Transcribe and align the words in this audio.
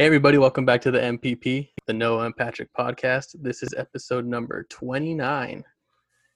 Hey, 0.00 0.06
everybody, 0.06 0.38
welcome 0.38 0.64
back 0.64 0.80
to 0.80 0.90
the 0.90 0.98
MPP, 0.98 1.68
the 1.84 1.92
Noah 1.92 2.24
and 2.24 2.34
Patrick 2.34 2.72
podcast. 2.72 3.36
This 3.42 3.62
is 3.62 3.74
episode 3.76 4.24
number 4.24 4.66
29. 4.70 5.62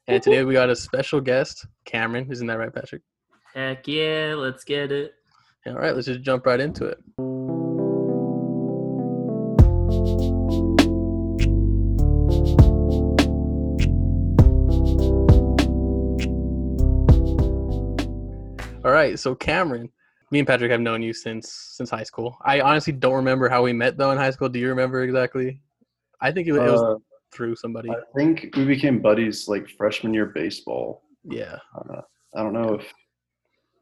And 0.07 0.23
today 0.23 0.45
we 0.45 0.53
got 0.53 0.69
a 0.69 0.77
special 0.77 1.19
guest, 1.19 1.65
Cameron. 1.87 2.31
Isn't 2.31 2.47
that 2.49 2.59
right, 2.59 2.75
Patrick? 2.75 3.01
Heck 3.55 3.89
yeah, 3.89 4.35
let's 4.37 4.65
get 4.65 4.93
it. 4.93 5.15
All 5.67 5.77
right, 5.77 5.95
let's 5.95 6.07
just 6.07 6.21
jump 6.21 6.45
right 6.45 6.61
into 6.61 6.85
it. 6.85 6.99
All 18.85 18.93
right, 18.93 19.19
so 19.19 19.35
Cameron, 19.35 19.89
me 20.35 20.41
and 20.41 20.49
Patrick 20.49 20.71
have 20.73 20.81
known 20.81 21.01
you 21.01 21.13
since 21.13 21.49
since 21.77 21.89
high 21.89 22.03
school. 22.03 22.37
I 22.43 22.61
honestly 22.61 22.93
don't 22.93 23.15
remember 23.15 23.49
how 23.49 23.63
we 23.63 23.73
met 23.73 23.97
though 23.97 24.11
in 24.11 24.19
high 24.19 24.33
school. 24.33 24.49
Do 24.49 24.59
you 24.59 24.69
remember 24.69 25.03
exactly? 25.05 25.61
I 26.21 26.33
think 26.33 26.49
it, 26.49 26.53
was- 26.53 26.63
it 26.69 26.73
was 26.73 26.83
Uh, 26.83 26.99
through 27.33 27.55
somebody. 27.57 27.89
I 27.91 27.97
think 28.17 28.35
we 28.57 28.65
became 28.65 29.01
buddies 29.01 29.49
like 29.49 29.69
freshman 29.69 30.13
year 30.13 30.27
baseball. 30.27 31.03
Yeah. 31.41 31.57
Uh, 31.77 32.03
I 32.37 32.43
don't 32.43 32.53
know 32.53 32.75
if 32.75 32.93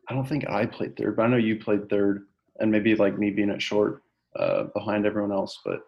I 0.09 0.15
don't 0.15 0.29
think 0.29 0.49
I 0.49 0.67
played 0.67 0.97
third, 0.97 1.17
but 1.17 1.23
I 1.25 1.29
know 1.29 1.37
you 1.49 1.57
played 1.59 1.89
third, 1.89 2.27
and 2.61 2.71
maybe 2.71 2.95
like 2.95 3.19
me 3.19 3.31
being 3.31 3.51
at 3.51 3.63
short 3.63 4.03
uh, 4.37 4.65
behind 4.79 5.07
everyone 5.07 5.33
else, 5.33 5.55
but 5.65 5.81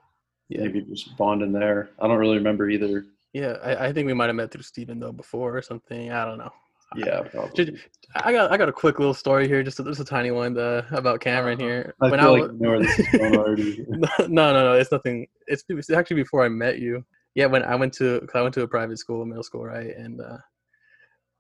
Yeah. 0.49 0.63
maybe 0.63 0.81
just 0.83 1.15
bonding 1.19 1.53
there. 1.53 1.91
I 2.01 2.07
don't 2.09 2.19
really 2.25 2.39
remember 2.43 2.65
either. 2.71 3.05
Yeah, 3.33 3.55
I, 3.69 3.87
I 3.87 3.93
think 3.93 4.07
we 4.07 4.15
might 4.15 4.27
have 4.33 4.37
met 4.37 4.51
through 4.51 4.63
Steven 4.73 4.99
though 5.01 5.13
before 5.13 5.51
or 5.57 5.63
something. 5.63 6.11
I 6.13 6.25
don't 6.25 6.39
know. 6.39 6.53
Yeah, 6.97 7.21
probably. 7.33 7.79
I 8.17 8.33
got 8.33 8.53
I 8.53 8.57
got 8.57 8.69
a 8.69 8.73
quick 8.73 8.99
little 8.99 9.15
story 9.15 9.49
here, 9.49 9.63
just 9.63 9.81
a, 9.81 9.85
just 9.85 10.01
a 10.01 10.05
tiny 10.05 10.31
one 10.31 10.57
uh, 10.57 10.87
about 10.93 11.21
Cameron 11.21 11.59
here. 11.59 11.95
I 12.01 12.11
When 12.11 12.21
feel 12.21 12.35
I 12.37 12.41
like 12.41 12.53
know 12.53 12.69
where 12.71 12.81
this 12.81 12.99
is 12.99 13.09
going 13.09 13.37
already. 13.37 13.85
no, 13.89 14.09
no, 14.29 14.53
no, 14.53 14.73
it's 14.75 14.93
nothing. 14.93 15.27
It's, 15.47 15.65
it's 15.69 15.91
actually 15.91 16.17
before 16.17 16.45
I 16.45 16.49
met 16.49 16.79
you. 16.79 17.05
Yeah, 17.35 17.47
when 17.47 17.65
I 17.65 17.75
went 17.75 17.93
to, 17.95 18.21
cause 18.21 18.37
I 18.37 18.43
went 18.43 18.55
to 18.55 18.63
a 18.63 18.69
private 18.69 18.99
school, 18.99 19.25
middle 19.25 19.43
school, 19.43 19.65
right? 19.65 19.97
And 19.97 20.21
uh, 20.21 20.37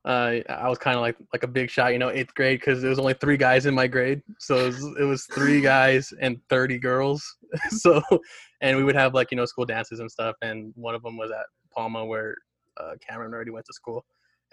I 0.04 0.42
I 0.48 0.68
was 0.68 0.78
kind 0.78 0.96
of 0.96 1.02
like 1.02 1.16
like 1.32 1.44
a 1.44 1.48
big 1.48 1.70
shot, 1.70 1.92
you 1.92 1.98
know, 1.98 2.10
eighth 2.10 2.34
grade, 2.34 2.60
because 2.60 2.80
there 2.80 2.90
was 2.90 2.98
only 2.98 3.14
three 3.14 3.36
guys 3.36 3.66
in 3.66 3.74
my 3.74 3.86
grade, 3.86 4.22
so 4.38 4.56
it 4.56 4.66
was, 4.66 4.84
it 5.00 5.04
was 5.04 5.24
three 5.26 5.60
guys 5.62 6.12
and 6.20 6.38
thirty 6.50 6.78
girls. 6.78 7.24
so, 7.70 8.02
and 8.60 8.76
we 8.76 8.84
would 8.84 8.96
have 8.96 9.14
like 9.14 9.30
you 9.30 9.36
know 9.36 9.46
school 9.46 9.64
dances 9.64 10.00
and 10.00 10.10
stuff, 10.10 10.36
and 10.42 10.72
one 10.74 10.94
of 10.94 11.02
them 11.02 11.16
was 11.16 11.30
at 11.30 11.46
Palma 11.74 12.04
where 12.04 12.36
uh, 12.76 12.94
Cameron 13.06 13.32
already 13.32 13.50
went 13.50 13.64
to 13.66 13.72
school, 13.72 14.04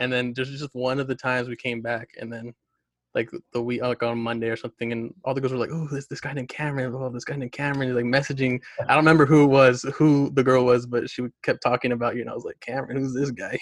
and 0.02 0.12
then 0.12 0.34
there's 0.36 0.50
just 0.50 0.74
one 0.74 1.00
of 1.00 1.08
the 1.08 1.16
times 1.16 1.48
we 1.48 1.56
came 1.56 1.82
back, 1.82 2.10
and 2.20 2.34
then 2.34 2.54
like 3.14 3.30
the 3.54 3.62
week 3.62 3.82
like 3.82 4.02
on 4.02 4.18
Monday 4.18 4.50
or 4.50 4.56
something, 4.56 4.92
and 4.92 5.14
all 5.24 5.34
the 5.36 5.42
girls 5.42 5.54
were 5.54 5.60
like, 5.60 5.70
"Oh, 5.72 5.88
this 5.92 6.08
this 6.08 6.20
guy 6.20 6.34
named 6.34 6.50
Cameron, 6.50 6.94
oh, 6.96 7.10
this 7.10 7.24
guy 7.24 7.36
named 7.36 7.52
Cameron," 7.52 7.88
He's 7.88 7.96
like 7.96 8.06
messaging. 8.06 8.60
I 8.80 8.88
don't 8.88 8.98
remember 8.98 9.28
who 9.28 9.44
it 9.44 9.48
was, 9.48 9.84
who 9.96 10.32
the 10.32 10.44
girl 10.44 10.66
was, 10.66 10.88
but 10.88 11.08
she 11.10 11.28
kept 11.44 11.62
talking 11.62 11.92
about 11.92 12.16
you, 12.16 12.22
and 12.22 12.30
I 12.30 12.34
was 12.34 12.46
like, 12.46 12.60
"Cameron, 12.62 12.98
who's 12.98 13.14
this 13.14 13.32
guy?" 13.32 13.60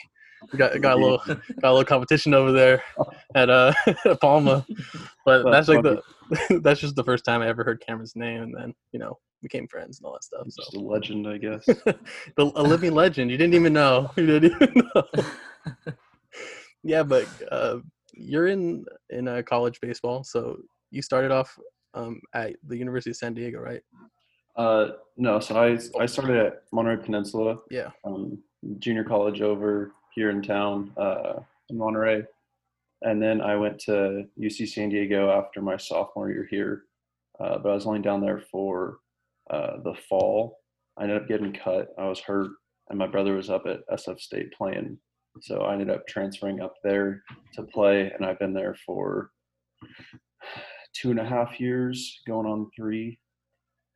We 0.54 0.58
got 0.58 0.80
got 0.82 0.98
a 0.98 1.02
little 1.02 1.22
got 1.28 1.38
a 1.64 1.72
little 1.72 1.84
competition 1.84 2.34
over 2.34 2.54
there 2.54 2.82
at 3.36 3.50
uh 3.50 3.74
Palma, 4.22 4.66
but 5.26 5.44
that's 5.44 5.68
That's 5.68 5.70
like 5.70 5.84
the 5.84 6.60
that's 6.62 6.80
just 6.80 6.96
the 6.96 7.04
first 7.04 7.26
time 7.26 7.42
I 7.42 7.48
ever 7.48 7.66
heard 7.66 7.84
Cameron's 7.86 8.16
name, 8.16 8.44
and 8.44 8.56
then 8.56 8.74
you 8.94 9.00
know 9.00 9.18
became 9.42 9.68
friends 9.68 10.00
and 10.00 10.06
all 10.06 10.14
that 10.14 10.24
stuff. 10.24 10.46
Just 10.46 10.72
So 10.72 10.80
a 10.80 10.82
legend, 10.82 11.28
I 11.28 11.38
guess. 11.38 11.66
the, 11.66 12.52
a 12.56 12.64
living 12.64 12.94
legend. 12.94 13.32
You 13.32 13.38
didn't 13.38 13.56
even 13.56 13.74
know. 13.74 14.12
You 14.16 14.40
didn't 14.40 14.62
even 14.62 14.90
know. 14.96 15.04
Yeah, 16.84 17.04
but 17.04 17.26
uh, 17.52 17.78
you're 18.14 18.48
in 18.48 18.86
in 19.10 19.28
uh, 19.28 19.42
college 19.46 19.80
baseball, 19.82 20.24
so 20.24 20.58
you 20.92 21.02
started 21.02 21.32
off 21.32 21.58
um, 21.94 22.22
at 22.34 22.56
the 22.68 22.78
University 22.78 23.12
of 23.12 23.18
San 23.18 23.34
Diego, 23.34 23.60
right? 23.60 23.82
Uh, 24.56 24.90
no, 25.18 25.40
so 25.40 25.56
I 25.56 25.78
I 26.02 26.06
started 26.06 26.38
at 26.38 26.64
Monterey 26.72 27.04
Peninsula, 27.04 27.58
Yeah. 27.70 27.92
um, 28.06 28.42
junior 28.80 29.04
college 29.04 29.42
over 29.42 29.92
here 30.14 30.30
in 30.32 30.42
town 30.42 30.92
uh, 30.98 31.40
in 31.70 31.78
Monterey, 31.78 32.24
and 33.04 33.22
then 33.22 33.42
I 33.42 33.56
went 33.56 33.80
to 33.82 34.26
UC 34.40 34.68
San 34.70 34.90
Diego 34.90 35.30
after 35.32 35.62
my 35.62 35.78
sophomore 35.78 36.30
year 36.30 36.48
here. 36.50 36.84
Uh, 37.40 37.58
but 37.58 37.70
I 37.70 37.76
was 37.76 37.86
only 37.86 38.02
down 38.02 38.20
there 38.20 38.44
for 38.52 38.98
uh, 39.50 39.78
the 39.84 39.94
fall. 40.10 40.58
I 40.98 41.04
ended 41.04 41.22
up 41.22 41.28
getting 41.30 41.54
cut. 41.54 41.88
I 41.98 42.06
was 42.10 42.20
hurt, 42.20 42.50
and 42.90 43.00
my 43.00 43.08
brother 43.08 43.36
was 43.36 43.50
up 43.50 43.66
at 43.66 43.88
SF 43.90 44.20
State 44.20 44.52
playing, 44.52 44.98
so 45.42 45.62
I 45.62 45.74
ended 45.74 45.90
up 45.90 46.08
transferring 46.08 46.62
up 46.62 46.76
there 46.84 47.24
to 47.54 47.64
play, 47.64 48.12
and 48.12 48.26
I've 48.26 48.40
been 48.40 48.54
there 48.54 48.76
for 48.86 49.32
two 50.94 51.12
and 51.12 51.20
a 51.20 51.26
half 51.26 51.60
years, 51.60 52.20
going 52.28 52.46
on 52.48 52.70
three. 52.76 53.20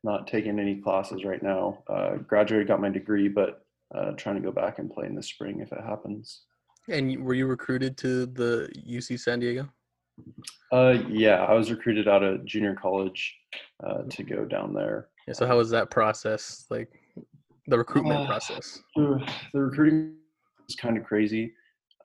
Not 0.02 0.26
taking 0.26 0.58
any 0.58 0.76
classes 0.82 1.24
right 1.24 1.42
now. 1.42 1.82
Uh, 1.88 2.16
graduated, 2.16 2.68
got 2.68 2.80
my 2.80 2.90
degree, 2.90 3.28
but 3.28 3.62
uh, 3.94 4.10
trying 4.12 4.34
to 4.36 4.42
go 4.42 4.52
back 4.52 4.78
and 4.78 4.90
play 4.90 5.06
in 5.06 5.14
the 5.14 5.22
spring 5.22 5.60
if 5.60 5.72
it 5.72 5.80
happens. 5.82 6.42
And 6.90 7.24
were 7.24 7.32
you 7.32 7.46
recruited 7.46 7.96
to 7.98 8.26
the 8.26 8.70
UC 8.86 9.18
San 9.20 9.40
Diego? 9.40 9.66
Uh, 10.70 10.98
yeah, 11.08 11.42
I 11.44 11.54
was 11.54 11.70
recruited 11.70 12.06
out 12.06 12.22
of 12.22 12.44
junior 12.44 12.74
college 12.74 13.34
uh, 13.82 14.02
to 14.10 14.22
go 14.22 14.44
down 14.44 14.74
there. 14.74 15.08
Yeah. 15.26 15.32
So 15.32 15.46
how 15.46 15.56
was 15.56 15.70
that 15.70 15.90
process? 15.90 16.66
Like 16.70 16.90
the 17.66 17.78
recruitment 17.78 18.20
Uh, 18.20 18.26
process? 18.26 18.82
The 18.94 19.26
the 19.54 19.60
recruiting 19.60 20.16
is 20.68 20.76
kind 20.76 20.96
of 20.96 21.04
crazy. 21.04 21.54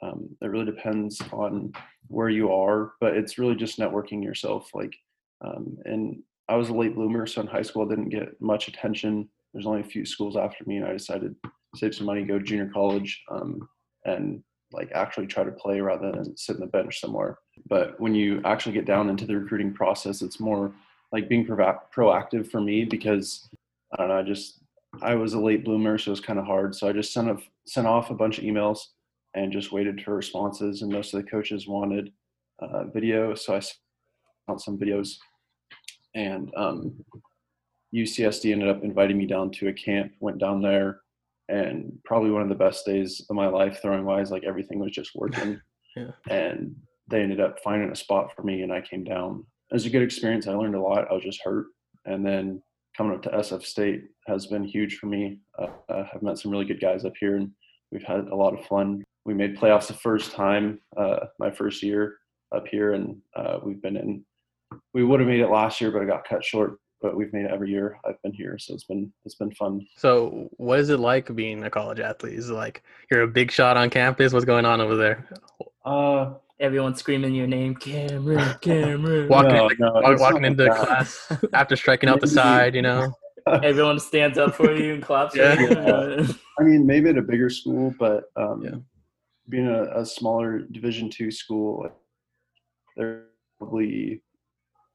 Um, 0.02 0.30
it 0.42 0.48
really 0.48 0.66
depends 0.66 1.22
on 1.32 1.74
where 2.08 2.30
you 2.30 2.52
are, 2.54 2.94
but 3.02 3.16
it's 3.16 3.38
really 3.38 3.56
just 3.56 3.80
networking 3.80 4.24
yourself. 4.24 4.70
Like, 4.74 4.96
um, 5.42 5.78
and 5.86 6.22
I 6.48 6.56
was 6.56 6.70
a 6.70 6.74
late 6.74 6.96
bloomer, 6.96 7.28
so 7.28 7.42
in 7.42 7.48
high 7.48 7.62
school 7.62 7.86
I 7.86 7.90
didn't 7.90 8.10
get 8.10 8.40
much 8.42 8.68
attention. 8.68 9.30
There's 9.54 9.66
only 9.66 9.82
a 9.82 9.86
few 9.86 10.06
schools 10.06 10.38
after 10.38 10.64
me, 10.66 10.78
and 10.78 10.86
I 10.86 10.94
decided 10.94 11.36
to 11.44 11.52
save 11.76 11.96
some 11.96 12.06
money, 12.06 12.24
go 12.24 12.40
to 12.40 12.44
junior 12.44 12.70
college, 12.74 13.22
um, 13.30 13.68
and 14.06 14.44
like 14.72 14.92
actually 14.94 15.28
try 15.28 15.44
to 15.44 15.52
play 15.52 15.82
rather 15.82 16.12
than 16.12 16.38
sit 16.38 16.56
in 16.56 16.62
the 16.62 16.68
bench 16.68 17.00
somewhere. 17.00 17.38
But 17.68 18.00
when 18.00 18.16
you 18.16 18.42
actually 18.46 18.74
get 18.74 18.86
down 18.86 19.10
into 19.10 19.26
the 19.26 19.38
recruiting 19.38 19.74
process, 19.74 20.22
it's 20.22 20.40
more 20.40 20.74
like 21.12 21.28
being 21.28 21.46
proactive 21.46 22.50
for 22.50 22.62
me 22.62 22.86
because 22.86 23.50
I 23.94 23.98
don't 23.98 24.10
know. 24.10 24.20
I 24.20 24.24
just 24.24 24.59
I 25.02 25.16
was 25.16 25.34
a 25.34 25.40
late 25.40 25.64
bloomer, 25.64 25.98
so 25.98 26.10
it 26.10 26.14
was 26.14 26.20
kind 26.20 26.40
of 26.40 26.46
hard. 26.46 26.76
So 26.76 26.88
I 26.88 26.92
just 26.92 27.14
sent 27.14 27.30
off 27.30 27.44
sent 27.66 27.88
off 27.88 28.10
a 28.10 28.16
bunch 28.16 28.38
of 28.38 28.44
emails 28.44 28.80
and 29.36 29.52
just 29.52 29.72
waited 29.72 30.02
for 30.02 30.16
responses. 30.16 30.82
And 30.82 30.92
most 30.92 31.14
of 31.14 31.24
the 31.24 31.30
coaches 31.30 31.68
wanted 31.68 32.12
uh, 32.60 32.86
video, 32.86 33.36
so 33.36 33.56
I 33.56 33.60
sent 33.60 33.78
out 34.50 34.62
some 34.62 34.78
videos. 34.78 35.16
And 36.16 36.52
um, 36.58 37.06
UCSD 37.94 38.52
ended 38.52 38.70
up 38.70 38.84
inviting 38.84 39.18
me 39.18 39.26
down 39.26 39.52
to 39.52 39.68
a 39.68 39.74
camp. 39.74 40.12
Went 40.20 40.40
down 40.40 40.62
there, 40.62 41.02
and 41.48 41.98
probably 42.04 42.32
one 42.32 42.42
of 42.42 42.50
the 42.50 42.56
best 42.56 42.86
days 42.86 43.26
of 43.30 43.36
my 43.36 43.48
life 43.48 43.80
throwing 43.82 44.06
wise. 44.06 44.32
Like 44.32 44.44
everything 44.44 44.80
was 44.80 44.92
just 44.92 45.12
working. 45.16 45.62
Yeah. 45.96 46.12
And 46.30 46.76
they 47.08 47.22
ended 47.22 47.40
up 47.40 47.60
finding 47.64 47.92
a 47.92 47.96
spot 47.96 48.36
for 48.36 48.44
me, 48.44 48.64
and 48.64 48.74
I 48.74 48.82
came 48.82 49.04
down. 49.04 49.46
It 49.72 49.76
was 49.76 49.86
a 49.86 49.90
good 49.90 50.02
experience. 50.02 50.48
I 50.48 50.54
learned 50.54 50.76
a 50.76 50.82
lot. 50.82 51.08
I 51.10 51.14
was 51.14 51.24
just 51.24 51.42
hurt, 51.44 51.68
and 52.06 52.26
then 52.26 52.62
coming 53.00 53.14
up 53.16 53.24
to 53.24 53.30
SF 53.30 53.64
State 53.64 54.04
has 54.28 54.48
been 54.48 54.62
huge 54.62 54.98
for 54.98 55.06
me. 55.06 55.40
Uh, 55.58 55.68
I've 55.90 56.22
met 56.22 56.38
some 56.38 56.52
really 56.52 56.66
good 56.66 56.82
guys 56.82 57.06
up 57.06 57.14
here, 57.18 57.38
and 57.38 57.50
we've 57.94 58.04
had 58.04 58.28
a 58.28 58.36
lot 58.36 58.54
of 58.54 58.66
fun. 58.66 59.06
We 59.24 59.34
made 59.34 59.58
playoffs 59.58 59.88
the 59.88 59.94
first 59.94 60.34
time, 60.34 60.82
uh, 60.98 61.28
my 61.40 61.50
first 61.50 61.82
year 61.82 62.18
up 62.54 62.68
here, 62.68 62.94
and 62.94 63.16
uh, 63.38 63.60
we've 63.64 63.82
been 63.82 63.96
in. 63.96 64.26
We 64.94 65.06
would 65.06 65.22
have 65.22 65.30
made 65.30 65.40
it 65.40 65.48
last 65.48 65.80
year, 65.80 65.92
but 65.92 66.02
it 66.02 66.08
got 66.08 66.28
cut 66.28 66.44
short. 66.44 66.74
But 67.02 67.16
we've 67.16 67.32
made 67.32 67.46
it 67.46 67.52
every 67.52 67.70
year 67.70 67.98
I've 68.06 68.22
been 68.22 68.34
here, 68.34 68.58
so 68.60 68.74
it's 68.74 68.84
been 68.84 69.14
it's 69.24 69.36
been 69.36 69.54
fun. 69.54 69.88
So 69.96 70.50
what 70.58 70.80
is 70.80 70.90
it 70.90 71.00
like 71.00 71.34
being 71.34 71.64
a 71.64 71.70
college 71.70 72.02
athlete? 72.02 72.34
Is 72.34 72.50
it 72.50 72.54
like 72.54 72.84
you're 73.10 73.22
a 73.22 73.28
big 73.28 73.50
shot 73.50 73.78
on 73.78 73.90
campus? 73.90 74.34
What's 74.34 74.44
going 74.44 74.66
on 74.66 74.82
over 74.82 74.98
there? 74.98 75.26
Uh, 75.86 76.34
Everyone 76.62 76.94
screaming 76.94 77.34
your 77.34 77.48
name, 77.48 77.74
Cameron, 77.74 78.54
Cameron. 78.62 79.30
Walking, 79.30 79.54
no, 79.56 79.66
like, 79.66 79.80
no, 79.80 79.92
walk- 79.94 80.04
it's 80.12 80.22
not 80.22 80.34
walking 80.34 80.44
into 80.46 80.64
that. 80.66 80.76
class 80.76 81.32
after 81.54 81.78
striking 81.78 82.10
out 82.10 82.20
the 82.20 82.28
side, 82.42 82.76
you 82.76 82.82
know? 82.82 83.14
Everyone 83.48 83.98
stands 83.98 84.38
up 84.38 84.56
for 84.56 84.74
you 84.76 84.96
and 84.96 85.02
claps 85.04 85.34
Yeah. 85.38 85.56
for 85.56 85.62
you. 86.22 86.28
I 86.60 86.64
mean, 86.64 86.86
maybe 86.86 87.10
at 87.10 87.18
a 87.18 87.22
bigger 87.22 87.50
school, 87.50 87.94
but 87.98 88.26
um, 88.36 88.62
Yeah. 88.62 88.76
being 89.48 89.68
a, 89.68 89.84
a 90.02 90.06
smaller 90.06 90.60
Division 90.60 91.10
two 91.10 91.32
school, 91.32 91.84
like, 91.84 91.94
there 92.98 93.08
are 93.08 93.24
probably 93.58 94.22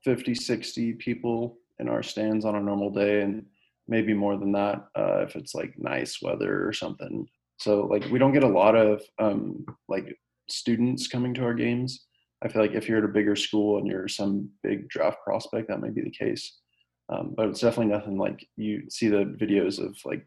50, 0.05 0.35
60 0.35 0.93
people 0.95 1.57
in 1.79 1.89
our 1.89 2.03
stands 2.03 2.45
on 2.45 2.57
a 2.57 2.61
normal 2.61 2.91
day, 2.91 3.23
and 3.23 3.47
maybe 3.89 4.13
more 4.13 4.37
than 4.37 4.53
that 4.53 4.85
uh, 4.99 5.21
if 5.23 5.35
it's 5.35 5.55
like 5.55 5.73
nice 5.79 6.21
weather 6.21 6.69
or 6.69 6.75
something. 6.75 7.27
So, 7.59 7.87
like, 7.87 8.05
we 8.11 8.19
don't 8.19 8.35
get 8.35 8.45
a 8.45 8.49
lot 8.49 8.77
of 8.77 9.01
um, 9.19 9.65
like 9.89 10.15
students 10.49 11.09
coming 11.09 11.35
to 11.35 11.45
our 11.45 11.55
games. 11.55 12.07
I 12.43 12.49
feel 12.49 12.63
like 12.63 12.73
if 12.73 12.89
you're 12.89 12.99
at 12.99 13.05
a 13.05 13.09
bigger 13.09 13.37
school 13.37 13.79
and 13.79 13.87
you're 13.87 14.09
some 14.09 14.51
big 14.63 14.89
draft 14.89 15.19
prospect, 15.25 15.69
that 15.69 15.81
may 15.81 15.91
be 15.91 16.03
the 16.03 16.11
case. 16.11 16.59
Um, 17.09 17.35
but 17.37 17.49
it's 17.49 17.61
definitely 17.61 17.93
nothing 17.93 18.19
like 18.19 18.47
you 18.57 18.89
see 18.91 19.09
the 19.09 19.25
videos 19.25 19.79
of 19.79 19.97
like 20.05 20.27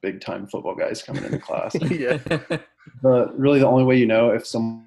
big 0.00 0.20
time 0.20 0.46
football 0.46 0.74
guys 0.74 1.02
coming 1.02 1.24
into 1.24 1.38
class. 1.38 1.74
yeah. 1.90 2.18
But 3.00 3.38
really, 3.38 3.60
the 3.60 3.68
only 3.68 3.84
way 3.84 3.96
you 3.96 4.06
know 4.06 4.30
if 4.30 4.44
somebody 4.44 4.86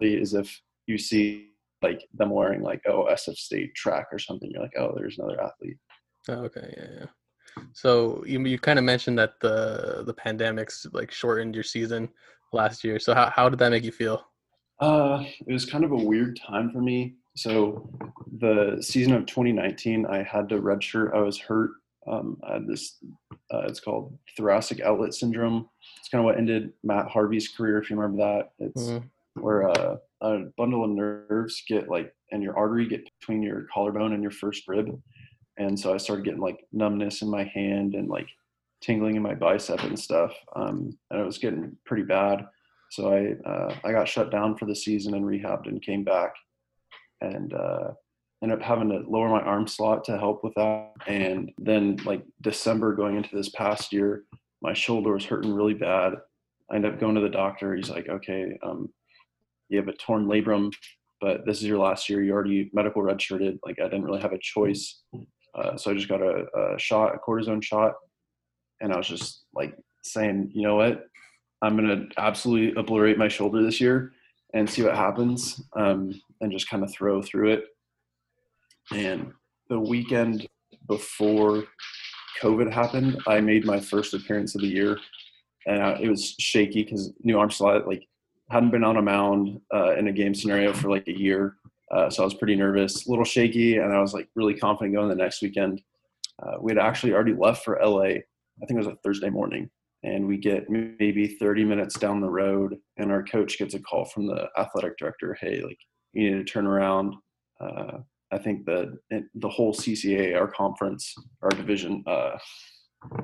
is 0.00 0.34
if 0.34 0.60
you 0.88 0.98
see 0.98 1.50
like 1.80 2.04
them 2.12 2.30
wearing 2.30 2.60
like 2.60 2.82
oh 2.88 3.06
SF 3.08 3.36
State 3.36 3.72
track 3.76 4.08
or 4.10 4.18
something. 4.18 4.50
You're 4.50 4.62
like 4.62 4.76
oh 4.76 4.92
there's 4.96 5.18
another 5.18 5.40
athlete. 5.40 5.76
Oh, 6.28 6.44
okay, 6.44 6.74
yeah, 6.76 7.00
yeah. 7.00 7.06
So 7.72 8.24
you 8.26 8.40
you 8.44 8.58
kind 8.58 8.78
of 8.78 8.84
mentioned 8.84 9.18
that 9.18 9.40
the 9.40 10.02
the 10.06 10.14
pandemics 10.14 10.86
like 10.92 11.10
shortened 11.10 11.54
your 11.54 11.64
season 11.64 12.08
last 12.52 12.84
year. 12.84 12.98
So 12.98 13.14
how 13.14 13.30
how 13.30 13.48
did 13.48 13.58
that 13.58 13.70
make 13.70 13.84
you 13.84 13.92
feel? 13.92 14.24
Uh, 14.80 15.24
it 15.46 15.52
was 15.52 15.64
kind 15.64 15.84
of 15.84 15.92
a 15.92 15.96
weird 15.96 16.38
time 16.46 16.70
for 16.70 16.80
me. 16.82 17.16
So 17.34 17.88
the 18.38 18.78
season 18.80 19.12
of 19.14 19.26
2019, 19.26 20.06
I 20.06 20.22
had 20.22 20.48
to 20.50 20.60
redshirt. 20.60 21.14
I 21.14 21.20
was 21.20 21.38
hurt. 21.38 21.70
Um, 22.06 22.38
I 22.48 22.54
had 22.54 22.66
this. 22.66 22.98
Uh, 23.52 23.64
it's 23.68 23.80
called 23.80 24.18
thoracic 24.36 24.80
outlet 24.80 25.14
syndrome. 25.14 25.68
It's 25.98 26.08
kind 26.08 26.20
of 26.20 26.26
what 26.26 26.38
ended 26.38 26.72
Matt 26.82 27.08
Harvey's 27.08 27.48
career, 27.48 27.78
if 27.78 27.90
you 27.90 27.96
remember 27.96 28.22
that. 28.22 28.50
It's 28.58 28.90
Mhm. 28.90 29.04
where 29.34 29.68
uh, 29.68 29.96
a 30.22 30.38
bundle 30.56 30.84
of 30.84 30.90
nerves 30.90 31.62
get 31.68 31.88
like, 31.88 32.14
and 32.32 32.42
your 32.42 32.56
artery 32.56 32.86
get 32.88 33.08
between 33.20 33.42
your 33.42 33.66
collarbone 33.72 34.12
and 34.12 34.22
your 34.22 34.30
first 34.32 34.66
rib, 34.68 35.00
and 35.58 35.78
so 35.78 35.94
I 35.94 35.96
started 35.96 36.24
getting 36.24 36.40
like 36.40 36.66
numbness 36.72 37.22
in 37.22 37.30
my 37.30 37.44
hand 37.44 37.94
and 37.94 38.08
like 38.08 38.28
tingling 38.82 39.16
in 39.16 39.22
my 39.22 39.34
bicep 39.34 39.82
and 39.82 39.98
stuff, 39.98 40.32
um, 40.54 40.96
and 41.10 41.20
it 41.20 41.24
was 41.24 41.38
getting 41.38 41.76
pretty 41.84 42.04
bad. 42.04 42.46
So 42.90 43.12
I 43.12 43.48
uh, 43.48 43.74
I 43.84 43.92
got 43.92 44.08
shut 44.08 44.30
down 44.30 44.56
for 44.56 44.66
the 44.66 44.76
season 44.76 45.14
and 45.14 45.24
rehabbed 45.24 45.66
and 45.66 45.82
came 45.82 46.04
back, 46.04 46.34
and 47.20 47.52
uh, 47.52 47.92
ended 48.42 48.58
up 48.58 48.64
having 48.64 48.90
to 48.90 49.02
lower 49.08 49.28
my 49.28 49.40
arm 49.40 49.66
slot 49.66 50.04
to 50.04 50.18
help 50.18 50.44
with 50.44 50.54
that. 50.54 50.92
And 51.06 51.50
then 51.58 51.96
like 52.04 52.22
December 52.42 52.94
going 52.94 53.16
into 53.16 53.34
this 53.34 53.48
past 53.50 53.92
year, 53.92 54.24
my 54.62 54.72
shoulder 54.72 55.12
was 55.12 55.24
hurting 55.24 55.54
really 55.54 55.74
bad. 55.74 56.14
I 56.70 56.76
ended 56.76 56.94
up 56.94 57.00
going 57.00 57.14
to 57.14 57.20
the 57.20 57.28
doctor. 57.28 57.74
He's 57.74 57.90
like, 57.90 58.08
okay, 58.08 58.58
um, 58.62 58.88
you 59.68 59.78
have 59.78 59.88
a 59.88 59.92
torn 59.94 60.26
labrum, 60.26 60.72
but 61.20 61.46
this 61.46 61.58
is 61.58 61.64
your 61.64 61.78
last 61.78 62.08
year. 62.08 62.22
You 62.22 62.32
already 62.32 62.70
medical 62.72 63.02
redshirted. 63.02 63.58
Like 63.64 63.78
I 63.80 63.84
didn't 63.84 64.04
really 64.04 64.20
have 64.20 64.32
a 64.32 64.38
choice, 64.38 65.02
uh, 65.56 65.76
so 65.76 65.90
I 65.90 65.94
just 65.94 66.08
got 66.08 66.22
a, 66.22 66.46
a 66.56 66.78
shot, 66.78 67.14
a 67.14 67.18
cortisone 67.18 67.62
shot, 67.62 67.94
and 68.80 68.92
I 68.92 68.96
was 68.96 69.08
just 69.08 69.44
like 69.54 69.74
saying, 70.04 70.50
you 70.54 70.62
know 70.62 70.76
what, 70.76 71.06
I'm 71.62 71.76
gonna 71.76 72.06
absolutely 72.18 72.78
obliterate 72.78 73.18
my 73.18 73.28
shoulder 73.28 73.62
this 73.62 73.80
year 73.80 74.12
and 74.54 74.68
see 74.68 74.82
what 74.82 74.94
happens, 74.94 75.60
um, 75.76 76.20
and 76.40 76.52
just 76.52 76.68
kind 76.68 76.84
of 76.84 76.92
throw 76.92 77.22
through 77.22 77.52
it. 77.52 77.64
And 78.92 79.32
the 79.68 79.80
weekend 79.80 80.46
before 80.86 81.64
COVID 82.40 82.70
happened, 82.70 83.20
I 83.26 83.40
made 83.40 83.64
my 83.64 83.80
first 83.80 84.14
appearance 84.14 84.54
of 84.54 84.60
the 84.60 84.68
year, 84.68 84.98
and 85.66 85.82
I, 85.82 85.98
it 86.00 86.08
was 86.08 86.34
shaky 86.38 86.84
because 86.84 87.12
new 87.22 87.38
arm 87.38 87.50
slot 87.50 87.88
like 87.88 88.06
hadn't 88.50 88.70
been 88.70 88.84
on 88.84 88.96
a 88.96 89.02
mound 89.02 89.60
uh, 89.74 89.96
in 89.96 90.08
a 90.08 90.12
game 90.12 90.34
scenario 90.34 90.72
for 90.72 90.90
like 90.90 91.08
a 91.08 91.18
year, 91.18 91.56
uh, 91.90 92.10
so 92.10 92.22
I 92.22 92.24
was 92.24 92.34
pretty 92.34 92.56
nervous, 92.56 93.06
a 93.06 93.10
little 93.10 93.24
shaky, 93.24 93.76
and 93.76 93.92
I 93.92 94.00
was 94.00 94.12
like 94.12 94.28
really 94.34 94.54
confident 94.54 94.94
going 94.94 95.08
the 95.08 95.14
next 95.14 95.42
weekend. 95.42 95.80
Uh, 96.42 96.56
we 96.60 96.72
had 96.72 96.78
actually 96.78 97.12
already 97.12 97.34
left 97.34 97.64
for 97.64 97.78
LA. 97.82 98.00
I 98.02 98.66
think 98.66 98.72
it 98.72 98.78
was 98.78 98.86
a 98.86 98.96
Thursday 99.04 99.30
morning, 99.30 99.70
and 100.02 100.26
we 100.26 100.36
get 100.36 100.68
maybe 100.68 101.26
30 101.26 101.64
minutes 101.64 101.98
down 101.98 102.20
the 102.20 102.28
road, 102.28 102.76
and 102.96 103.12
our 103.12 103.22
coach 103.22 103.58
gets 103.58 103.74
a 103.74 103.80
call 103.80 104.04
from 104.04 104.26
the 104.26 104.48
athletic 104.58 104.98
director. 104.98 105.36
Hey, 105.40 105.62
like 105.62 105.78
you 106.12 106.30
need 106.30 106.46
to 106.46 106.52
turn 106.52 106.66
around. 106.66 107.14
Uh, 107.60 107.98
I 108.32 108.38
think 108.38 108.66
the 108.66 108.98
the 109.34 109.48
whole 109.48 109.72
CCA, 109.72 110.38
our 110.38 110.48
conference, 110.48 111.14
our 111.42 111.50
division, 111.50 112.02
uh, 112.06 112.36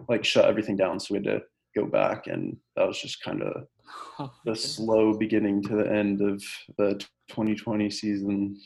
like 0.09 0.25
shut 0.25 0.45
everything 0.45 0.77
down. 0.77 1.01
So 1.01 1.15
we 1.15 1.19
had 1.19 1.25
to 1.25 1.43
go 1.75 1.87
back, 1.87 2.27
and 2.27 2.57
that 2.77 2.87
was 2.87 3.01
just 3.01 3.23
kind 3.23 3.43
of 3.43 4.31
the 4.45 4.55
slow 4.57 5.17
beginning 5.17 5.63
to 5.65 5.77
the 5.77 5.91
end 5.91 6.21
of 6.21 6.43
the 6.79 6.95
2020 7.29 7.91
season. 7.91 8.57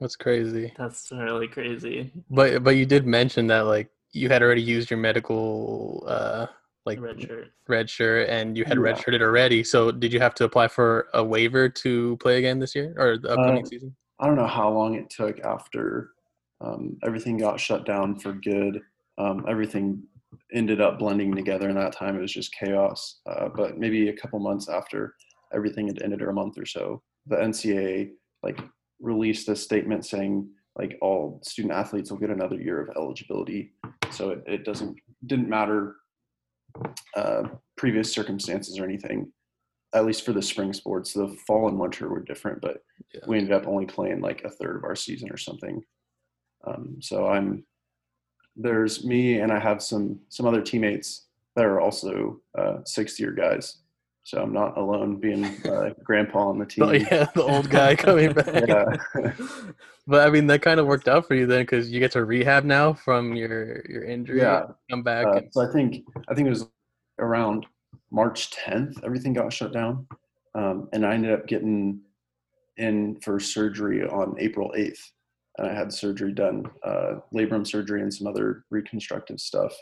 That's 0.00 0.16
crazy. 0.16 0.72
That's 0.76 1.10
really 1.12 1.48
crazy. 1.48 2.12
But 2.30 2.64
but 2.64 2.76
you 2.76 2.86
did 2.86 3.06
mention 3.06 3.46
that 3.48 3.60
like 3.66 3.90
you 4.12 4.28
had 4.28 4.42
already 4.42 4.62
used 4.62 4.90
your 4.90 4.98
medical 4.98 6.04
uh 6.08 6.46
like 6.84 7.00
Red 7.00 7.22
shirt. 7.22 7.52
red 7.68 7.88
shirt 7.88 8.28
and 8.28 8.56
you 8.58 8.64
had 8.64 8.76
Yeah. 8.78 8.82
redshirted 8.92 9.20
already. 9.22 9.62
So 9.62 9.92
did 9.92 10.12
you 10.12 10.18
have 10.18 10.34
to 10.36 10.44
apply 10.44 10.66
for 10.68 11.06
a 11.14 11.22
waiver 11.22 11.68
to 11.68 12.16
play 12.16 12.38
again 12.38 12.58
this 12.58 12.74
year 12.74 12.92
or 12.98 13.16
the 13.18 13.30
upcoming 13.30 13.62
Uh, 13.64 13.68
season? 13.68 13.94
I 14.18 14.26
don't 14.26 14.34
know 14.36 14.46
how 14.48 14.68
long 14.70 14.94
it 14.94 15.08
took 15.08 15.38
after 15.44 16.10
um, 16.60 16.96
everything 17.04 17.36
got 17.38 17.60
shut 17.60 17.86
down 17.86 18.18
for 18.18 18.32
good. 18.32 18.80
Um, 19.18 19.44
everything 19.48 20.02
ended 20.52 20.80
up 20.80 20.98
blending 20.98 21.34
together 21.34 21.68
in 21.68 21.76
that 21.76 21.92
time. 21.92 22.16
It 22.16 22.20
was 22.20 22.32
just 22.32 22.54
chaos. 22.54 23.20
Uh, 23.26 23.48
but 23.54 23.78
maybe 23.78 24.08
a 24.08 24.16
couple 24.16 24.38
months 24.38 24.68
after 24.68 25.14
everything 25.52 25.86
had 25.86 26.02
ended, 26.02 26.22
or 26.22 26.30
a 26.30 26.34
month 26.34 26.58
or 26.58 26.66
so, 26.66 27.02
the 27.26 27.36
NCAA 27.36 28.10
like 28.42 28.60
released 29.00 29.48
a 29.48 29.56
statement 29.56 30.04
saying 30.06 30.48
like 30.76 30.96
all 31.02 31.38
student 31.42 31.74
athletes 31.74 32.10
will 32.10 32.18
get 32.18 32.30
another 32.30 32.56
year 32.60 32.80
of 32.80 32.96
eligibility. 32.96 33.72
So 34.10 34.30
it, 34.30 34.42
it 34.46 34.64
doesn't 34.64 34.96
didn't 35.26 35.48
matter 35.48 35.96
uh, 37.16 37.44
previous 37.76 38.10
circumstances 38.12 38.78
or 38.78 38.84
anything. 38.84 39.30
At 39.94 40.06
least 40.06 40.24
for 40.24 40.32
the 40.32 40.40
spring 40.40 40.72
sports, 40.72 41.12
the 41.12 41.28
fall 41.46 41.68
and 41.68 41.78
winter 41.78 42.08
were 42.08 42.22
different, 42.22 42.62
but 42.62 42.78
Yeah. 43.12 43.20
we 43.26 43.36
ended 43.38 43.52
up 43.52 43.66
only 43.66 43.84
playing 43.84 44.22
like 44.22 44.42
a 44.44 44.50
third 44.50 44.76
of 44.76 44.84
our 44.84 44.96
season 44.96 45.30
or 45.30 45.36
something. 45.36 45.82
Um, 46.66 46.96
so 47.00 47.26
I'm 47.26 47.66
there's 48.56 49.04
me 49.04 49.40
and 49.40 49.52
I 49.52 49.58
have 49.58 49.82
some 49.82 50.20
some 50.28 50.46
other 50.46 50.60
teammates 50.62 51.26
that 51.56 51.64
are 51.64 51.80
also 51.80 52.40
uh, 52.58 52.78
sixth 52.84 53.18
year 53.20 53.32
guys. 53.32 53.78
So 54.24 54.40
I'm 54.40 54.52
not 54.52 54.76
alone 54.78 55.16
being 55.16 55.44
uh, 55.66 55.90
grandpa 56.04 56.48
on 56.48 56.58
the 56.58 56.66
team. 56.66 56.84
Oh 56.84 56.92
yeah, 56.92 57.26
the 57.34 57.42
old 57.42 57.68
guy 57.70 57.94
coming 58.06 58.32
back. 58.32 58.64
Yeah. 58.68 59.32
But 60.04 60.26
I 60.26 60.30
mean, 60.30 60.48
that 60.48 60.62
kind 60.62 60.80
of 60.80 60.86
worked 60.86 61.06
out 61.06 61.28
for 61.28 61.36
you 61.36 61.46
then, 61.46 61.62
because 61.62 61.88
you 61.88 62.00
get 62.00 62.10
to 62.12 62.24
rehab 62.24 62.64
now 62.64 62.92
from 62.92 63.36
your 63.36 63.84
your 63.88 64.02
injury. 64.02 64.40
Yeah. 64.40 64.64
come 64.90 65.04
back. 65.04 65.26
Uh, 65.26 65.32
and- 65.34 65.48
so 65.52 65.60
I 65.60 65.72
think 65.72 66.04
I 66.28 66.34
think 66.34 66.46
it 66.48 66.50
was 66.50 66.66
around 67.20 67.66
March 68.10 68.50
10th. 68.50 69.02
Everything 69.04 69.32
got 69.32 69.52
shut 69.52 69.72
down, 69.72 70.08
um, 70.56 70.88
and 70.92 71.06
I 71.06 71.14
ended 71.14 71.30
up 71.30 71.46
getting 71.46 72.00
in 72.78 73.20
for 73.20 73.38
surgery 73.38 74.02
on 74.04 74.34
April 74.40 74.72
8th. 74.76 74.98
And 75.58 75.68
I 75.68 75.74
had 75.74 75.92
surgery 75.92 76.32
done, 76.32 76.64
uh, 76.82 77.16
labrum 77.34 77.66
surgery 77.66 78.02
and 78.02 78.12
some 78.12 78.26
other 78.26 78.64
reconstructive 78.70 79.40
stuff. 79.40 79.74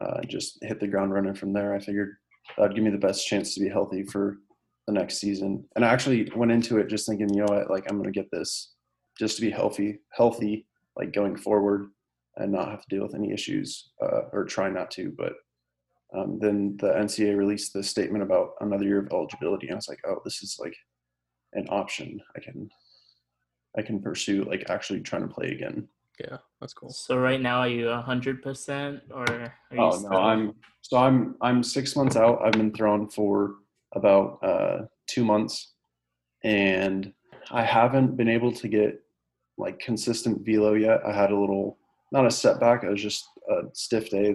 Uh, 0.00 0.22
just 0.26 0.58
hit 0.62 0.80
the 0.80 0.86
ground 0.86 1.12
running 1.12 1.34
from 1.34 1.52
there. 1.52 1.74
I 1.74 1.80
figured 1.80 2.16
that'd 2.56 2.74
give 2.74 2.84
me 2.84 2.90
the 2.90 2.98
best 2.98 3.26
chance 3.26 3.54
to 3.54 3.60
be 3.60 3.68
healthy 3.68 4.04
for 4.04 4.38
the 4.86 4.92
next 4.92 5.18
season. 5.18 5.64
And 5.76 5.84
I 5.84 5.88
actually 5.88 6.30
went 6.34 6.52
into 6.52 6.78
it 6.78 6.88
just 6.88 7.06
thinking, 7.06 7.28
you 7.34 7.44
know 7.44 7.52
what, 7.52 7.70
like 7.70 7.90
I'm 7.90 7.98
gonna 7.98 8.10
get 8.10 8.30
this 8.30 8.72
just 9.18 9.36
to 9.36 9.42
be 9.42 9.50
healthy, 9.50 9.98
healthy, 10.10 10.66
like 10.96 11.12
going 11.12 11.36
forward 11.36 11.90
and 12.36 12.52
not 12.52 12.70
have 12.70 12.82
to 12.82 12.88
deal 12.88 13.02
with 13.02 13.14
any 13.14 13.32
issues 13.32 13.90
uh, 14.00 14.22
or 14.32 14.44
try 14.44 14.70
not 14.70 14.90
to. 14.92 15.12
But 15.16 15.34
um, 16.14 16.38
then 16.38 16.76
the 16.80 16.88
NCAA 16.88 17.36
released 17.36 17.72
the 17.72 17.82
statement 17.82 18.22
about 18.22 18.52
another 18.60 18.84
year 18.84 19.00
of 19.00 19.08
eligibility. 19.12 19.66
And 19.66 19.74
I 19.74 19.76
was 19.76 19.88
like, 19.88 20.00
oh, 20.06 20.20
this 20.24 20.42
is 20.42 20.56
like 20.58 20.74
an 21.52 21.66
option 21.68 22.20
I 22.36 22.40
can 22.40 22.70
I 23.78 23.82
can 23.82 24.00
pursue 24.02 24.42
like 24.44 24.68
actually 24.68 25.00
trying 25.00 25.22
to 25.22 25.32
play 25.32 25.48
again. 25.52 25.88
yeah, 26.20 26.38
that's 26.60 26.74
cool. 26.74 26.90
So 26.90 27.16
right 27.16 27.40
now, 27.40 27.60
are 27.60 27.68
you 27.68 27.88
hundred 27.92 28.42
percent, 28.42 29.00
or 29.12 29.24
are 29.30 29.52
you 29.72 29.78
Oh 29.78 29.92
still? 29.92 30.10
no, 30.10 30.18
I'm 30.18 30.54
so 30.82 30.96
I'm 30.98 31.36
I'm 31.40 31.62
six 31.62 31.94
months 31.94 32.16
out. 32.16 32.42
I've 32.44 32.52
been 32.52 32.72
thrown 32.72 33.08
for 33.08 33.54
about 33.94 34.38
uh, 34.42 34.78
two 35.06 35.24
months, 35.24 35.74
and 36.42 37.12
I 37.50 37.62
haven't 37.62 38.16
been 38.16 38.28
able 38.28 38.52
to 38.52 38.68
get 38.68 39.00
like 39.56 39.78
consistent 39.78 40.44
velo 40.44 40.74
yet. 40.74 41.00
I 41.06 41.12
had 41.12 41.30
a 41.30 41.38
little 41.38 41.78
not 42.10 42.26
a 42.26 42.30
setback. 42.30 42.82
It 42.82 42.90
was 42.90 43.02
just 43.02 43.24
a 43.48 43.62
stiff 43.74 44.10
day. 44.10 44.34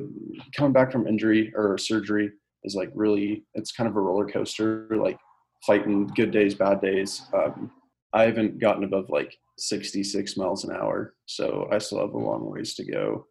Coming 0.55 0.73
back 0.73 0.91
from 0.91 1.05
injury 1.07 1.51
or 1.55 1.77
surgery 1.77 2.31
is 2.63 2.75
like 2.75 2.91
really 2.95 3.43
it's 3.55 3.73
kind 3.73 3.89
of 3.89 3.95
a 3.97 4.01
roller 4.01 4.27
coaster. 4.27 4.87
Like 4.91 5.19
fighting 5.67 6.07
good 6.07 6.31
days, 6.31 6.55
bad 6.55 6.79
days. 6.81 7.23
Um, 7.33 7.71
I 8.13 8.23
haven't 8.23 8.59
gotten 8.59 8.83
above 8.83 9.09
like 9.09 9.37
66 9.57 10.37
miles 10.37 10.63
an 10.63 10.75
hour, 10.75 11.15
so 11.25 11.67
I 11.71 11.79
still 11.79 11.99
have 11.99 12.13
a 12.13 12.17
long 12.17 12.49
ways 12.49 12.75
to 12.75 12.85
go. 12.85 13.27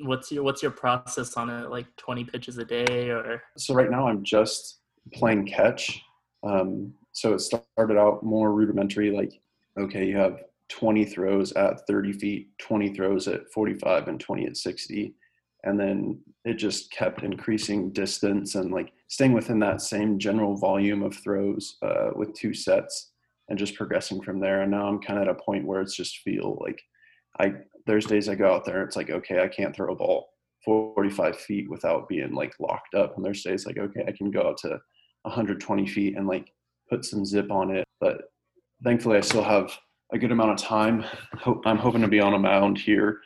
What's 0.00 0.30
your 0.30 0.44
What's 0.44 0.62
your 0.62 0.70
process 0.70 1.36
on 1.36 1.50
it? 1.50 1.70
Like 1.70 1.86
twenty 1.96 2.22
pitches 2.24 2.56
a 2.58 2.64
day, 2.64 3.10
or 3.10 3.42
so 3.56 3.74
right 3.74 3.90
now 3.90 4.06
I'm 4.06 4.22
just 4.22 4.78
playing 5.12 5.46
catch. 5.46 6.00
Um, 6.44 6.94
so 7.12 7.34
it 7.34 7.40
started 7.40 7.98
out 7.98 8.22
more 8.22 8.52
rudimentary, 8.52 9.10
like 9.10 9.32
okay, 9.76 10.06
you 10.06 10.16
have 10.16 10.42
20 10.68 11.04
throws 11.06 11.52
at 11.52 11.86
30 11.86 12.12
feet, 12.12 12.48
20 12.58 12.94
throws 12.94 13.28
at 13.28 13.50
45, 13.52 14.08
and 14.08 14.20
20 14.20 14.46
at 14.46 14.56
60, 14.56 15.14
and 15.64 15.78
then 15.78 16.20
it 16.44 16.54
just 16.54 16.90
kept 16.92 17.22
increasing 17.22 17.90
distance 17.90 18.54
and 18.54 18.70
like 18.70 18.92
staying 19.08 19.32
within 19.32 19.58
that 19.60 19.80
same 19.80 20.18
general 20.18 20.56
volume 20.56 21.02
of 21.02 21.16
throws 21.16 21.76
uh, 21.82 22.10
with 22.14 22.34
two 22.34 22.54
sets, 22.54 23.10
and 23.48 23.58
just 23.58 23.74
progressing 23.74 24.22
from 24.22 24.40
there. 24.40 24.62
And 24.62 24.70
now 24.70 24.86
I'm 24.86 25.00
kind 25.00 25.18
of 25.18 25.28
at 25.28 25.34
a 25.34 25.42
point 25.42 25.66
where 25.66 25.80
it's 25.80 25.96
just 25.96 26.18
feel 26.18 26.58
like 26.60 26.80
I 27.40 27.54
there's 27.86 28.06
days 28.06 28.28
I 28.28 28.34
go 28.34 28.52
out 28.52 28.64
there, 28.64 28.82
it's 28.82 28.96
like 28.96 29.10
okay, 29.10 29.40
I 29.40 29.48
can't 29.48 29.74
throw 29.74 29.92
a 29.92 29.96
ball 29.96 30.28
45 30.64 31.38
feet 31.38 31.70
without 31.70 32.08
being 32.08 32.34
like 32.34 32.54
locked 32.60 32.94
up. 32.94 33.16
And 33.16 33.24
there's 33.24 33.42
days 33.42 33.64
like, 33.66 33.78
okay, 33.78 34.04
I 34.06 34.12
can 34.12 34.30
go 34.30 34.48
out 34.48 34.58
to 34.58 34.80
120 35.22 35.86
feet 35.86 36.16
and 36.16 36.26
like 36.26 36.52
put 36.90 37.04
some 37.04 37.24
zip 37.24 37.50
on 37.50 37.74
it. 37.74 37.84
But 38.00 38.22
thankfully, 38.84 39.16
I 39.16 39.22
still 39.22 39.44
have 39.44 39.72
a 40.12 40.18
good 40.18 40.32
amount 40.32 40.52
of 40.52 40.66
time. 40.66 41.04
I'm 41.64 41.78
hoping 41.78 42.02
to 42.02 42.08
be 42.08 42.20
on 42.20 42.34
a 42.34 42.38
mound 42.38 42.78
here 42.78 43.20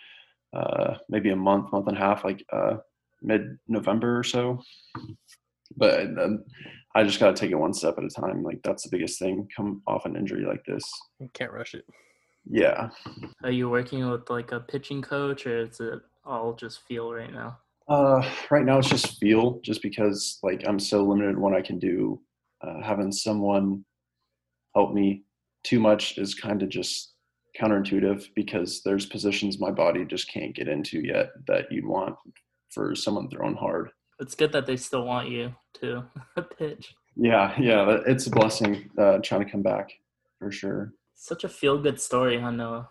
uh, 0.55 0.95
maybe 1.09 1.31
a 1.31 1.37
month, 1.37 1.73
month 1.73 1.89
and 1.89 1.97
a 1.97 2.01
half, 2.01 2.25
like 2.25 2.45
uh, 2.53 2.77
mid 3.23 3.59
November 3.69 4.19
or 4.19 4.25
so. 4.25 4.61
But 5.77 6.01
um, 6.19 6.45
I 6.95 7.05
just 7.05 7.21
got 7.21 7.35
to 7.35 7.41
take 7.41 7.51
it 7.51 7.59
one 7.59 7.73
step 7.73 7.97
at 7.99 8.05
a 8.05 8.09
time. 8.09 8.43
Like 8.43 8.61
that's 8.63 8.83
the 8.83 8.91
biggest 8.91 9.19
thing. 9.19 9.49
Come 9.57 9.83
off 9.87 10.05
an 10.05 10.17
injury 10.17 10.45
like 10.45 10.65
this. 10.67 10.85
You 11.19 11.31
can't 11.33 11.53
rush 11.53 11.75
it. 11.75 11.85
Yeah. 12.45 12.91
Are 13.45 13.51
you 13.51 13.71
working 13.71 14.09
with 14.11 14.29
like 14.29 14.53
a 14.53 14.61
pitching 14.61 15.01
coach, 15.01 15.47
or 15.47 15.61
is 15.61 15.81
it 15.81 16.01
all 16.25 16.55
just 16.55 16.83
feel 16.87 17.13
right 17.13 17.33
now? 17.33 17.59
Uh, 17.89 18.29
right 18.51 18.65
now 18.65 18.79
it's 18.79 18.89
just 18.89 19.19
feel, 19.19 19.61
just 19.63 19.83
because 19.83 20.39
like 20.43 20.63
I'm 20.67 20.79
so 20.79 21.03
limited 21.05 21.39
what 21.39 21.55
I 21.55 21.63
can 21.63 21.79
do. 21.79 22.21
Uh, 22.61 22.83
having 22.83 23.11
someone 23.11 23.85
help 24.75 24.93
me 24.93 25.25
too 25.65 25.81
much 25.81 26.19
is 26.19 26.35
kind 26.35 26.63
of 26.63 26.69
just 26.69 27.15
counterintuitive 27.61 28.27
because 28.35 28.83
there's 28.85 29.07
positions 29.07 29.61
my 29.61 29.71
body 29.71 30.05
just 30.05 30.31
can't 30.33 30.55
get 30.55 30.69
into 30.69 31.01
yet 31.01 31.31
that 31.47 31.67
you'd 31.71 31.87
want 31.87 32.17
for 32.71 32.95
someone 32.95 33.29
throwing 33.29 33.57
hard. 33.57 33.91
It's 34.23 34.37
good 34.37 34.53
that 34.53 34.67
they 34.67 34.77
still 34.77 35.05
want 35.05 35.29
you 35.29 35.53
to 35.81 36.05
pitch. 36.59 36.95
Yeah, 37.17 37.53
yeah, 37.61 37.99
it's 38.07 38.29
a 38.29 38.31
blessing 38.31 38.89
uh, 38.97 39.19
trying 39.19 39.45
to 39.45 39.51
come 39.51 39.63
back 39.63 39.91
for 40.39 40.53
sure. 40.53 40.95
Such 41.15 41.43
a 41.43 41.49
feel 41.49 41.77
good 41.77 42.01
story, 42.01 42.41
huh, 42.41 42.53
Noah? 42.53 42.89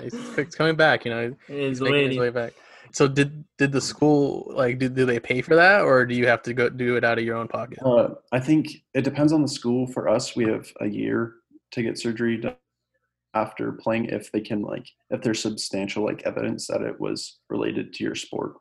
He's 0.00 0.14
it's 0.38 0.54
coming 0.54 0.76
back, 0.76 1.04
you 1.04 1.10
know. 1.10 1.36
He's 1.48 1.80
making 1.80 2.10
his 2.10 2.18
way 2.18 2.30
back. 2.30 2.54
So 2.92 3.06
did 3.06 3.44
did 3.58 3.72
the 3.72 3.80
school 3.80 4.50
like 4.54 4.78
do, 4.78 4.88
do 4.88 5.04
they 5.04 5.20
pay 5.20 5.42
for 5.42 5.54
that 5.56 5.82
or 5.82 6.06
do 6.06 6.14
you 6.14 6.26
have 6.28 6.42
to 6.42 6.54
go 6.54 6.68
do 6.68 6.96
it 6.96 7.04
out 7.04 7.18
of 7.18 7.24
your 7.24 7.36
own 7.36 7.48
pocket? 7.48 7.78
Uh, 7.84 8.14
I 8.32 8.40
think 8.40 8.68
it 8.94 9.02
depends 9.02 9.32
on 9.32 9.42
the 9.42 9.48
school. 9.48 9.86
For 9.86 10.08
us, 10.08 10.34
we 10.34 10.44
have 10.44 10.72
a 10.80 10.86
year 10.86 11.34
to 11.72 11.82
get 11.82 11.98
surgery 11.98 12.38
done 12.38 12.54
after 13.34 13.72
playing 13.72 14.06
if 14.06 14.32
they 14.32 14.40
can 14.40 14.62
like 14.62 14.86
if 15.10 15.20
there's 15.22 15.42
substantial 15.42 16.04
like 16.04 16.22
evidence 16.24 16.66
that 16.68 16.82
it 16.82 16.98
was 16.98 17.40
related 17.48 17.92
to 17.94 18.04
your 18.04 18.14
sport. 18.14 18.54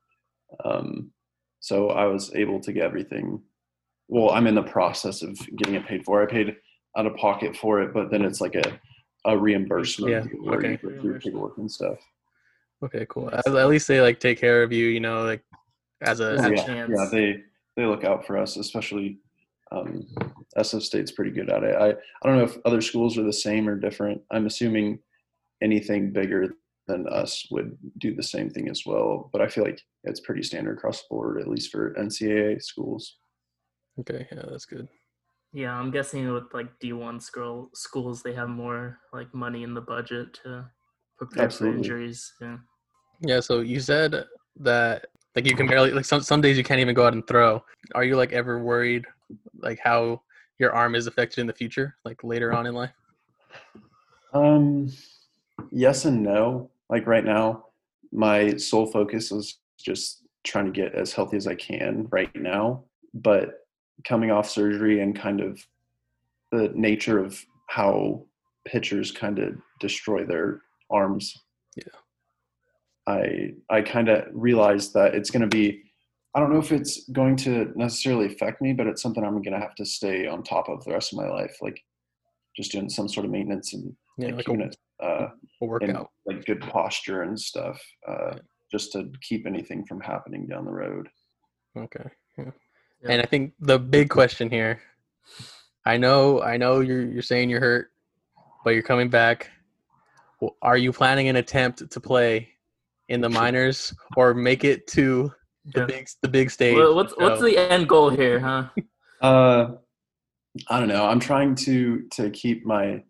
Um, 0.63 1.11
so 1.59 1.89
I 1.89 2.05
was 2.05 2.33
able 2.35 2.59
to 2.61 2.71
get 2.73 2.83
everything. 2.83 3.41
Well, 4.07 4.31
I'm 4.31 4.47
in 4.47 4.55
the 4.55 4.63
process 4.63 5.21
of 5.21 5.37
getting 5.57 5.75
it 5.75 5.85
paid 5.85 6.03
for. 6.05 6.21
I 6.21 6.25
paid 6.25 6.55
out 6.97 7.05
of 7.05 7.15
pocket 7.15 7.55
for 7.55 7.81
it, 7.81 7.93
but 7.93 8.09
then 8.11 8.23
it's 8.23 8.41
like 8.41 8.55
a 8.55 8.79
a 9.25 9.37
reimbursement 9.37 10.11
Yeah, 10.11 10.21
where 10.41 10.61
you 10.61 10.73
okay. 10.73 10.81
go 10.81 11.01
through 11.01 11.19
paperwork 11.19 11.57
and 11.57 11.69
stuff. 11.69 11.97
Okay, 12.83 13.05
cool. 13.09 13.29
At, 13.33 13.45
at 13.45 13.67
least 13.67 13.87
they 13.87 13.99
like 14.01 14.19
take 14.19 14.39
care 14.39 14.63
of 14.63 14.71
you, 14.71 14.87
you 14.87 14.99
know, 15.01 15.23
like 15.23 15.43
as 16.01 16.21
a 16.21 16.35
a 16.35 16.49
yeah, 16.49 16.65
chance. 16.65 16.91
yeah, 16.95 17.09
they 17.11 17.43
they 17.75 17.85
look 17.85 18.03
out 18.03 18.25
for 18.25 18.37
us, 18.37 18.55
especially 18.55 19.19
um, 19.71 20.07
SF 20.57 20.81
State's 20.81 21.11
pretty 21.11 21.31
good 21.31 21.49
at 21.49 21.63
it. 21.63 21.75
I 21.75 21.89
I 21.89 22.27
don't 22.27 22.37
know 22.37 22.45
if 22.45 22.57
other 22.65 22.81
schools 22.81 23.17
are 23.17 23.23
the 23.23 23.33
same 23.33 23.67
or 23.67 23.75
different. 23.75 24.21
I'm 24.31 24.45
assuming 24.45 24.99
anything 25.61 26.13
bigger 26.13 26.53
than 26.89 27.07
us 27.07 27.45
would 27.51 27.77
do 27.99 28.13
the 28.13 28.23
same 28.23 28.49
thing 28.49 28.67
as 28.67 28.83
well. 28.85 29.29
But 29.31 29.41
I 29.41 29.47
feel 29.47 29.63
like 29.63 29.79
it's 30.03 30.19
pretty 30.19 30.43
standard 30.43 30.77
across 30.77 31.01
the 31.01 31.07
board, 31.09 31.39
at 31.39 31.47
least 31.47 31.71
for 31.71 31.93
NCAA 31.93 32.61
schools. 32.61 33.17
Okay, 33.99 34.27
yeah, 34.31 34.43
that's 34.49 34.65
good. 34.65 34.87
Yeah, 35.53 35.73
I'm 35.73 35.91
guessing 35.91 36.31
with 36.31 36.53
like 36.53 36.67
D1 36.79 37.21
school 37.21 37.69
schools, 37.73 38.21
they 38.21 38.33
have 38.33 38.49
more 38.49 38.99
like 39.13 39.33
money 39.33 39.63
in 39.63 39.73
the 39.73 39.81
budget 39.81 40.33
to 40.43 40.69
prepare 41.17 41.45
Absolutely. 41.45 41.77
for 41.77 41.83
injuries. 41.83 42.33
Yeah. 42.41 42.57
Yeah, 43.21 43.39
so 43.39 43.61
you 43.61 43.79
said 43.79 44.25
that 44.57 45.07
like 45.35 45.45
you 45.45 45.55
can 45.55 45.67
barely 45.67 45.91
like 45.91 46.05
some 46.05 46.21
some 46.21 46.41
days 46.41 46.57
you 46.57 46.63
can't 46.63 46.79
even 46.79 46.95
go 46.95 47.05
out 47.05 47.13
and 47.13 47.25
throw. 47.27 47.63
Are 47.95 48.03
you 48.03 48.15
like 48.15 48.31
ever 48.31 48.63
worried 48.63 49.05
like 49.59 49.79
how 49.83 50.21
your 50.59 50.73
arm 50.73 50.95
is 50.95 51.07
affected 51.07 51.41
in 51.41 51.47
the 51.47 51.53
future, 51.53 51.95
like 52.05 52.23
later 52.23 52.53
on 52.53 52.65
in 52.65 52.73
life? 52.73 52.91
Um, 54.33 54.91
yes 55.71 56.05
and 56.05 56.23
no. 56.23 56.69
Like 56.89 57.07
right 57.07 57.25
now, 57.25 57.65
my 58.11 58.55
sole 58.57 58.85
focus 58.85 59.31
is 59.31 59.59
just 59.79 60.23
trying 60.43 60.65
to 60.65 60.71
get 60.71 60.95
as 60.95 61.13
healthy 61.13 61.37
as 61.37 61.47
I 61.47 61.55
can 61.55 62.07
right 62.11 62.33
now. 62.35 62.85
But 63.13 63.65
coming 64.07 64.31
off 64.31 64.49
surgery 64.49 65.01
and 65.01 65.17
kind 65.17 65.41
of 65.41 65.59
the 66.51 66.71
nature 66.73 67.23
of 67.23 67.43
how 67.67 68.25
pitchers 68.65 69.11
kind 69.11 69.39
of 69.39 69.55
destroy 69.79 70.25
their 70.25 70.61
arms. 70.89 71.35
Yeah. 71.75 71.83
I 73.07 73.53
I 73.69 73.81
kind 73.81 74.09
of 74.09 74.25
realized 74.33 74.93
that 74.93 75.15
it's 75.15 75.31
going 75.31 75.41
to 75.41 75.47
be 75.47 75.83
I 76.35 76.39
don't 76.39 76.53
know 76.53 76.59
if 76.59 76.71
it's 76.71 77.09
going 77.09 77.35
to 77.37 77.71
necessarily 77.75 78.27
affect 78.27 78.61
me, 78.61 78.73
but 78.73 78.85
it's 78.85 79.01
something 79.01 79.23
I'm 79.23 79.41
going 79.41 79.53
to 79.53 79.59
have 79.59 79.75
to 79.75 79.85
stay 79.85 80.27
on 80.27 80.43
top 80.43 80.69
of 80.69 80.83
the 80.85 80.91
rest 80.91 81.11
of 81.11 81.17
my 81.17 81.27
life 81.27 81.57
like 81.61 81.81
just 82.55 82.71
doing 82.71 82.89
some 82.89 83.07
sort 83.07 83.25
of 83.25 83.31
maintenance 83.31 83.73
and 83.73 83.95
Yeah, 84.21 84.35
like 84.35 84.47
like 84.47 84.59
a, 84.59 84.63
it 84.63 84.77
uh 85.01 85.27
a 85.61 85.65
workout. 85.65 86.09
like 86.25 86.45
good 86.45 86.61
posture 86.61 87.21
and 87.23 87.39
stuff 87.39 87.79
uh 88.07 88.31
Yeah. 88.35 88.39
just 88.71 88.91
to 88.93 89.11
keep 89.21 89.45
anything 89.47 89.85
from 89.85 90.01
happening 90.01 90.47
down 90.47 90.65
the 90.65 90.71
road. 90.71 91.07
Okay. 91.77 92.09
Yeah. 92.37 92.51
Yeah. 93.01 93.11
And 93.11 93.21
I 93.21 93.25
think 93.25 93.53
the 93.59 93.79
big 93.79 94.09
question 94.09 94.49
here, 94.49 94.81
I 95.85 95.97
know, 95.97 96.41
I 96.41 96.57
know 96.57 96.81
you're 96.81 97.05
you're 97.05 97.21
saying 97.21 97.49
you're 97.49 97.61
hurt, 97.61 97.91
but 98.63 98.71
you're 98.71 98.83
coming 98.83 99.09
back. 99.09 99.49
Are 100.61 100.77
you 100.77 100.91
planning 100.91 101.27
an 101.29 101.35
attempt 101.37 101.89
to 101.89 101.99
play 101.99 102.49
in 103.09 103.21
the 103.21 103.29
minors 103.29 103.93
or 104.17 104.33
make 104.33 104.63
it 104.63 104.87
to 104.87 105.31
the 105.73 105.81
Yeah. 105.81 105.85
big 105.85 106.07
the 106.21 106.27
big 106.27 106.51
stage? 106.51 106.75
Well, 106.75 106.95
what's 106.95 107.13
what's 107.17 107.41
the 107.41 107.57
end 107.57 107.87
goal 107.87 108.09
here, 108.09 108.39
huh? 108.39 108.69
Uh, 109.21 109.75
I 110.69 110.79
don't 110.79 110.87
know. 110.87 111.05
I'm 111.05 111.19
trying 111.19 111.53
to 111.67 112.03
to 112.13 112.29
keep 112.29 112.65
my 112.65 113.03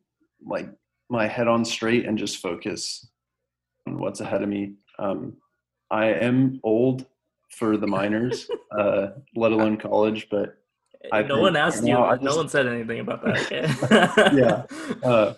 like 0.43 0.67
my 1.09 1.27
head 1.27 1.47
on 1.47 1.65
straight 1.65 2.05
and 2.05 2.17
just 2.17 2.37
focus 2.37 3.07
on 3.87 3.97
what's 3.99 4.21
ahead 4.21 4.43
of 4.43 4.49
me. 4.49 4.75
Um, 4.99 5.37
I 5.91 6.07
am 6.07 6.59
old 6.63 7.05
for 7.51 7.77
the 7.77 7.87
minors, 7.87 8.49
uh, 8.77 9.07
let 9.35 9.51
alone 9.51 9.77
college, 9.77 10.27
but 10.29 10.55
I 11.11 11.23
no 11.23 11.39
one 11.39 11.55
asked 11.55 11.83
you. 11.83 11.93
now 11.93 12.05
I 12.05 12.17
no 12.21 12.35
one 12.35 12.49
said 12.49 12.67
anything 12.67 12.99
about 12.99 13.23
that. 13.23 13.39
Okay? 13.45 14.37
Yeah. 14.37 14.63
uh, 15.03 15.33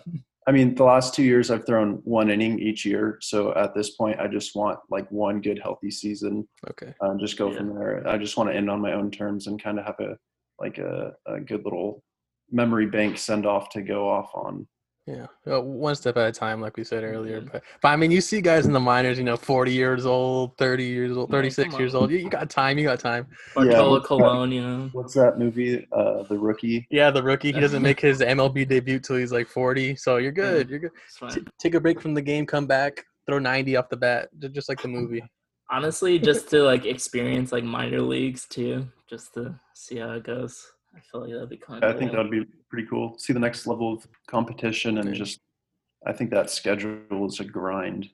I 0.46 0.50
mean, 0.50 0.74
the 0.74 0.82
last 0.82 1.14
two 1.14 1.22
years 1.22 1.52
I've 1.52 1.64
thrown 1.64 2.00
one 2.02 2.28
inning 2.28 2.58
each 2.58 2.84
year. 2.84 3.18
So 3.20 3.54
at 3.54 3.74
this 3.74 3.90
point, 3.90 4.18
I 4.18 4.26
just 4.26 4.56
want 4.56 4.80
like 4.90 5.08
one 5.12 5.40
good, 5.40 5.60
healthy 5.62 5.90
season 5.90 6.48
Okay. 6.70 6.92
and 7.00 7.20
just 7.20 7.38
go 7.38 7.50
Yeah. 7.50 7.58
from 7.58 7.74
there. 7.78 8.06
I 8.08 8.18
just 8.18 8.36
want 8.36 8.50
to 8.50 8.56
end 8.56 8.68
on 8.68 8.80
my 8.80 8.92
own 8.92 9.10
terms 9.12 9.46
and 9.46 9.62
kind 9.62 9.78
of 9.78 9.86
have 9.86 10.00
a 10.00 10.16
like 10.58 10.78
a, 10.78 11.14
a 11.26 11.40
good 11.40 11.64
little 11.64 12.02
memory 12.50 12.86
bank 12.86 13.18
send 13.18 13.46
off 13.46 13.68
to 13.70 13.82
go 13.82 14.08
off 14.08 14.30
on. 14.34 14.66
Yeah, 15.06 15.26
well, 15.44 15.64
one 15.64 15.96
step 15.96 16.16
at 16.16 16.28
a 16.28 16.32
time, 16.32 16.60
like 16.60 16.76
we 16.76 16.84
said 16.84 17.02
earlier. 17.02 17.38
Yeah. 17.38 17.48
But, 17.52 17.62
but 17.80 17.88
I 17.88 17.96
mean, 17.96 18.12
you 18.12 18.20
see 18.20 18.40
guys 18.40 18.66
in 18.66 18.72
the 18.72 18.78
minors, 18.78 19.18
you 19.18 19.24
know, 19.24 19.36
forty 19.36 19.72
years 19.72 20.06
old, 20.06 20.56
thirty 20.58 20.84
years 20.84 21.16
old, 21.16 21.28
thirty-six 21.28 21.72
come 21.72 21.80
years 21.80 21.96
old. 21.96 22.12
You, 22.12 22.18
you 22.18 22.30
got 22.30 22.48
time. 22.48 22.78
You 22.78 22.84
got 22.84 23.00
time. 23.00 23.26
Bartolo 23.52 23.90
what's 23.90 24.02
that? 24.04 24.08
Colon, 24.08 24.52
you 24.52 24.62
know. 24.62 24.90
What's 24.92 25.14
that 25.14 25.40
movie? 25.40 25.88
Uh, 25.90 26.22
the 26.22 26.38
Rookie. 26.38 26.86
Yeah, 26.88 27.10
the 27.10 27.22
rookie. 27.22 27.52
He 27.52 27.58
doesn't 27.58 27.82
make 27.90 27.98
his 27.98 28.20
MLB 28.20 28.68
debut 28.68 29.00
till 29.00 29.16
he's 29.16 29.32
like 29.32 29.48
forty. 29.48 29.96
So 29.96 30.18
you're 30.18 30.30
good. 30.30 30.70
You're 30.70 30.78
good. 30.78 30.92
T- 31.30 31.44
take 31.58 31.74
a 31.74 31.80
break 31.80 32.00
from 32.00 32.14
the 32.14 32.22
game, 32.22 32.46
come 32.46 32.66
back, 32.66 33.04
throw 33.26 33.40
ninety 33.40 33.74
off 33.74 33.88
the 33.88 33.96
bat, 33.96 34.28
just 34.52 34.68
like 34.68 34.80
the 34.80 34.88
movie. 34.88 35.24
Honestly, 35.68 36.20
just 36.20 36.48
to 36.50 36.62
like 36.62 36.86
experience 36.86 37.50
like 37.50 37.64
minor 37.64 38.00
leagues 38.02 38.46
too, 38.46 38.86
just 39.10 39.34
to 39.34 39.58
see 39.74 39.96
how 39.96 40.12
it 40.12 40.22
goes. 40.22 40.64
I 40.94 41.00
feel 41.00 41.22
like 41.22 41.32
that'd 41.32 41.48
be 41.48 41.56
kind 41.56 41.84
I 41.84 41.88
of. 41.88 41.98
think 41.98 42.12
that 42.12 42.18
would 42.18 42.30
be 42.30 42.44
pretty 42.68 42.86
cool. 42.88 43.18
See 43.18 43.32
the 43.32 43.38
next 43.40 43.66
level 43.66 43.94
of 43.94 44.06
competition 44.26 44.98
and 44.98 45.14
just. 45.14 45.40
I 46.04 46.12
think 46.12 46.30
that 46.30 46.50
schedule 46.50 47.26
is 47.26 47.38
a 47.38 47.44
grind. 47.44 48.08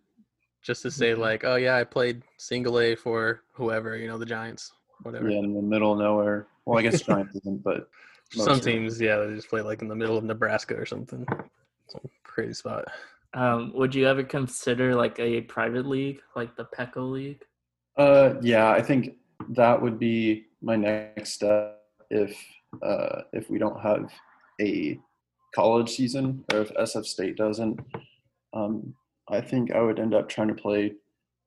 Just 0.62 0.82
to 0.82 0.90
say 0.90 1.14
like, 1.14 1.44
oh 1.44 1.56
yeah, 1.56 1.76
I 1.76 1.84
played 1.84 2.22
single 2.36 2.78
A 2.80 2.94
for 2.94 3.42
whoever, 3.52 3.96
you 3.96 4.08
know, 4.08 4.18
the 4.18 4.26
Giants, 4.26 4.72
whatever. 5.02 5.30
Yeah, 5.30 5.38
in 5.38 5.54
the 5.54 5.62
middle 5.62 5.92
of 5.92 5.98
nowhere. 5.98 6.48
Well, 6.66 6.78
I 6.78 6.82
guess 6.82 7.00
Giants 7.00 7.34
isn't, 7.36 7.62
but 7.62 7.88
Some 8.32 8.60
teams, 8.60 9.00
yeah, 9.00 9.16
they 9.18 9.34
just 9.34 9.48
play 9.48 9.62
like 9.62 9.80
in 9.80 9.88
the 9.88 9.94
middle 9.94 10.18
of 10.18 10.24
Nebraska 10.24 10.74
or 10.74 10.84
something. 10.84 11.26
Some 11.88 12.02
crazy 12.24 12.52
spot. 12.52 12.84
Um, 13.32 13.72
would 13.74 13.94
you 13.94 14.06
ever 14.06 14.22
consider 14.22 14.94
like 14.94 15.18
a 15.18 15.42
private 15.42 15.86
league, 15.86 16.20
like 16.36 16.54
the 16.56 16.64
Pecos 16.64 17.10
League? 17.10 17.42
Uh, 17.96 18.34
yeah, 18.42 18.70
I 18.70 18.82
think 18.82 19.14
that 19.50 19.80
would 19.80 19.98
be 19.98 20.46
my 20.60 20.76
next 20.76 21.32
step 21.34 21.80
if 22.10 22.38
uh, 22.82 23.22
if 23.32 23.50
we 23.50 23.58
don't 23.58 23.80
have 23.80 24.10
a 24.60 24.98
college 25.54 25.90
season 25.90 26.44
or 26.52 26.60
if 26.60 26.74
SF 26.74 27.06
State 27.06 27.36
doesn't. 27.36 27.80
Um, 28.52 28.94
I 29.30 29.40
think 29.40 29.72
I 29.72 29.80
would 29.80 29.98
end 30.00 30.14
up 30.14 30.28
trying 30.28 30.48
to 30.48 30.54
play 30.54 30.94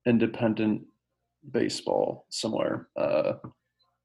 independent 0.06 0.84
baseball 1.52 2.26
somewhere. 2.30 2.88
Uh, 2.96 3.34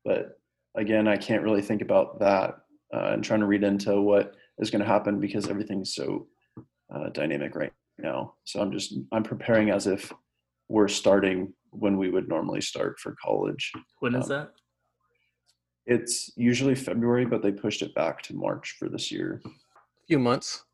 but 0.04 0.38
again, 0.76 1.08
I 1.08 1.16
can't 1.16 1.42
really 1.42 1.62
think 1.62 1.82
about 1.82 2.18
that 2.20 2.58
uh, 2.94 3.10
and 3.12 3.24
trying 3.24 3.40
to 3.40 3.46
read 3.46 3.64
into 3.64 4.00
what 4.00 4.34
is 4.58 4.70
going 4.70 4.80
to 4.80 4.88
happen 4.88 5.20
because 5.20 5.48
everything's 5.48 5.94
so 5.94 6.26
uh, 6.94 7.08
dynamic 7.10 7.54
right 7.54 7.72
now. 7.98 8.34
So 8.44 8.60
I'm 8.60 8.72
just 8.72 8.94
I'm 9.12 9.22
preparing 9.22 9.70
as 9.70 9.86
if 9.86 10.12
we're 10.68 10.88
starting 10.88 11.52
when 11.70 11.98
we 11.98 12.10
would 12.10 12.28
normally 12.28 12.60
start 12.60 12.98
for 12.98 13.16
college. 13.22 13.72
When 14.00 14.14
is 14.14 14.30
Um, 14.30 14.38
that? 14.38 14.50
It's 15.86 16.30
usually 16.36 16.74
February, 16.74 17.24
but 17.24 17.42
they 17.42 17.52
pushed 17.52 17.82
it 17.82 17.94
back 17.94 18.22
to 18.22 18.34
March 18.34 18.76
for 18.78 18.88
this 18.88 19.12
year. 19.12 19.40
A 19.44 19.48
few 20.08 20.18
months. 20.18 20.64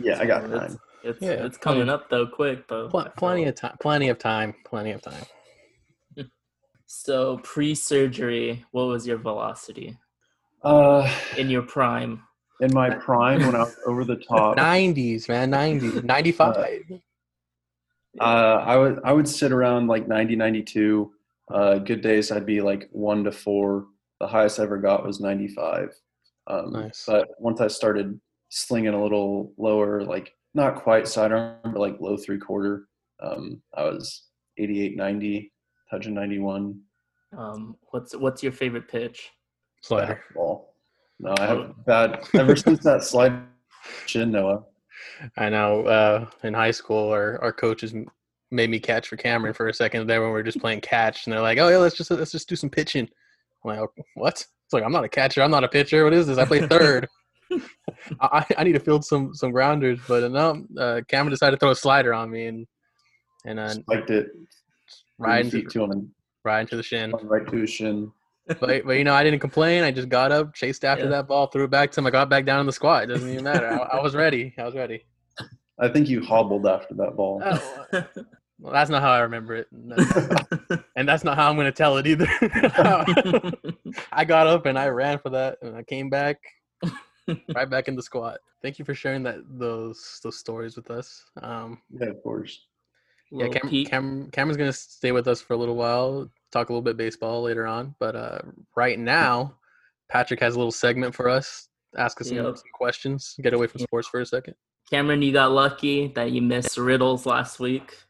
Yeah, 0.00 0.18
I 0.20 0.26
got 0.26 0.44
It's- 0.44 0.60
time. 0.72 0.80
It's 1.02 1.20
Yeah, 1.22 1.44
it's 1.46 1.56
coming 1.56 1.88
up 1.88 2.08
though, 2.10 2.26
quick 2.26 2.66
though. 2.66 2.88
Pl- 2.88 3.12
plenty 3.16 3.44
of 3.44 3.54
time. 3.54 3.76
Plenty 3.80 4.08
of 4.08 4.18
time. 4.18 4.54
Plenty 4.64 4.90
of 4.90 5.02
time. 5.02 5.24
So 6.88 7.38
pre-surgery, 7.38 8.64
what 8.70 8.84
was 8.84 9.06
your 9.08 9.18
velocity 9.18 9.98
Uh, 10.62 11.08
in 11.36 11.50
your 11.50 11.62
prime? 11.62 12.22
in 12.60 12.72
my 12.72 12.88
prime, 12.90 13.40
when 13.44 13.54
I 13.54 13.64
was 13.64 13.76
over 13.86 14.04
the 14.04 14.16
top, 14.16 14.56
uh, 14.58 14.60
90s, 14.62 15.28
man. 15.28 15.50
90s. 15.50 16.02
95. 16.04 17.00
I 18.20 18.76
would 18.76 19.00
I 19.04 19.12
would 19.12 19.28
sit 19.28 19.52
around 19.52 19.88
like 19.88 20.08
90, 20.08 20.36
92. 20.36 21.12
Uh, 21.52 21.78
good 21.78 22.00
days, 22.00 22.32
I'd 22.32 22.46
be 22.46 22.60
like 22.60 22.88
one 22.92 23.24
to 23.24 23.32
four. 23.32 23.86
The 24.20 24.26
highest 24.26 24.58
I 24.58 24.64
ever 24.64 24.78
got 24.78 25.04
was 25.04 25.20
95. 25.20 25.90
Um, 26.48 26.72
Nice. 26.72 27.04
But 27.06 27.28
once 27.38 27.60
I 27.60 27.68
started 27.68 28.18
slinging 28.48 28.94
a 28.94 29.02
little 29.02 29.52
lower, 29.58 30.02
like 30.02 30.32
not 30.54 30.76
quite 30.76 31.08
sidearm, 31.08 31.56
but 31.64 31.78
like 31.78 32.00
low 32.00 32.16
three 32.16 32.38
quarter, 32.38 32.88
um, 33.22 33.60
I 33.76 33.84
was 33.84 34.28
88, 34.58 34.96
90, 34.96 35.52
touching 35.90 36.14
91. 36.14 36.80
Um, 37.36 37.76
what's 37.90 38.16
what's 38.16 38.42
your 38.42 38.52
favorite 38.52 38.88
pitch? 38.88 39.30
Slider. 39.82 40.22
Ball. 40.34 40.72
No, 41.18 41.34
I 41.38 41.46
have 41.46 41.74
bad 41.86 42.24
ever 42.34 42.56
since 42.56 42.82
that 42.84 43.02
slide 43.02 43.42
chin, 44.06 44.30
Noah. 44.30 44.64
I 45.36 45.48
know. 45.48 45.86
Uh, 45.86 46.26
in 46.42 46.54
high 46.54 46.70
school, 46.70 47.10
our, 47.10 47.40
our 47.42 47.52
coaches 47.52 47.94
made 48.50 48.70
me 48.70 48.78
catch 48.78 49.08
for 49.08 49.16
Cameron 49.16 49.54
for 49.54 49.68
a 49.68 49.74
second 49.74 50.06
there 50.06 50.20
when 50.20 50.30
we 50.30 50.34
were 50.34 50.42
just 50.42 50.60
playing 50.60 50.80
catch, 50.80 51.26
and 51.26 51.32
they're 51.32 51.40
like, 51.40 51.58
"Oh 51.58 51.68
yeah, 51.68 51.78
let's 51.78 51.96
just 51.96 52.10
let's 52.10 52.32
just 52.32 52.48
do 52.48 52.56
some 52.56 52.70
pitching." 52.70 53.08
I'm 53.66 53.76
like, 53.78 53.88
"Oh, 53.98 54.02
"What?" 54.14 54.34
It's 54.34 54.72
like 54.72 54.82
I'm 54.84 54.92
not 54.92 55.04
a 55.04 55.08
catcher. 55.08 55.42
I'm 55.42 55.50
not 55.50 55.64
a 55.64 55.68
pitcher. 55.68 56.04
What 56.04 56.12
is 56.14 56.26
this? 56.26 56.38
I 56.38 56.44
play 56.44 56.66
third. 56.66 57.08
I, 58.20 58.44
I 58.58 58.64
need 58.64 58.72
to 58.72 58.80
field 58.80 59.04
some 59.04 59.34
some 59.34 59.52
grounders, 59.52 59.98
but 60.08 60.30
no. 60.30 60.64
Uh, 60.78 61.00
Cameron 61.08 61.30
decided 61.30 61.56
to 61.56 61.60
throw 61.60 61.70
a 61.70 61.76
slider 61.76 62.12
on 62.14 62.30
me 62.30 62.46
and 62.46 62.66
and 63.44 63.58
then 63.58 63.68
Spiked 63.82 64.10
it 64.10 64.28
right 65.18 65.44
into 65.44 65.62
to 65.62 65.84
him, 65.84 66.10
right 66.44 66.60
into 66.60 66.76
the 66.76 66.82
shin. 66.82 67.12
right 67.22 67.46
to 67.48 67.56
his 67.58 67.70
shin. 67.70 68.10
But 68.48 68.84
but 68.84 68.92
you 68.92 69.04
know 69.04 69.14
I 69.14 69.22
didn't 69.24 69.40
complain. 69.40 69.82
I 69.84 69.90
just 69.92 70.08
got 70.08 70.32
up, 70.32 70.54
chased 70.54 70.84
after 70.84 71.04
Yeah. 71.04 71.10
that 71.10 71.28
ball, 71.28 71.46
threw 71.48 71.64
it 71.64 71.70
back 71.70 71.90
to 71.92 72.00
him. 72.00 72.06
I 72.06 72.10
got 72.10 72.28
back 72.28 72.44
down 72.44 72.60
in 72.60 72.66
the 72.66 72.72
squat. 72.72 73.04
It 73.04 73.06
doesn't 73.06 73.28
even 73.28 73.44
matter. 73.44 73.66
I, 73.68 73.96
I 73.98 74.02
was 74.02 74.14
ready. 74.14 74.54
I 74.58 74.64
was 74.64 74.74
ready. 74.74 75.04
I 75.78 75.88
think 75.88 76.08
you 76.08 76.24
hobbled 76.24 76.66
after 76.66 76.94
that 76.94 77.16
ball. 77.16 77.42
Oh, 77.44 78.04
well, 78.58 78.72
that's 78.72 78.90
not 78.90 79.02
how 79.02 79.10
I 79.10 79.20
remember 79.20 79.54
it. 79.54 79.68
No. 79.76 79.96
and 80.96 81.08
that's 81.08 81.24
not 81.24 81.36
how 81.36 81.48
I'm 81.48 81.56
going 81.56 81.66
to 81.66 81.72
tell 81.72 81.98
it 81.98 82.06
either. 82.06 82.26
I 84.12 84.24
got 84.24 84.46
up 84.46 84.66
and 84.66 84.78
I 84.78 84.88
ran 84.88 85.18
for 85.18 85.30
that, 85.30 85.58
and 85.62 85.76
I 85.76 85.82
came 85.82 86.08
back 86.10 86.38
right 87.54 87.68
back 87.68 87.88
in 87.88 87.94
the 87.94 88.02
squat. 88.02 88.38
Thank 88.62 88.78
you 88.78 88.84
for 88.84 88.94
sharing 88.94 89.22
that 89.24 89.36
those 89.48 90.20
those 90.22 90.38
stories 90.38 90.76
with 90.76 90.90
us. 90.90 91.24
Um, 91.42 91.80
yeah, 91.90 92.08
of 92.08 92.22
course. 92.22 92.66
yeah, 93.30 93.48
Cam. 93.48 93.84
Cam, 93.84 94.30
Cameron's 94.32 94.56
going 94.56 94.70
to 94.70 94.76
stay 94.76 95.12
with 95.12 95.28
us 95.28 95.40
for 95.40 95.52
a 95.52 95.56
little 95.56 95.76
while, 95.76 96.28
talk 96.50 96.68
a 96.68 96.72
little 96.72 96.82
bit 96.82 96.96
baseball 96.96 97.42
later 97.42 97.66
on. 97.66 97.94
But 98.00 98.16
uh, 98.16 98.38
right 98.76 98.98
now, 98.98 99.54
Patrick 100.08 100.40
has 100.40 100.54
a 100.54 100.58
little 100.58 100.72
segment 100.72 101.14
for 101.14 101.28
us. 101.28 101.68
Ask 101.96 102.20
us 102.20 102.28
some, 102.28 102.36
some 102.36 102.56
questions. 102.74 103.36
Get 103.42 103.54
away 103.54 103.68
from 103.68 103.80
sports 103.80 104.08
for 104.08 104.20
a 104.20 104.26
second. 104.26 104.54
Cameron, 104.90 105.22
you 105.22 105.32
got 105.32 105.52
lucky 105.52 106.08
that 106.14 106.30
you 106.30 106.42
missed 106.42 106.78
riddles 106.78 107.26
last 107.26 107.58
week. 107.58 108.05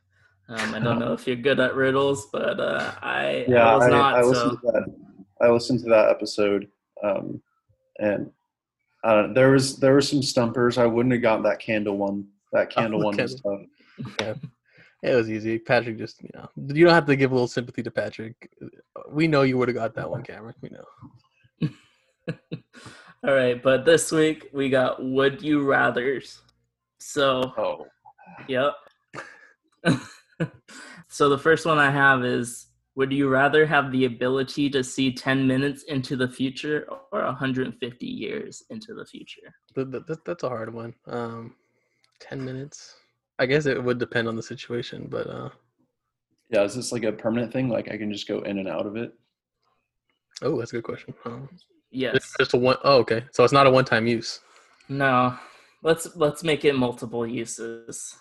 Um, 0.49 0.75
I 0.75 0.79
don't 0.79 0.99
know 1.00 1.12
if 1.12 1.26
you're 1.26 1.37
good 1.37 1.59
at 1.59 1.75
riddles, 1.75 2.29
but 2.33 2.61
uh, 2.61 2.93
I, 3.03 3.45
Yeah, 3.49 3.69
I 3.69 3.75
was 3.75 3.85
I, 3.85 3.88
not. 3.91 4.15
I 4.15 4.23
so 4.23 4.29
listened 4.29 4.50
to 4.50 4.67
that. 4.73 4.95
I 5.41 5.50
listened 5.50 5.81
to 5.81 5.88
that 5.91 6.09
episode, 6.11 6.69
um, 7.03 7.43
and 7.99 8.31
uh, 9.03 9.33
there 9.33 9.50
was 9.50 9.79
there 9.79 9.93
were 9.93 10.00
some 10.00 10.23
stumpers. 10.23 10.79
I 10.79 10.87
wouldn't 10.87 11.12
have 11.12 11.23
gotten 11.23 11.43
that 11.45 11.59
candle 11.59 11.97
one. 11.97 12.29
That 12.53 12.71
candle 12.71 13.03
one 13.03 13.17
was 13.17 13.41
tough. 13.41 13.61
Yeah. 14.21 14.35
It 15.03 15.15
was 15.15 15.31
easy. 15.31 15.59
Patrick 15.59 15.99
just, 15.99 16.23
you 16.23 16.31
know, 16.35 16.49
you 16.57 16.85
don't 16.85 16.95
have 16.95 17.07
to 17.07 17.17
give 17.17 17.31
a 17.31 17.35
little 17.35 17.47
sympathy 17.47 17.83
to 17.83 17.91
Patrick. 17.91 18.50
We 19.11 19.29
know 19.29 19.43
you 19.43 19.59
would 19.59 19.69
have 19.69 19.76
got 19.76 19.95
that 19.95 20.11
one, 20.11 20.23
Cameron. 20.23 20.55
We 20.61 20.71
know. 20.71 21.69
All 23.25 23.35
right, 23.35 23.63
but 23.63 23.85
this 23.85 24.11
week 24.11 24.49
we 24.52 24.69
got 24.69 25.04
would 25.04 25.43
you 25.43 25.63
rather's. 25.63 26.41
So, 26.99 27.52
Oh, 27.56 27.87
yep. 28.49 28.75
so 31.08 31.28
the 31.28 31.38
first 31.38 31.66
one 31.66 31.78
I 31.78 31.90
have 31.90 32.25
is 32.25 32.66
would 32.94 33.12
you 33.12 33.28
rather 33.28 33.66
have 33.66 33.92
the 33.92 34.06
ability 34.06 34.70
to 34.70 34.82
see 34.82 35.12
10 35.12 35.46
minutes 35.46 35.82
into 35.84 36.16
the 36.16 36.28
future 36.28 36.86
or 37.12 37.25
150 37.25 38.06
years 38.06 38.62
into 38.70 38.94
the 38.94 39.04
future? 39.04 39.54
Th- 39.75 39.90
th- 39.90 40.06
th- 40.06 40.18
That's 40.25 40.44
a 40.44 40.49
hard 40.49 40.72
one. 40.72 40.94
Um, 41.06 41.54
10 42.20 42.42
minutes. 42.42 42.96
I 43.38 43.44
guess 43.44 43.66
it 43.66 43.82
would 43.82 43.99
depend 43.99 44.28
on 44.28 44.36
the 44.36 44.42
situation, 44.42 45.08
but 45.10 45.26
uh, 45.26 45.50
yeah. 46.49 46.62
Is 46.62 46.75
this 46.75 46.90
like 46.92 47.02
a 47.04 47.12
permanent 47.12 47.52
thing? 47.52 47.68
Like 47.68 47.90
I 47.90 47.99
can 47.99 48.10
just 48.10 48.26
go 48.28 48.40
in 48.40 48.58
and 48.58 48.68
out 48.68 48.86
of 48.86 48.96
it? 48.96 49.12
oh, 50.42 50.58
that's 50.58 50.72
a 50.72 50.76
good 50.76 50.84
question. 50.84 51.14
Um, 51.25 51.49
Yes. 51.90 52.14
just, 52.14 52.38
just 52.38 52.54
a 52.54 52.56
one 52.58 52.76
oh 52.84 52.99
okay. 52.99 53.25
So 53.32 53.44
it's 53.44 53.52
not 53.52 53.66
a 53.66 53.70
one 53.70 53.84
time 53.84 54.06
use. 54.06 54.40
No. 54.88 55.36
Let's 55.82 56.16
let's 56.16 56.42
make 56.42 56.64
it 56.64 56.75
multiple 56.75 57.26
uses. 57.26 58.16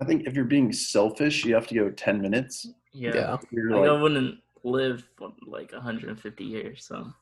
I 0.00 0.04
think 0.04 0.26
if 0.26 0.34
you're 0.34 0.44
being 0.44 0.72
selfish, 0.72 1.44
you 1.44 1.54
have 1.54 1.66
to 1.68 1.74
go 1.74 1.90
ten 1.90 2.20
minutes. 2.20 2.66
Yeah. 2.92 3.12
Yeah. 3.14 3.34
If 3.34 3.70
Like, 3.70 3.88
I 3.90 4.00
wouldn't 4.00 4.38
live 4.64 5.04
for 5.16 5.32
like 5.46 5.72
150 5.72 6.44
years, 6.44 6.84
so 6.84 7.12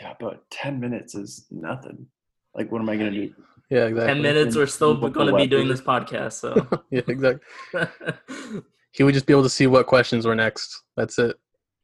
yeah, 0.00 0.14
but 0.20 0.48
ten 0.50 0.80
minutes 0.80 1.14
is 1.14 1.46
nothing. 1.50 2.06
Like, 2.54 2.70
what 2.72 2.80
am 2.80 2.88
I 2.88 2.96
gonna 2.96 3.10
do? 3.10 3.32
Yeah, 3.70 3.86
exactly. 3.86 4.14
10 4.14 4.22
minutes 4.22 4.56
we're 4.56 4.66
still 4.66 4.94
going 4.96 5.28
to 5.28 5.34
be 5.36 5.46
doing 5.46 5.66
this 5.66 5.80
podcast, 5.80 6.32
so 6.34 6.66
yeah, 6.90 7.00
exactly. 7.08 7.40
He 8.94 9.02
would 9.02 9.14
just 9.14 9.24
be 9.24 9.32
able 9.32 9.44
to 9.44 9.48
see 9.48 9.66
what 9.66 9.86
questions 9.86 10.26
were 10.26 10.34
next. 10.34 10.82
That's 10.98 11.18
it. 11.18 11.36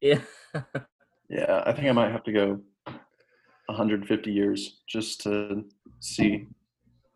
yeah. 0.03 0.20
Yeah, 1.31 1.62
I 1.64 1.72
think 1.72 1.88
I 1.88 1.92
might 1.92 2.11
have 2.12 2.24
to 2.24 2.33
go 2.33 2.61
150 3.66 4.31
years 4.31 4.81
just 4.87 5.22
to 5.22 5.64
see 6.01 6.46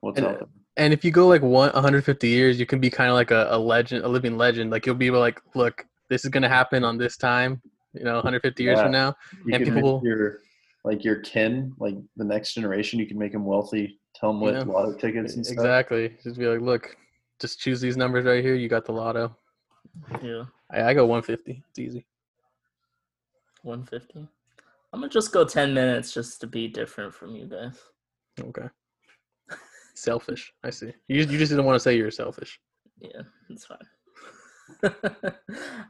what's 0.00 0.16
And- 0.18 0.26
out 0.28 0.38
there. 0.38 0.48
And 0.76 0.92
if 0.92 1.04
you 1.04 1.10
go 1.10 1.26
like 1.28 1.42
one 1.42 1.70
150 1.72 2.28
years, 2.28 2.58
you 2.58 2.66
can 2.66 2.80
be 2.80 2.88
kind 2.90 3.10
of 3.10 3.14
like 3.14 3.30
a, 3.30 3.46
a 3.50 3.58
legend, 3.58 4.04
a 4.04 4.08
living 4.08 4.36
legend. 4.38 4.70
Like 4.70 4.86
you'll 4.86 4.94
be 4.94 5.10
like, 5.10 5.40
look, 5.54 5.84
this 6.08 6.24
is 6.24 6.30
gonna 6.30 6.48
happen 6.48 6.82
on 6.84 6.96
this 6.98 7.16
time. 7.16 7.60
You 7.92 8.04
know, 8.04 8.14
150 8.14 8.62
years 8.62 8.76
Yeah. 8.78 8.82
from 8.84 8.92
now. 8.92 9.14
You 9.46 9.54
and 9.54 9.64
people- 9.64 10.00
your 10.04 10.38
like 10.84 11.04
your 11.04 11.16
kin, 11.20 11.74
like 11.78 11.94
the 12.16 12.24
next 12.24 12.54
generation, 12.54 12.98
you 12.98 13.06
can 13.06 13.18
make 13.18 13.32
them 13.32 13.44
wealthy. 13.44 14.00
Tell 14.16 14.30
them 14.30 14.40
what 14.40 14.54
Yeah. 14.54 14.62
lotto 14.64 14.94
tickets 14.94 15.36
and 15.36 15.44
stuff. 15.46 15.58
Exactly. 15.58 16.16
Just 16.24 16.38
be 16.38 16.46
like, 16.48 16.60
look, 16.60 16.96
just 17.38 17.60
choose 17.60 17.80
these 17.80 17.96
numbers 17.96 18.24
right 18.24 18.42
here. 18.42 18.54
You 18.54 18.68
got 18.68 18.84
the 18.84 18.92
lotto. 18.92 19.36
Yeah. 20.22 20.44
I, 20.70 20.82
I 20.82 20.94
go 20.94 21.06
150. 21.06 21.62
It's 21.70 21.78
easy. 21.78 22.04
150. 23.62 24.26
I'm 24.92 25.00
going 25.00 25.08
to 25.08 25.12
just 25.12 25.32
go 25.32 25.44
10 25.44 25.72
minutes 25.72 26.12
just 26.12 26.40
to 26.40 26.46
be 26.46 26.66
different 26.68 27.14
from 27.14 27.34
you 27.36 27.46
guys. 27.46 27.78
Okay. 28.40 28.68
Selfish. 29.94 30.52
I 30.64 30.70
see. 30.70 30.92
You 31.08 31.20
you 31.20 31.38
just 31.38 31.50
didn't 31.50 31.64
want 31.64 31.76
to 31.76 31.80
say 31.80 31.96
you're 31.96 32.10
selfish. 32.10 32.58
Yeah, 33.00 33.22
it's 33.50 33.66
fine. 33.66 33.78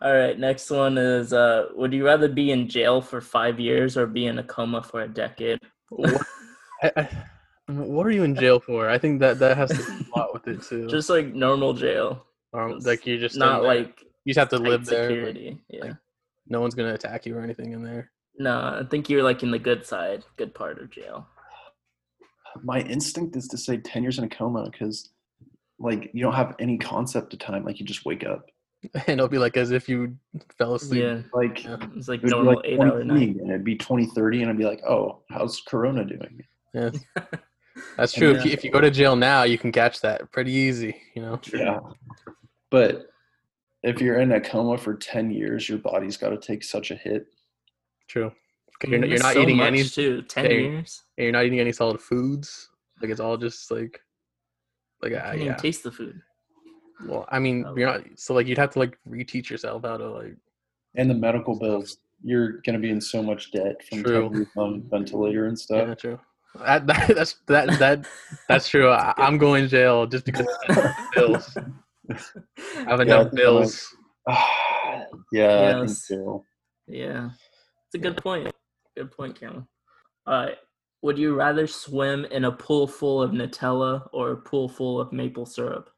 All 0.02 0.14
right, 0.14 0.38
next 0.38 0.70
one 0.70 0.98
is 0.98 1.32
uh 1.32 1.66
would 1.74 1.92
you 1.92 2.04
rather 2.04 2.28
be 2.28 2.50
in 2.50 2.68
jail 2.68 3.00
for 3.00 3.20
5 3.20 3.60
years 3.60 3.96
or 3.96 4.06
be 4.06 4.26
in 4.26 4.38
a 4.38 4.42
coma 4.42 4.82
for 4.82 5.02
a 5.02 5.08
decade? 5.08 5.60
What, 5.90 6.20
I, 6.82 6.90
I, 6.96 7.08
what 7.68 8.06
are 8.06 8.10
you 8.10 8.24
in 8.24 8.34
jail 8.34 8.58
for? 8.60 8.88
I 8.88 8.98
think 8.98 9.20
that 9.20 9.38
that 9.38 9.56
has 9.56 9.70
to 9.70 9.76
do 9.76 10.04
a 10.14 10.18
lot 10.18 10.34
with 10.34 10.48
it 10.48 10.62
too. 10.62 10.88
Just 10.88 11.10
like 11.10 11.32
normal 11.32 11.74
jail. 11.74 12.24
um, 12.54 12.78
like 12.80 13.06
you're 13.06 13.18
just 13.18 13.36
not 13.36 13.62
like 13.62 14.02
you 14.24 14.32
just 14.34 14.38
have 14.38 14.48
to 14.50 14.58
live 14.58 14.84
there. 14.86 15.26
like, 15.26 15.58
yeah. 15.68 15.84
like- 15.84 15.96
no 16.48 16.60
one's 16.60 16.74
gonna 16.74 16.94
attack 16.94 17.24
you 17.24 17.36
or 17.36 17.42
anything 17.42 17.72
in 17.72 17.82
there. 17.84 18.10
no, 18.38 18.78
I 18.80 18.84
think 18.90 19.08
you're 19.08 19.22
like 19.22 19.42
in 19.42 19.50
the 19.50 19.58
good 19.58 19.86
side, 19.86 20.24
good 20.36 20.54
part 20.54 20.80
of 20.80 20.90
jail. 20.90 21.26
My 22.62 22.80
instinct 22.80 23.36
is 23.36 23.48
to 23.48 23.58
say 23.58 23.78
10 23.78 24.02
years 24.02 24.18
in 24.18 24.24
a 24.24 24.28
coma 24.28 24.68
because, 24.70 25.10
like, 25.78 26.10
you 26.12 26.22
don't 26.22 26.34
have 26.34 26.54
any 26.58 26.78
concept 26.78 27.32
of 27.32 27.38
time. 27.38 27.64
Like, 27.64 27.80
you 27.80 27.86
just 27.86 28.04
wake 28.04 28.24
up. 28.24 28.48
And 28.94 29.10
it'll 29.10 29.28
be 29.28 29.38
like 29.38 29.56
as 29.56 29.70
if 29.70 29.88
you 29.88 30.16
fell 30.58 30.74
asleep. 30.74 31.04
Yeah. 31.04 31.20
Like, 31.32 31.62
Yeah. 31.62 31.76
It's 31.96 32.08
like 32.08 32.18
it 32.18 32.24
would 32.24 32.30
be 32.30 32.34
normal 32.34 32.54
like 32.56 32.64
8 32.64 32.80
hour 32.80 32.86
2020, 33.02 33.26
night. 33.26 33.36
and 33.40 33.50
it'd 33.50 33.64
be 33.64 33.76
2030, 33.76 34.42
and 34.42 34.50
I'd 34.50 34.58
be 34.58 34.64
like, 34.64 34.82
oh, 34.82 35.22
how's 35.30 35.60
Corona 35.60 36.04
doing? 36.04 36.42
Yeah. 36.74 36.90
That's 37.96 38.12
true. 38.12 38.32
If, 38.32 38.44
you, 38.44 38.50
if 38.50 38.64
you 38.64 38.70
go 38.70 38.80
to 38.80 38.90
jail 38.90 39.14
now, 39.16 39.44
you 39.44 39.56
can 39.56 39.70
catch 39.72 40.00
that 40.00 40.30
pretty 40.32 40.52
easy. 40.52 40.96
You 41.14 41.22
know. 41.22 41.40
Yeah. 41.54 41.78
But 42.70 43.06
if 43.82 44.00
you're 44.00 44.18
in 44.18 44.32
a 44.32 44.40
coma 44.40 44.78
for 44.78 44.94
10 44.94 45.30
years, 45.30 45.68
your 45.68 45.78
body's 45.78 46.16
got 46.16 46.30
to 46.30 46.38
take 46.38 46.64
such 46.64 46.90
a 46.90 46.94
hit. 46.94 47.26
True. 48.08 48.32
'Cause 48.83 48.90
You 48.90 48.97
You're, 48.97 49.01
not- 49.01 49.09
you're 49.11 49.18
not 49.23 49.35
so 49.35 49.42
eating 49.42 49.57
much, 49.59 49.66
any. 49.68 49.85
too. 49.85 50.23
10 50.23 50.45
Hey, 50.45 50.62
years. 50.62 51.03
You're 51.16 51.31
not 51.33 51.45
eating 51.45 51.61
any 51.61 51.71
solid 51.73 52.01
foods. 52.01 52.68
Like 53.01 53.11
it's 53.12 53.21
all 53.21 53.37
just 53.37 53.71
like, 53.71 54.01
like 55.03 55.12
You 55.12 55.18
uh, 55.18 55.23
can't 55.23 55.35
even 55.37 55.47
yeah. 55.47 55.55
taste 55.57 55.83
the 55.85 55.92
food. 55.92 56.21
Well, 57.07 57.27
I 57.31 57.38
mean, 57.38 57.64
Oh. 57.66 57.77
you're 57.77 57.87
not. 57.87 58.03
So 58.16 58.35
like, 58.35 58.47
you'd 58.49 58.59
have 58.59 58.71
to 58.71 58.79
like 58.81 58.99
reteach 59.09 59.51
yourself 59.51 59.83
how 59.85 59.97
to 59.97 60.09
like. 60.11 60.37
And 60.97 61.09
the 61.09 61.14
medical 61.14 61.57
bills, 61.59 61.99
you're 62.25 62.61
going 62.62 62.75
to 62.75 62.79
be 62.81 62.90
in 62.90 63.01
so 63.01 63.23
much 63.23 63.51
debt 63.53 63.83
from 63.88 64.03
True. 64.03 64.47
on 64.57 64.83
ventilator 64.90 65.47
and 65.47 65.59
stuff. 65.59 65.87
Yeah, 65.88 65.95
true. 65.95 66.21
That, 66.57 66.87
that, 66.88 67.14
that's 67.16 67.37
that 67.47 67.79
that 67.79 68.07
that's 68.49 68.68
true. 68.68 68.90
I, 68.90 69.14
I'm 69.16 69.38
going 69.38 69.62
to 69.64 69.68
jail 69.68 70.07
just 70.07 70.25
because 70.27 70.47
of 70.68 70.85
bills. 71.14 71.57
I 71.57 72.14
have 72.90 72.99
Yeah, 72.99 73.03
enough 73.03 73.21
I 73.21 73.23
think 73.31 73.35
bills. 73.37 73.97
yeah, 74.29 74.35
I 74.35 75.07
think 75.11 75.23
Yes. 75.33 76.07
so. 76.07 76.45
Yeah, 76.87 77.31
it's 77.87 77.95
a 77.95 77.99
good 77.99 78.16
point. 78.18 78.53
Good 78.96 79.11
point, 79.11 79.38
Cameron. 79.38 79.66
All 80.26 80.44
right. 80.46 80.57
Would 81.02 81.18
you 81.18 81.35
rather 81.35 81.66
swim 81.66 82.24
in 82.26 82.44
a 82.44 82.52
pool 82.52 82.87
full 82.87 83.22
of 83.22 83.33
Nutella 83.33 84.09
or 84.12 84.33
a 84.33 84.37
pool 84.37 84.68
full 84.68 85.00
of 85.00 85.12
maple 85.12 85.46
syrup? 85.46 85.90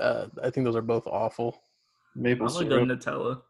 Uh, 0.00 0.26
I 0.42 0.50
think 0.50 0.64
those 0.64 0.74
are 0.76 0.82
both 0.82 1.06
awful. 1.06 1.62
Maple 2.16 2.48
I 2.50 2.52
would 2.58 2.68
go 2.68 2.84
syrup. 2.84 2.88
Nutella. 3.00 3.42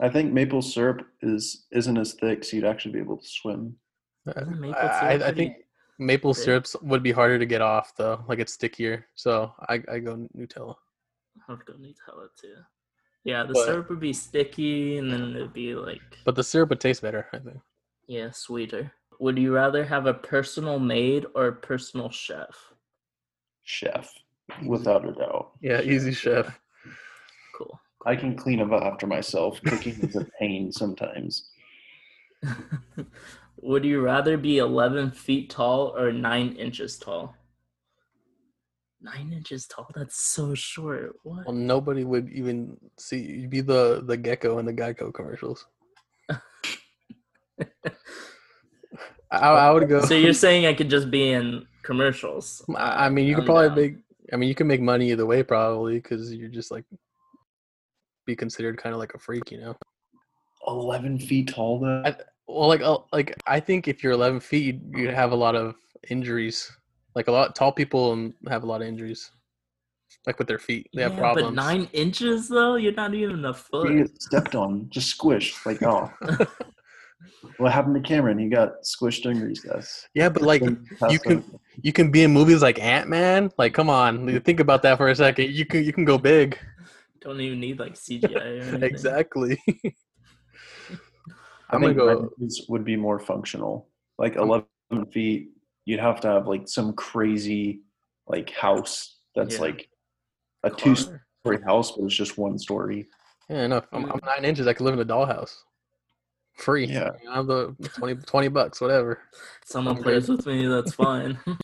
I 0.00 0.08
think 0.08 0.32
maple 0.32 0.62
syrup 0.62 1.06
is 1.22 1.66
isn't 1.72 1.96
as 1.96 2.12
thick, 2.14 2.44
so 2.44 2.56
you'd 2.56 2.66
actually 2.66 2.92
be 2.92 2.98
able 2.98 3.16
to 3.16 3.26
swim. 3.26 3.76
Isn't 4.36 4.60
maple 4.60 4.76
I, 4.78 5.00
syrup 5.00 5.22
I, 5.22 5.28
I 5.28 5.32
think 5.32 5.56
maple 5.98 6.34
thick? 6.34 6.44
syrups 6.44 6.76
would 6.82 7.02
be 7.02 7.10
harder 7.10 7.38
to 7.38 7.46
get 7.46 7.62
off 7.62 7.94
though, 7.96 8.22
like 8.28 8.38
it's 8.38 8.52
stickier. 8.52 9.06
So 9.14 9.52
I, 9.68 9.80
I 9.90 9.98
go 9.98 10.28
Nutella. 10.36 10.74
I 11.48 11.52
would 11.52 11.64
go 11.64 11.72
Nutella 11.72 12.28
too. 12.40 12.54
Yeah, 13.24 13.44
the 13.44 13.54
But- 13.54 13.64
syrup 13.64 13.88
would 13.90 14.00
be 14.00 14.12
sticky, 14.12 14.98
and 14.98 15.10
then 15.10 15.34
it'd 15.34 15.52
be 15.54 15.74
like 15.74 16.00
But 16.24 16.34
the 16.36 16.44
syrup 16.44 16.68
would 16.68 16.80
taste 16.80 17.00
better, 17.02 17.26
I 17.32 17.38
think. 17.38 17.58
Yeah, 18.08 18.30
sweeter. 18.32 18.90
Would 19.20 19.38
you 19.38 19.54
rather 19.54 19.84
have 19.84 20.06
a 20.06 20.14
personal 20.14 20.78
maid 20.78 21.26
or 21.34 21.48
a 21.48 21.52
personal 21.52 22.10
chef? 22.10 22.72
Chef, 23.62 24.10
without 24.64 25.06
a 25.06 25.12
doubt. 25.12 25.52
Yeah, 25.60 25.82
easy 25.82 26.12
chef. 26.12 26.58
Cool. 27.54 27.78
I 28.06 28.16
can 28.16 28.34
clean 28.34 28.60
up 28.60 28.72
after 28.72 29.06
myself. 29.06 29.60
Cooking 29.62 30.00
is 30.00 30.16
a 30.16 30.26
pain 30.40 30.72
sometimes. 30.72 31.50
Would 33.60 33.84
you 33.84 34.00
rather 34.00 34.38
be 34.38 34.58
11 34.58 35.10
feet 35.10 35.50
tall 35.50 35.94
or 35.96 36.10
9 36.10 36.52
inches 36.52 36.96
tall? 36.96 37.34
9 39.02 39.32
inches 39.32 39.66
tall? 39.66 39.90
That's 39.94 40.22
so 40.22 40.54
short. 40.54 41.16
What? 41.24 41.44
Well, 41.44 41.54
nobody 41.54 42.04
would 42.04 42.30
even 42.30 42.78
see 42.98 43.20
you'd 43.20 43.50
be 43.50 43.60
the 43.60 44.02
the 44.04 44.16
gecko 44.16 44.58
in 44.58 44.66
the 44.66 44.72
Geico 44.72 45.12
commercials. 45.12 45.66
I, 49.30 49.36
I 49.38 49.70
would 49.70 49.88
go. 49.88 50.00
So 50.04 50.14
you're 50.14 50.32
saying 50.32 50.66
I 50.66 50.74
could 50.74 50.88
just 50.90 51.10
be 51.10 51.30
in 51.32 51.66
commercials? 51.82 52.64
I 52.76 53.06
I 53.06 53.08
mean, 53.08 53.26
you 53.26 53.34
could 53.34 53.42
I'm 53.42 53.46
probably 53.46 53.68
down. 53.68 53.76
make. 53.76 53.96
I 54.32 54.36
mean, 54.36 54.48
you 54.48 54.54
can 54.54 54.66
make 54.66 54.80
money 54.80 55.10
either 55.10 55.24
way, 55.26 55.42
probably, 55.42 55.94
because 55.94 56.32
you're 56.34 56.48
just 56.48 56.70
like 56.70 56.84
be 58.26 58.36
considered 58.36 58.76
kind 58.78 58.92
of 58.94 58.98
like 58.98 59.14
a 59.14 59.18
freak, 59.18 59.50
you 59.50 59.58
know. 59.60 59.76
Eleven 60.66 61.18
feet 61.18 61.48
tall 61.48 61.80
though. 61.80 62.02
I- 62.04 62.16
Well, 62.46 62.68
like, 62.68 62.80
uh, 62.82 62.98
like 63.12 63.34
I 63.46 63.60
think 63.60 63.88
if 63.88 64.02
you're 64.02 64.12
11 64.12 64.40
feet, 64.40 64.64
you'd, 64.66 64.82
you'd 64.96 65.14
have 65.14 65.32
a 65.32 65.36
lot 65.36 65.54
of 65.54 65.74
injuries. 66.10 66.70
Like 67.14 67.28
a 67.28 67.32
lot 67.32 67.54
tall 67.54 67.72
people 67.72 68.12
um, 68.12 68.34
have 68.48 68.62
a 68.62 68.66
lot 68.66 68.80
of 68.82 68.88
injuries, 68.88 69.30
like 70.26 70.38
with 70.38 70.46
their 70.48 70.58
feet. 70.58 70.88
They 70.94 71.02
have 71.02 71.16
problems. 71.16 71.48
But 71.56 71.62
9 71.62 71.88
inches 71.92 72.48
though? 72.48 72.76
You're 72.76 72.92
not 72.94 73.12
even 73.14 73.44
a 73.44 73.48
You 73.48 73.54
foot. 73.54 73.96
get 73.96 74.22
stepped 74.22 74.54
on, 74.54 74.88
just 74.90 75.18
squished. 75.18 75.64
Like 75.66 75.82
oh, 75.82 76.10
what 77.58 77.72
happened 77.72 77.94
to 77.96 78.00
Cameron? 78.00 78.38
He 78.38 78.48
got 78.48 78.82
squished 78.82 79.22
during 79.22 79.40
recess. 79.40 80.06
yeah, 80.14 80.28
but 80.28 80.42
like 80.42 80.62
you 80.62 81.18
can 81.18 81.38
out. 81.38 81.60
you 81.82 81.92
can 81.92 82.10
be 82.10 82.22
in 82.22 82.32
movies 82.32 82.62
like 82.62 82.80
Ant 82.80 83.08
Man. 83.08 83.50
Like, 83.58 83.74
come 83.74 83.90
on, 83.90 84.40
think 84.40 84.60
about 84.60 84.82
that 84.82 84.96
for 84.96 85.08
a 85.08 85.14
second. 85.14 85.50
You 85.50 85.64
can 85.66 85.84
you 85.84 85.92
can 85.92 86.04
go 86.04 86.18
big. 86.18 86.58
Don't 87.20 87.40
even 87.40 87.60
need 87.60 87.78
like 87.78 87.94
CGI 87.94 88.80
or 88.80 88.84
exactly. 88.84 89.58
I 91.70 91.76
I'm 91.76 91.80
gonna 91.82 91.94
go. 91.94 92.30
nine 92.38 92.62
would 92.68 92.84
be 92.84 92.96
more 92.96 93.18
functional. 93.18 93.88
Like 94.18 94.36
eleven 94.36 94.66
feet, 95.12 95.50
you'd 95.84 96.00
have 96.00 96.20
to 96.20 96.28
have 96.28 96.46
like 96.46 96.68
some 96.68 96.92
crazy 96.94 97.82
like 98.26 98.50
house 98.50 99.16
that's 99.34 99.56
Yeah. 99.56 99.60
like 99.62 99.88
a 100.64 100.70
two-story 100.70 101.18
house, 101.66 101.92
but 101.92 102.04
it's 102.04 102.14
just 102.14 102.38
one 102.38 102.58
story. 102.58 103.06
Yeah, 103.48 103.64
enough. 103.64 103.86
I'm, 103.92 104.04
I'm 104.10 104.20
nine 104.24 104.44
inches. 104.44 104.66
I 104.66 104.72
could 104.72 104.84
live 104.84 104.94
in 104.94 105.00
a 105.00 105.04
dollhouse, 105.04 105.54
free. 106.58 106.86
Yeah. 106.86 107.12
I 107.30 107.36
have 107.36 107.46
the 107.46 107.74
20, 107.94 108.16
20 108.16 108.48
bucks, 108.48 108.80
whatever. 108.80 109.20
someone 109.64 109.96
I'm 109.96 110.02
plays 110.02 110.28
with 110.28 110.46
me, 110.46 110.66
that's 110.66 110.94
fine. 110.94 111.38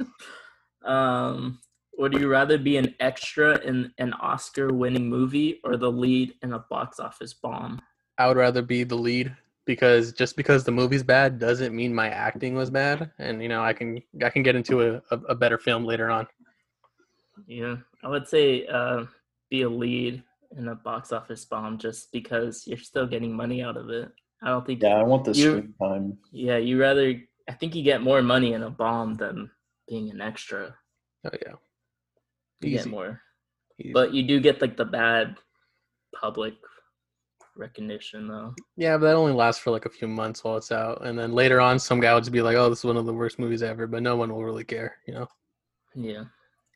um, 0.84 1.60
would 1.98 2.14
you 2.14 2.28
rather 2.28 2.58
be 2.58 2.76
an 2.76 2.94
extra 3.00 3.58
in 3.60 3.92
an 3.98 4.14
Oscar-winning 4.14 5.08
movie 5.08 5.60
or 5.64 5.76
the 5.76 5.90
lead 5.90 6.34
in 6.42 6.54
a 6.54 6.58
box 6.58 6.98
office 6.98 7.34
bomb? 7.34 7.80
I 8.18 8.26
would 8.26 8.36
rather 8.36 8.62
be 8.62 8.84
the 8.84 8.96
lead 8.96 9.36
because 9.66 10.12
just 10.12 10.36
because 10.36 10.64
the 10.64 10.72
movie's 10.72 11.02
bad 11.02 11.38
doesn't 11.38 11.74
mean 11.74 11.94
my 11.94 12.08
acting 12.08 12.54
was 12.54 12.70
bad, 12.70 13.10
and 13.18 13.42
you 13.42 13.48
know 13.48 13.62
I 13.62 13.72
can 13.72 14.02
I 14.24 14.30
can 14.30 14.42
get 14.42 14.56
into 14.56 14.82
a, 14.82 15.02
a, 15.10 15.18
a 15.28 15.34
better 15.34 15.58
film 15.58 15.84
later 15.84 16.10
on. 16.10 16.26
Yeah, 17.46 17.76
I 18.02 18.08
would 18.08 18.26
say 18.26 18.66
uh, 18.66 19.04
be 19.50 19.62
a 19.62 19.68
lead 19.68 20.22
in 20.56 20.68
a 20.68 20.74
box 20.74 21.12
office 21.12 21.44
bomb 21.44 21.78
just 21.78 22.10
because 22.12 22.66
you're 22.66 22.78
still 22.78 23.06
getting 23.06 23.32
money 23.32 23.62
out 23.62 23.76
of 23.76 23.90
it. 23.90 24.10
I 24.42 24.48
don't 24.48 24.66
think. 24.66 24.82
Yeah, 24.82 24.96
I 24.96 25.02
want 25.02 25.24
the 25.24 25.34
screen 25.34 25.74
time. 25.80 26.18
Yeah, 26.32 26.56
you 26.56 26.80
rather. 26.80 27.14
I 27.48 27.52
think 27.52 27.74
you 27.74 27.82
get 27.82 28.02
more 28.02 28.22
money 28.22 28.52
in 28.52 28.62
a 28.62 28.70
bomb 28.70 29.14
than 29.14 29.50
being 29.88 30.10
an 30.10 30.20
extra. 30.20 30.74
Oh 31.24 31.30
yeah, 31.44 31.54
You 32.60 32.70
get 32.70 32.86
more. 32.86 33.20
Easy. 33.78 33.92
But 33.92 34.14
you 34.14 34.22
do 34.22 34.40
get 34.40 34.60
like 34.60 34.76
the 34.76 34.84
bad 34.84 35.36
public 36.14 36.54
recognition 37.56 38.28
though. 38.28 38.54
yeah, 38.76 38.96
but 38.96 39.06
that 39.06 39.16
only 39.16 39.32
lasts 39.32 39.60
for 39.62 39.70
like 39.70 39.84
a 39.86 39.90
few 39.90 40.08
months 40.08 40.44
while 40.44 40.56
it's 40.56 40.72
out, 40.72 41.04
and 41.04 41.18
then 41.18 41.32
later 41.32 41.60
on, 41.60 41.78
some 41.78 42.00
guy 42.00 42.14
would 42.14 42.24
just 42.24 42.32
be 42.32 42.42
like, 42.42 42.56
"Oh, 42.56 42.70
this 42.70 42.80
is 42.80 42.84
one 42.84 42.96
of 42.96 43.06
the 43.06 43.12
worst 43.12 43.38
movies 43.38 43.62
ever," 43.62 43.86
but 43.86 44.02
no 44.02 44.16
one 44.16 44.32
will 44.32 44.44
really 44.44 44.64
care, 44.64 44.96
you 45.06 45.14
know. 45.14 45.28
Yeah. 45.94 46.24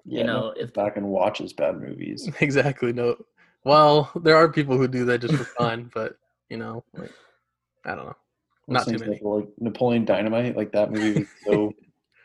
Yeah, 0.07 0.19
you 0.21 0.25
know, 0.25 0.53
if 0.57 0.75
back 0.75 0.99
and 0.99 1.07
watches 1.09 1.55
bad 1.55 1.81
movies. 1.81 2.29
exactly. 2.41 2.93
No. 2.93 3.17
Well, 3.65 4.11
there 4.23 4.37
are 4.37 4.51
people 4.53 4.77
who 4.77 4.87
do 4.87 5.07
that 5.07 5.23
just 5.23 5.35
for 5.35 5.45
fun, 5.45 5.91
but 5.95 6.19
you 6.51 6.59
know, 6.59 6.85
like 6.95 7.13
I 7.85 7.95
don't 7.95 8.07
know. 8.07 8.17
Not 8.69 8.87
too 8.87 8.99
many. 8.99 9.21
Like 9.23 9.49
Napoleon 9.59 10.05
Dynamite, 10.05 10.57
like 10.57 10.73
that 10.73 10.91
movie 10.91 11.21
was 11.21 11.29
so 11.45 11.73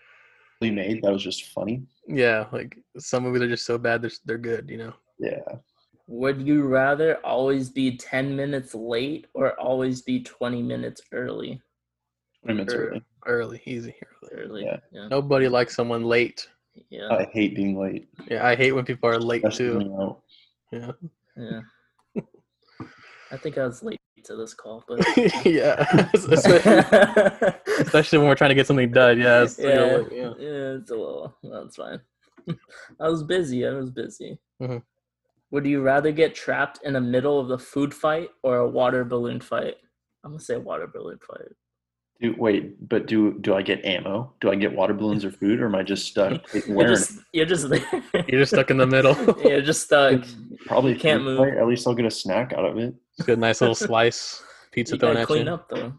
poorly 0.61 0.73
made. 0.73 1.03
That 1.03 1.11
was 1.11 1.23
just 1.23 1.45
funny. 1.47 1.83
Yeah, 2.07 2.45
like 2.51 2.77
some 2.97 3.23
movies 3.23 3.41
are 3.41 3.49
just 3.49 3.65
so 3.65 3.77
bad 3.77 4.01
they're 4.01 4.11
they're 4.25 4.37
good, 4.37 4.69
you 4.69 4.77
know. 4.77 4.93
Yeah, 5.19 5.41
would 6.07 6.41
you 6.41 6.63
rather 6.63 7.17
always 7.25 7.69
be 7.69 7.97
10 7.97 8.35
minutes 8.35 8.73
late 8.73 9.27
or 9.33 9.59
always 9.59 10.01
be 10.01 10.23
20 10.23 10.63
minutes 10.63 11.01
early? 11.11 11.61
twenty 12.41 12.55
minutes 12.57 12.73
Ear- 12.73 12.89
early. 12.91 13.01
Early, 13.25 13.61
easy, 13.65 13.95
early. 14.23 14.43
Early. 14.43 14.63
Yeah. 14.63 14.77
Yeah. 14.93 15.07
Nobody 15.09 15.49
likes 15.49 15.75
someone 15.75 16.05
late. 16.05 16.47
Yeah. 16.89 17.09
I 17.11 17.25
hate 17.33 17.53
being 17.53 17.77
late. 17.77 18.07
Yeah, 18.31 18.45
I 18.45 18.55
hate 18.55 18.71
when 18.71 18.85
people 18.85 19.09
are 19.09 19.19
late 19.19 19.43
Especially 19.43 19.83
too. 19.83 20.17
Yeah, 20.71 20.91
Yeah. 21.37 21.61
I 23.31 23.37
think 23.37 23.57
I 23.57 23.65
was 23.65 23.83
late 23.83 23.99
to 24.25 24.36
this 24.36 24.53
call, 24.53 24.84
but 24.88 24.99
yeah, 25.45 26.10
especially, 27.79 28.17
when 28.19 28.27
we're 28.27 28.36
trying 28.36 28.49
to 28.49 28.55
get 28.55 28.67
something 28.67 28.91
done. 28.91 29.19
Yeah, 29.19 29.43
it's- 29.43 29.60
yeah, 29.60 29.97
like, 29.97 30.12
yeah. 30.12 30.34
yeah, 30.38 30.77
it's 30.79 30.91
a 30.91 30.95
little. 30.95 31.36
That's 31.43 31.75
fine. 31.75 31.99
I 32.99 33.10
was 33.10 33.23
busy. 33.23 33.65
I 33.65 33.71
was 33.71 33.91
busy. 33.91 34.39
Mhm. 34.62 34.82
Would 35.51 35.65
you 35.65 35.82
rather 35.82 36.12
get 36.12 36.36
trapped 36.36 36.79
in 36.84 36.93
the 36.93 37.01
middle 37.01 37.39
of 37.39 37.47
the 37.47 37.58
food 37.58 37.93
fight 37.93 38.29
or 38.43 38.58
a 38.58 38.69
water 38.69 39.03
balloon 39.03 39.39
fight? 39.41 39.75
I'm 40.23 40.32
gonna 40.32 40.39
say 40.41 40.58
water 40.58 40.88
balloon 40.88 41.17
fight. 41.27 41.47
Do, 42.21 42.36
wait, 42.38 42.89
but 42.89 43.05
do 43.05 43.38
do 43.39 43.55
I 43.55 43.62
get 43.62 43.84
ammo? 43.86 44.34
Do 44.41 44.51
I 44.51 44.55
get 44.55 44.73
water 44.75 44.93
balloons 44.93 45.23
or 45.23 45.32
food, 45.32 45.62
or 45.62 45.67
am 45.67 45.75
I 45.75 45.84
just 45.84 46.05
stuck 46.08 46.41
You're 46.67 46.88
just 46.88 47.19
you're 47.32 47.45
just. 47.45 47.67
You're 48.27 48.41
just 48.41 48.51
stuck 48.51 48.69
in 48.71 48.77
the 48.77 48.86
middle. 48.88 49.15
you're 49.43 49.62
just 49.62 49.84
stuck. 49.84 50.13
it? 50.13 50.36
Probably 50.65 50.93
you 50.93 50.99
can't 50.99 51.23
move. 51.23 51.38
fight, 51.38 51.58
At 51.58 51.65
least 51.67 51.88
I'll 51.88 51.93
get 51.95 52.05
a 52.05 52.12
snack 52.12 52.51
out 52.53 52.65
of 52.65 52.77
it. 52.77 52.93
Just 53.15 53.27
get 53.27 53.38
a 53.38 53.41
nice 53.41 53.62
little 53.62 53.75
slice 53.75 54.43
pizza 54.71 54.95
You 54.95 54.99
thrown 54.99 55.13
gotta 55.13 55.21
at 55.21 55.27
clean 55.27 55.45
you. 55.45 55.53
up 55.53 55.69
though. 55.69 55.93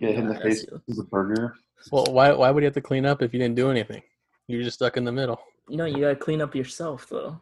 Get 0.00 0.10
hit 0.10 0.18
in 0.20 0.28
the 0.28 0.38
face 0.38 0.64
with 0.86 0.98
a 1.00 1.02
burger. 1.04 1.56
Well, 1.90 2.06
why 2.10 2.32
why 2.32 2.50
would 2.52 2.62
you 2.62 2.66
have 2.66 2.74
to 2.74 2.80
clean 2.80 3.04
up 3.04 3.20
if 3.22 3.32
you 3.32 3.40
didn't 3.40 3.56
do 3.56 3.70
anything? 3.70 4.02
You're 4.46 4.62
just 4.62 4.76
stuck 4.76 4.96
in 4.96 5.04
the 5.04 5.12
middle. 5.12 5.40
No, 5.68 5.86
you 5.86 5.98
gotta 6.00 6.16
clean 6.16 6.40
up 6.40 6.54
yourself 6.54 7.08
though. 7.08 7.40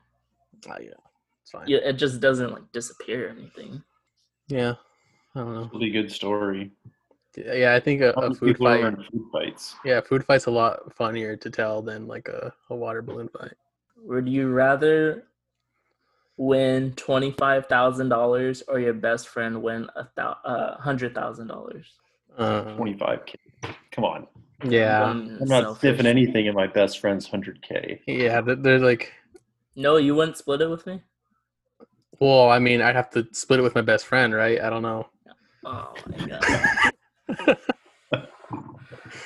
Ah, 0.68 0.76
yeah, 0.81 0.88
it's 1.42 1.50
fine. 1.52 1.64
Yeah, 1.66 1.79
it 1.85 1.94
just 1.94 2.20
doesn't 2.20 2.50
like 2.50 2.72
disappear 2.72 3.26
or 3.26 3.31
anything. 3.31 3.83
Yeah, 4.48 4.74
I 5.35 5.40
don't 5.40 5.55
know. 5.55 5.70
Really 5.74 5.90
good 5.90 6.11
story. 6.11 6.72
Yeah, 7.37 7.75
I 7.75 7.81
think 7.81 8.01
a, 8.01 8.12
How 8.16 8.22
a 8.22 8.35
food 8.35 8.46
people 8.46 8.68
are 8.68 8.81
fight. 8.81 8.85
in 8.85 8.96
food 9.12 9.29
fights. 9.33 9.75
Yeah, 9.85 10.01
food 10.01 10.25
fight's 10.25 10.46
a 10.46 10.51
lot 10.51 10.94
funnier 10.94 11.37
to 11.37 11.51
tell 11.51 11.83
than 11.83 12.07
like 12.07 12.29
a, 12.29 12.53
a 12.70 12.75
water 12.75 13.03
balloon 13.03 13.29
fight. 13.29 13.53
Would 14.03 14.29
you 14.29 14.49
rather 14.49 15.25
win 16.38 16.92
twenty 16.96 17.31
five 17.33 17.66
thousand 17.66 18.09
dollars 18.09 18.62
or 18.68 18.79
your 18.79 18.94
best 18.94 19.29
friend 19.29 19.62
win 19.62 19.87
a 19.96 20.07
thou- 20.16 20.37
uh, 20.44 20.79
hundred 20.79 21.14
thousand 21.14 21.49
dollars? 21.49 21.87
Uh, 22.38 22.62
Twenty 22.77 22.94
five 22.96 23.25
k. 23.27 23.35
Come 23.90 24.05
on, 24.05 24.27
yeah, 24.64 25.03
I'm 25.05 25.38
not 25.40 25.79
stiffing 25.79 26.05
anything 26.07 26.46
in 26.46 26.55
my 26.55 26.66
best 26.66 27.01
friend's 27.01 27.27
hundred 27.27 27.62
k. 27.62 28.01
yeah. 28.07 28.40
they're 28.42 28.79
like, 28.79 29.12
No, 29.75 29.96
you 29.96 30.14
wouldn't 30.14 30.37
split 30.37 30.61
it 30.61 30.68
with 30.68 30.87
me. 30.87 31.01
well, 32.20 32.51
I 32.51 32.59
mean, 32.59 32.83
I'd 32.83 32.94
have 32.96 33.09
to 33.11 33.27
split 33.33 33.61
it 33.61 33.62
with 33.62 33.75
my 33.75 33.81
best 33.81 34.07
friend, 34.07 34.35
right? 34.35 34.61
I 34.61 34.68
don't 34.70 34.83
know. 34.83 35.09
Oh 35.64 35.94
my 36.09 36.27
god. 36.27 36.92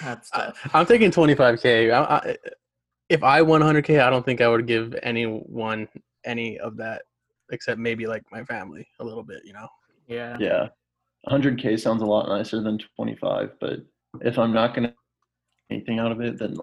That's 0.02 0.30
I, 0.32 0.46
tough. 0.46 0.70
I'm 0.72 0.86
taking 0.86 1.10
25k. 1.10 1.92
I, 1.92 2.02
I, 2.02 2.36
if 3.08 3.22
I 3.22 3.42
won 3.42 3.60
100k, 3.60 4.00
I 4.00 4.10
don't 4.10 4.24
think 4.24 4.40
I 4.40 4.48
would 4.48 4.66
give 4.66 4.94
anyone 5.02 5.88
any 6.24 6.58
of 6.58 6.76
that, 6.76 7.02
except 7.50 7.78
maybe 7.78 8.06
like 8.06 8.22
my 8.30 8.44
family 8.44 8.86
a 9.00 9.04
little 9.04 9.22
bit. 9.22 9.42
You 9.44 9.52
know. 9.54 9.68
yeah. 10.06 10.36
Yeah. 10.38 10.68
100K 11.28 11.78
sounds 11.78 12.02
a 12.02 12.06
lot 12.06 12.28
nicer 12.28 12.62
than 12.62 12.78
25, 12.96 13.52
but 13.60 13.80
if 14.22 14.38
I'm 14.38 14.54
not 14.54 14.74
going 14.74 14.88
to 14.88 14.94
anything 15.70 15.98
out 15.98 16.12
of 16.12 16.20
it, 16.20 16.38
then 16.38 16.56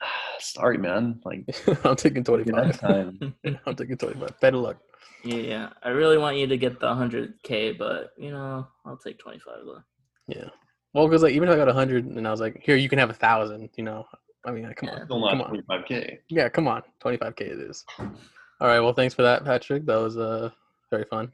sorry, 0.38 0.78
man. 0.78 1.20
Like, 1.24 1.44
I'm 1.84 1.96
taking 1.96 2.24
25. 2.24 2.64
next 2.64 2.78
time. 2.78 3.34
I'm 3.66 3.76
taking 3.76 3.96
25. 3.96 4.40
Better 4.40 4.56
luck. 4.56 4.78
Yeah, 5.22 5.36
Yeah, 5.36 5.68
I 5.82 5.90
really 5.90 6.18
want 6.18 6.36
you 6.36 6.46
to 6.46 6.56
get 6.56 6.80
the 6.80 6.86
100k, 6.86 7.78
but 7.78 8.12
you 8.18 8.30
know, 8.30 8.66
I'll 8.84 8.96
take 8.96 9.18
25 9.18 9.54
though. 9.64 9.82
Yeah. 10.28 10.48
Well, 10.92 11.06
because 11.06 11.22
like 11.22 11.32
even 11.34 11.48
if 11.48 11.54
I 11.54 11.56
got 11.56 11.68
a 11.68 11.72
100 11.72 12.04
and 12.06 12.26
I 12.26 12.30
was 12.30 12.40
like, 12.40 12.60
here, 12.62 12.76
you 12.76 12.88
can 12.88 12.98
have 12.98 13.10
a 13.10 13.14
thousand. 13.14 13.70
You 13.76 13.84
know. 13.84 14.06
I 14.44 14.52
mean, 14.52 14.64
like, 14.64 14.76
come 14.76 14.88
Yeah. 14.88 15.00
on. 15.00 15.04
Still 15.06 15.30
Come 15.30 15.42
on. 15.42 15.62
25K. 15.68 16.18
Yeah, 16.28 16.48
come 16.48 16.66
on. 16.66 16.82
25k 17.04 17.40
it 17.42 17.58
is. 17.60 17.84
All 17.98 18.68
right. 18.68 18.80
Well, 18.80 18.94
thanks 18.94 19.14
for 19.14 19.22
that, 19.22 19.44
Patrick. 19.44 19.84
That 19.86 19.96
was 19.96 20.16
uh 20.16 20.50
very 20.90 21.04
fun. 21.04 21.30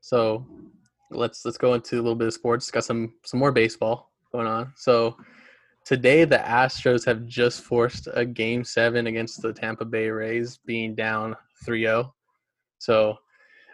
So 0.00 0.46
let's 1.10 1.44
let's 1.44 1.58
go 1.58 1.74
into 1.74 1.96
a 1.96 2.02
little 2.02 2.14
bit 2.14 2.28
of 2.28 2.34
sports. 2.34 2.70
Got 2.70 2.84
some 2.84 3.14
some 3.24 3.40
more 3.40 3.52
baseball 3.52 4.12
going 4.32 4.46
on. 4.46 4.72
So 4.76 5.16
today 5.84 6.24
the 6.24 6.38
Astros 6.38 7.04
have 7.06 7.26
just 7.26 7.62
forced 7.62 8.08
a 8.14 8.24
game 8.24 8.64
seven 8.64 9.06
against 9.08 9.42
the 9.42 9.52
Tampa 9.52 9.84
Bay 9.84 10.08
Rays, 10.08 10.58
being 10.64 10.94
down 10.94 11.36
3-0. 11.66 12.10
So 12.78 13.16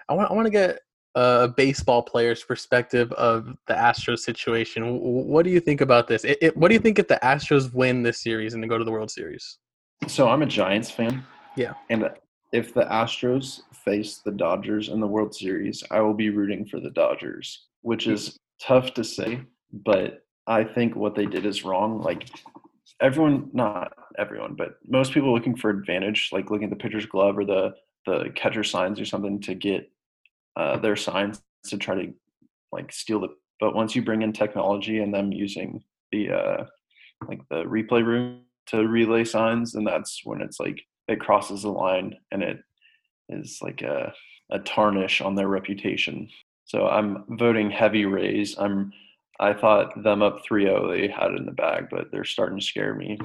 I 0.08 0.14
want 0.14 0.30
I 0.30 0.34
want 0.34 0.46
to 0.46 0.50
get 0.50 0.80
a 1.14 1.48
baseball 1.48 2.02
player's 2.02 2.42
perspective 2.42 3.10
of 3.12 3.56
the 3.66 3.74
Astros 3.74 4.20
situation. 4.20 4.98
What 5.00 5.44
do 5.44 5.50
you 5.50 5.60
think 5.60 5.80
about 5.80 6.06
this? 6.06 6.24
It, 6.24 6.38
it, 6.40 6.56
what 6.56 6.68
do 6.68 6.74
you 6.74 6.80
think 6.80 6.98
if 6.98 7.08
the 7.08 7.18
Astros 7.22 7.72
win 7.72 8.02
this 8.02 8.22
series 8.22 8.54
and 8.54 8.62
they 8.62 8.68
go 8.68 8.78
to 8.78 8.84
the 8.84 8.92
World 8.92 9.10
Series? 9.10 9.58
So 10.06 10.28
I'm 10.28 10.42
a 10.42 10.46
Giants 10.46 10.90
fan. 10.90 11.24
Yeah. 11.56 11.74
And 11.90 12.08
if 12.52 12.72
the 12.74 12.84
Astros 12.84 13.62
face 13.72 14.18
the 14.18 14.30
Dodgers 14.30 14.88
in 14.88 15.00
the 15.00 15.06
World 15.06 15.34
Series, 15.34 15.82
I 15.90 16.00
will 16.00 16.14
be 16.14 16.30
rooting 16.30 16.64
for 16.64 16.80
the 16.80 16.90
Dodgers, 16.90 17.66
which 17.82 18.04
hmm. 18.04 18.12
is 18.12 18.36
tough 18.62 18.94
to 18.94 19.04
say, 19.04 19.40
but 19.72 20.24
I 20.46 20.64
think 20.64 20.96
what 20.96 21.14
they 21.14 21.26
did 21.26 21.44
is 21.44 21.64
wrong. 21.64 22.00
Like 22.02 22.28
everyone, 23.00 23.50
not 23.52 23.92
everyone, 24.18 24.54
but 24.54 24.76
most 24.86 25.12
people 25.12 25.32
looking 25.32 25.56
for 25.56 25.70
advantage, 25.70 26.30
like 26.32 26.50
looking 26.50 26.64
at 26.64 26.70
the 26.70 26.82
pitcher's 26.82 27.06
glove 27.06 27.38
or 27.38 27.44
the 27.44 27.74
the 28.06 28.30
catcher 28.34 28.64
signs 28.64 28.98
or 28.98 29.04
something 29.04 29.40
to 29.42 29.54
get 29.54 29.90
uh, 30.56 30.78
their 30.78 30.96
signs 30.96 31.42
to 31.66 31.78
try 31.78 31.94
to 31.94 32.12
like 32.72 32.92
steal 32.92 33.20
the. 33.20 33.28
But 33.58 33.74
once 33.74 33.94
you 33.94 34.02
bring 34.02 34.22
in 34.22 34.32
technology 34.32 34.98
and 34.98 35.12
them 35.12 35.32
using 35.32 35.82
the 36.12 36.30
uh, 36.30 36.64
like 37.28 37.40
the 37.50 37.64
replay 37.64 38.04
room 38.04 38.42
to 38.66 38.86
relay 38.86 39.24
signs, 39.24 39.74
and 39.74 39.86
that's 39.86 40.22
when 40.24 40.40
it's 40.40 40.60
like 40.60 40.80
it 41.08 41.20
crosses 41.20 41.62
the 41.62 41.68
line 41.68 42.14
and 42.30 42.42
it 42.42 42.58
is 43.28 43.58
like 43.62 43.82
a, 43.82 44.12
a 44.50 44.58
tarnish 44.60 45.20
on 45.20 45.34
their 45.34 45.48
reputation. 45.48 46.28
So 46.64 46.86
I'm 46.86 47.24
voting 47.30 47.70
heavy 47.70 48.04
Rays. 48.04 48.56
I'm 48.58 48.92
I 49.40 49.54
thought 49.54 50.02
them 50.02 50.22
up 50.22 50.42
3-0 50.48 50.90
they 50.90 51.08
had 51.08 51.32
it 51.32 51.38
in 51.38 51.46
the 51.46 51.52
bag, 51.52 51.86
but 51.90 52.12
they're 52.12 52.24
starting 52.24 52.58
to 52.58 52.64
scare 52.64 52.94
me. 52.94 53.18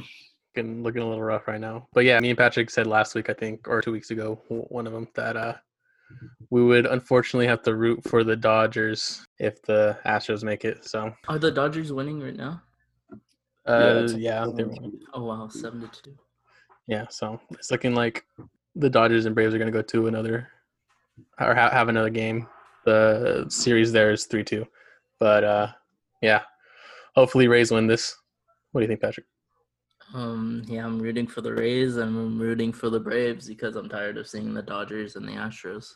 looking 0.56 1.02
a 1.02 1.08
little 1.08 1.22
rough 1.22 1.46
right 1.46 1.60
now. 1.60 1.88
But 1.94 2.06
yeah, 2.06 2.20
me 2.22 2.30
and 2.30 2.38
Patrick 2.38 2.70
said 2.70 2.88
last 2.88 3.16
week, 3.16 3.30
I 3.30 3.34
think, 3.34 3.68
or 3.68 3.82
two 3.82 3.92
weeks 3.92 4.12
ago, 4.12 4.42
one 4.48 4.88
of 4.88 4.94
them 4.94 5.10
that 5.16 5.36
uh, 5.36 5.56
we 6.50 6.64
would 6.64 6.86
unfortunately 6.86 7.48
have 7.48 7.62
to 7.64 7.76
root 7.76 8.04
for 8.04 8.24
the 8.24 8.36
Dodgers 8.36 9.26
if 9.40 9.62
the 9.64 9.98
Astros 10.06 10.44
make 10.44 10.64
it. 10.66 10.86
So 10.86 11.14
Are 11.28 11.40
the 11.40 11.52
Dodgers 11.52 11.92
winning 11.92 12.20
right 12.22 12.36
now? 12.36 12.62
uh, 13.68 14.04
it's- 14.04 14.14
yeah, 14.14 14.46
they're- 14.56 14.70
Oh 15.14 15.24
wow, 15.24 15.48
seven 15.48 15.82
to 15.82 16.02
two. 16.02 16.18
yeah. 16.88 17.08
So 17.10 17.40
it's 17.52 17.72
looking 17.72 17.96
like 17.96 18.26
the 18.76 18.90
Dodgers 18.90 19.26
and 19.26 19.34
Braves 19.34 19.54
are 19.54 19.58
going 19.58 19.72
to 19.72 19.78
go 19.78 19.82
to 19.82 20.08
another 20.08 20.50
or 21.40 21.56
ha- 21.56 21.72
have 21.72 21.90
another 21.90 22.10
game. 22.10 22.48
The 22.86 23.46
series 23.50 23.92
there 23.92 24.12
is 24.12 24.26
three 24.26 24.44
two, 24.44 24.68
but 25.20 25.44
uh, 25.44 25.68
yeah, 26.22 26.42
hopefully 27.16 27.48
Rays 27.48 27.72
win 27.72 27.88
this. 27.88 28.16
What 28.72 28.82
do 28.82 28.84
you 28.84 28.88
think, 28.88 29.02
Patrick? 29.02 29.26
Um, 30.16 30.64
yeah, 30.68 30.86
I'm 30.86 30.98
rooting 30.98 31.28
for 31.28 31.42
the 31.42 31.54
Rays 31.54 31.98
and 31.98 32.18
I'm 32.18 32.40
rooting 32.40 32.72
for 32.72 32.90
the 32.90 33.02
Braves 33.02 33.50
because 33.50 33.76
I'm 33.76 33.90
tired 33.90 34.18
of 34.18 34.30
seeing 34.30 34.54
the 34.54 34.62
Dodgers 34.62 35.18
and 35.18 35.28
the 35.28 35.34
Astros. 35.34 35.96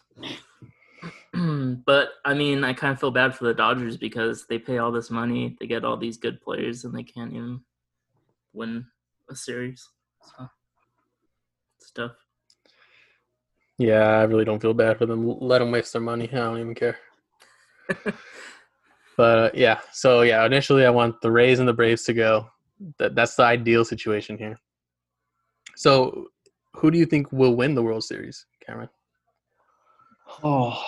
but 1.86 2.10
I 2.26 2.34
mean, 2.34 2.66
I 2.66 2.74
kind 2.74 2.92
of 2.92 3.00
feel 3.00 3.12
bad 3.12 3.34
for 3.34 3.46
the 3.46 3.54
Dodgers 3.54 3.96
because 3.96 4.46
they 4.46 4.60
pay 4.60 4.80
all 4.80 4.92
this 4.92 5.10
money, 5.10 5.56
they 5.58 5.68
get 5.68 5.86
all 5.86 5.96
these 5.96 6.18
good 6.18 6.42
players, 6.42 6.84
and 6.84 6.94
they 6.94 7.04
can't 7.04 7.32
even 7.32 7.62
win 8.52 8.86
a 9.30 9.36
series. 9.38 9.88
So 10.22 10.50
it's 11.80 11.92
tough. 11.92 12.12
Yeah, 13.78 14.06
I 14.06 14.24
really 14.24 14.44
don't 14.44 14.62
feel 14.62 14.74
bad 14.74 14.98
for 14.98 15.06
them. 15.06 15.34
Let 15.40 15.60
them 15.60 15.72
waste 15.72 15.94
their 15.94 16.02
money. 16.02 16.26
I 16.26 16.36
don't 16.36 16.60
even 16.60 16.76
care. 16.76 16.98
but 19.16 19.38
uh, 19.38 19.50
yeah, 19.54 19.80
so 19.94 20.24
yeah, 20.24 20.46
initially 20.46 20.86
I 20.86 20.90
want 20.90 21.22
the 21.22 21.32
Rays 21.32 21.60
and 21.60 21.70
the 21.70 21.74
Braves 21.74 22.04
to 22.04 22.14
go. 22.14 22.50
That 22.98 23.16
that's 23.16 23.36
the 23.36 23.44
ideal 23.44 23.84
situation 23.84 24.38
here. 24.38 24.60
So, 25.76 26.28
who 26.76 26.92
do 26.92 26.98
you 26.98 27.06
think 27.06 27.32
will 27.32 27.56
win 27.56 27.76
the 27.76 27.84
World 27.84 28.04
Series, 28.04 28.46
Cameron? 28.66 28.90
Oh, 30.44 30.82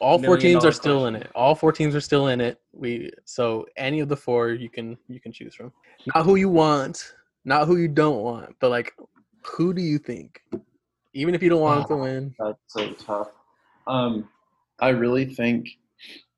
All 0.00 0.18
four 0.18 0.36
teams 0.36 0.64
are 0.64 0.70
dollar 0.70 0.72
still 0.72 1.06
in 1.06 1.16
it. 1.16 1.30
All 1.34 1.54
four 1.54 1.72
teams 1.72 1.94
are 1.94 2.00
still 2.00 2.28
in 2.28 2.40
it. 2.40 2.60
We 2.72 3.10
so 3.24 3.66
any 3.76 4.00
of 4.00 4.08
the 4.08 4.16
four 4.16 4.50
you 4.50 4.70
can 4.70 4.96
you 5.08 5.20
can 5.20 5.32
choose 5.32 5.54
from. 5.54 5.72
Not 6.14 6.24
who 6.24 6.36
you 6.36 6.48
want, 6.48 7.14
not 7.44 7.66
who 7.66 7.76
you 7.76 7.88
don't 7.88 8.22
want, 8.22 8.56
but 8.60 8.70
like 8.70 8.94
who 9.44 9.74
do 9.74 9.82
you 9.82 9.98
think? 9.98 10.42
Even 11.12 11.34
if 11.34 11.42
you 11.42 11.50
don't 11.50 11.60
want 11.60 11.88
them 11.88 11.98
to 11.98 12.02
win, 12.02 12.34
that's 12.38 12.58
so 12.68 12.92
tough. 12.92 13.30
Um, 13.86 14.28
I 14.80 14.90
really 14.90 15.26
think 15.26 15.68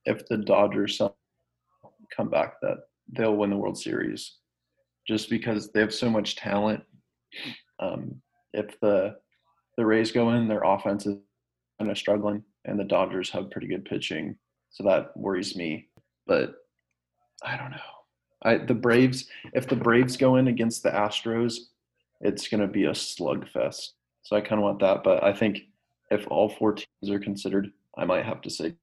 if 0.06 0.26
the 0.26 0.38
Dodgers 0.38 1.00
come 2.14 2.30
back, 2.30 2.54
that 2.62 2.78
they'll 3.12 3.36
win 3.36 3.50
the 3.50 3.56
World 3.56 3.78
Series, 3.78 4.38
just 5.06 5.30
because 5.30 5.70
they 5.70 5.80
have 5.80 5.94
so 5.94 6.10
much 6.10 6.36
talent. 6.36 6.82
Um, 7.80 8.20
if 8.52 8.78
the 8.80 9.16
the 9.76 9.86
Rays 9.86 10.12
go 10.12 10.30
in, 10.32 10.48
their 10.48 10.62
offense 10.62 11.06
is 11.06 11.16
kind 11.78 11.90
of 11.90 11.98
struggling, 11.98 12.42
and 12.64 12.78
the 12.78 12.84
Dodgers 12.84 13.30
have 13.30 13.50
pretty 13.50 13.66
good 13.66 13.84
pitching, 13.84 14.36
so 14.70 14.84
that 14.84 15.16
worries 15.16 15.56
me. 15.56 15.88
But 16.26 16.54
I 17.44 17.56
don't 17.56 17.70
know. 17.70 17.76
I 18.42 18.58
the 18.58 18.74
Braves. 18.74 19.28
If 19.52 19.68
the 19.68 19.76
Braves 19.76 20.16
go 20.16 20.36
in 20.36 20.48
against 20.48 20.82
the 20.82 20.90
Astros, 20.90 21.56
it's 22.20 22.48
going 22.48 22.60
to 22.60 22.68
be 22.68 22.84
a 22.84 22.90
slugfest. 22.90 23.90
So 24.22 24.36
I 24.36 24.40
kind 24.40 24.60
of 24.60 24.64
want 24.64 24.80
that. 24.80 25.02
But 25.02 25.24
I 25.24 25.32
think 25.32 25.62
if 26.10 26.26
all 26.28 26.48
four 26.48 26.74
teams 26.74 27.10
are 27.10 27.18
considered, 27.18 27.72
I 27.96 28.04
might 28.04 28.24
have 28.24 28.40
to 28.42 28.50
say 28.50 28.74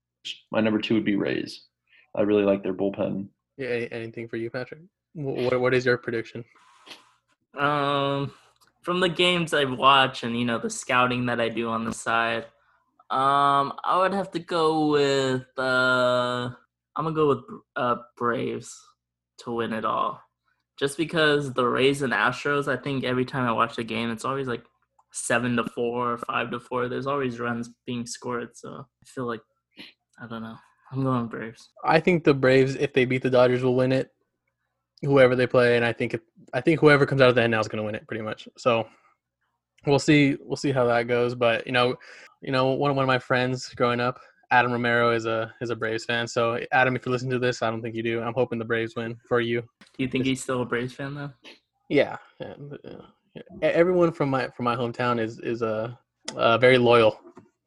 my 0.51 0.59
number 0.59 0.79
two 0.79 0.95
would 0.95 1.05
be 1.05 1.15
Rays. 1.15 1.63
I 2.15 2.21
really 2.21 2.43
like 2.43 2.63
their 2.63 2.73
bullpen. 2.73 3.27
Yeah, 3.59 3.67
any- 3.67 3.91
anything 3.91 4.27
for 4.29 4.37
you, 4.37 4.49
Patrick? 4.49 4.81
What 5.13 5.59
what 5.59 5.73
is 5.73 5.85
your 5.85 5.97
prediction? 5.97 6.45
Um, 7.57 8.31
from 8.83 9.01
the 9.01 9.09
games 9.09 9.53
I 9.53 9.65
watch 9.65 10.23
and 10.23 10.39
you 10.39 10.45
know 10.45 10.59
the 10.59 10.69
scouting 10.69 11.25
that 11.25 11.41
I 11.41 11.49
do 11.49 11.67
on 11.67 11.83
the 11.83 11.91
side, 11.91 12.45
um, 13.09 13.73
I 13.83 13.97
would 13.97 14.13
have 14.13 14.31
to 14.31 14.39
go 14.39 14.87
with 14.91 15.45
uh, 15.57 16.49
I'm 16.95 17.03
gonna 17.03 17.13
go 17.13 17.27
with 17.27 17.43
uh 17.75 17.97
Braves 18.15 18.79
to 19.39 19.51
win 19.51 19.73
it 19.73 19.83
all, 19.83 20.21
just 20.79 20.95
because 20.95 21.51
the 21.53 21.65
Rays 21.67 22.01
and 22.01 22.13
Astros. 22.13 22.71
I 22.71 22.81
think 22.81 23.03
every 23.03 23.25
time 23.25 23.45
I 23.45 23.51
watch 23.51 23.75
the 23.75 23.83
game, 23.83 24.09
it's 24.09 24.23
always 24.25 24.47
like 24.47 24.63
seven 25.11 25.57
to 25.57 25.65
four, 25.65 26.17
five 26.19 26.49
to 26.51 26.61
four. 26.61 26.87
There's 26.87 27.07
always 27.07 27.41
runs 27.41 27.69
being 27.85 28.05
scored, 28.05 28.55
so 28.55 28.85
I 29.03 29.05
feel 29.05 29.25
like 29.27 29.41
I 30.21 30.27
don't 30.27 30.43
know. 30.43 30.55
I'm 30.91 31.03
going 31.03 31.27
Braves. 31.27 31.69
I 31.83 31.99
think 31.99 32.23
the 32.23 32.33
Braves, 32.33 32.75
if 32.75 32.93
they 32.93 33.05
beat 33.05 33.21
the 33.21 33.29
Dodgers, 33.29 33.63
will 33.63 33.75
win 33.75 33.91
it. 33.91 34.11
Whoever 35.01 35.35
they 35.35 35.47
play, 35.47 35.77
and 35.77 35.85
I 35.85 35.93
think 35.93 36.13
if, 36.13 36.21
I 36.53 36.59
think 36.59 36.81
whoever 36.81 37.05
comes 37.05 37.21
out 37.21 37.29
of 37.29 37.35
the 37.35 37.43
end 37.43 37.51
now 37.51 37.59
is 37.61 37.69
going 37.69 37.77
to 37.77 37.85
win 37.85 37.95
it, 37.95 38.05
pretty 38.05 38.23
much. 38.23 38.49
So 38.57 38.85
we'll 39.85 39.99
see. 39.99 40.35
We'll 40.41 40.57
see 40.57 40.71
how 40.71 40.85
that 40.85 41.07
goes. 41.07 41.35
But 41.35 41.65
you 41.65 41.71
know, 41.71 41.95
you 42.41 42.51
know, 42.51 42.71
one 42.71 42.91
of 42.91 42.97
one 42.97 43.03
of 43.03 43.07
my 43.07 43.19
friends 43.19 43.69
growing 43.75 44.01
up, 44.01 44.19
Adam 44.51 44.71
Romero, 44.73 45.11
is 45.11 45.25
a 45.25 45.53
is 45.61 45.69
a 45.69 45.75
Braves 45.75 46.03
fan. 46.03 46.27
So 46.27 46.59
Adam, 46.73 46.97
if 46.97 47.05
you 47.05 47.11
listen 47.11 47.29
to 47.29 47.39
this, 47.39 47.61
I 47.61 47.69
don't 47.69 47.81
think 47.81 47.95
you 47.95 48.03
do. 48.03 48.21
I'm 48.21 48.33
hoping 48.33 48.59
the 48.59 48.65
Braves 48.65 48.95
win 48.95 49.17
for 49.27 49.39
you. 49.39 49.61
Do 49.61 50.03
you 50.03 50.09
think 50.09 50.25
he's 50.25 50.41
still 50.41 50.61
a 50.61 50.65
Braves 50.65 50.93
fan 50.93 51.15
though? 51.15 51.31
Yeah, 51.87 52.17
yeah. 52.41 52.55
E- 53.35 53.41
everyone 53.61 54.11
from 54.11 54.29
my 54.29 54.49
from 54.49 54.65
my 54.65 54.75
hometown 54.75 55.19
is 55.19 55.39
is 55.39 55.61
uh, 55.61 55.93
uh 56.35 56.57
very 56.57 56.77
loyal. 56.77 57.19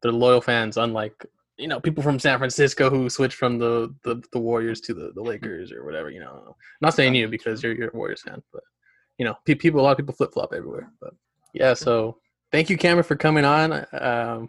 They're 0.03 0.13
loyal 0.13 0.41
fans, 0.41 0.77
unlike 0.77 1.25
you 1.59 1.69
know 1.69 1.81
people 1.81 2.03
from 2.03 2.19
San 2.19 2.39
Francisco 2.39 2.91
who 2.91 3.09
switch 3.09 3.35
from 3.35 3.59
the 3.59 3.95
the, 4.05 4.23
the 4.33 4.39
Warriors 4.39 4.81
to 4.83 4.95
the, 4.95 5.13
the 5.15 5.23
Lakers 5.23 5.73
or 5.73 5.85
whatever. 5.85 6.11
You 6.11 6.21
know, 6.21 6.57
not 6.81 6.95
saying 6.95 7.15
you 7.15 7.29
because 7.29 7.63
you're 7.63 7.75
you're 7.75 7.91
a 7.91 7.97
Warriors 7.97 8.23
fan, 8.23 8.43
but 8.53 8.63
you 9.19 9.25
know 9.25 9.37
pe- 9.45 9.55
people 9.55 9.81
a 9.81 9.83
lot 9.83 9.93
of 9.93 9.99
people 9.99 10.15
flip 10.15 10.33
flop 10.33 10.53
everywhere. 10.55 10.91
But 11.01 11.15
yeah, 11.55 11.75
so 11.75 12.19
thank 12.51 12.71
you, 12.71 12.77
Cameron, 12.77 13.05
for 13.05 13.17
coming 13.17 13.45
on. 13.45 13.87
Um, 13.93 14.49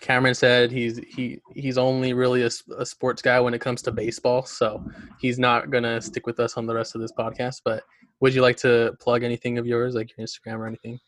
Cameron 0.00 0.34
said 0.34 0.70
he's 0.70 0.98
he 0.98 1.40
he's 1.54 1.78
only 1.78 2.12
really 2.12 2.42
a, 2.42 2.50
a, 2.78 2.84
sports 2.84 3.22
guy 3.22 3.38
when 3.40 3.54
it 3.54 3.60
comes 3.60 3.80
to 3.82 3.92
baseball, 3.92 4.44
so 4.44 4.84
he's 5.20 5.38
not 5.38 5.70
gonna 5.70 6.00
stick 6.00 6.26
with 6.26 6.40
us 6.40 6.56
on 6.56 6.66
the 6.66 6.74
rest 6.74 6.94
of 6.94 7.00
this 7.00 7.12
podcast. 7.12 7.62
But 7.64 7.84
would 8.20 8.34
you 8.34 8.42
like 8.42 8.56
to 8.58 8.96
plug 9.00 9.22
anything 9.22 9.58
of 9.58 9.66
yours, 9.66 9.94
like 9.94 10.10
your 10.16 10.26
Instagram 10.26 10.58
or 10.58 10.66
anything? 10.66 10.98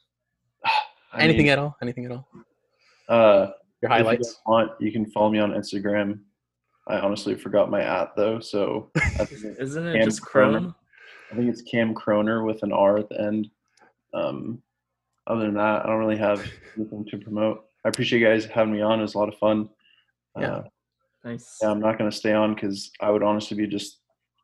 I 1.12 1.22
anything 1.22 1.46
mean, 1.46 1.52
at 1.52 1.58
all? 1.58 1.76
Anything 1.82 2.04
at 2.06 2.12
all? 2.12 2.28
uh, 3.08 3.50
Your 3.82 3.90
if 3.92 3.98
you 3.98 4.04
highlights? 4.04 4.28
guys 4.34 4.40
want, 4.46 4.70
you 4.80 4.90
can 4.92 5.06
follow 5.06 5.30
me 5.30 5.38
on 5.38 5.52
Instagram. 5.52 6.20
I 6.88 6.98
honestly 7.00 7.34
forgot 7.34 7.70
my 7.70 7.82
at 7.82 8.14
though, 8.16 8.38
so 8.40 8.90
I 8.96 9.00
think, 9.24 9.44
it- 9.44 9.56
Isn't 9.60 9.86
it 9.86 9.94
Cam 9.98 10.04
just 10.04 10.22
Croner. 10.22 10.58
Crone? 10.60 10.74
I 11.32 11.34
think 11.36 11.48
it's 11.50 11.62
Cam 11.62 11.94
Croner 11.94 12.46
with 12.46 12.62
an 12.62 12.72
R 12.72 12.98
at 12.98 13.08
the 13.08 13.20
end. 13.20 13.50
Um, 14.14 14.62
other 15.26 15.46
than 15.46 15.54
that, 15.54 15.84
I 15.84 15.88
don't 15.88 15.98
really 15.98 16.16
have 16.16 16.38
anything 16.76 17.04
to 17.10 17.18
promote. 17.18 17.64
I 17.84 17.88
appreciate 17.88 18.20
you 18.20 18.26
guys 18.26 18.44
having 18.44 18.72
me 18.72 18.80
on. 18.82 19.00
It 19.00 19.02
was 19.02 19.14
a 19.14 19.18
lot 19.18 19.28
of 19.28 19.38
fun. 19.38 19.68
Yeah. 20.38 20.46
Uh, 20.46 20.62
Nice. 21.24 21.58
yeah, 21.60 21.70
I'm 21.72 21.80
not 21.80 21.98
going 21.98 22.08
to 22.08 22.16
stay 22.16 22.32
on 22.32 22.54
because 22.54 22.92
I 23.00 23.10
would 23.10 23.24
honestly 23.24 23.56
be 23.56 23.66
just 23.66 23.98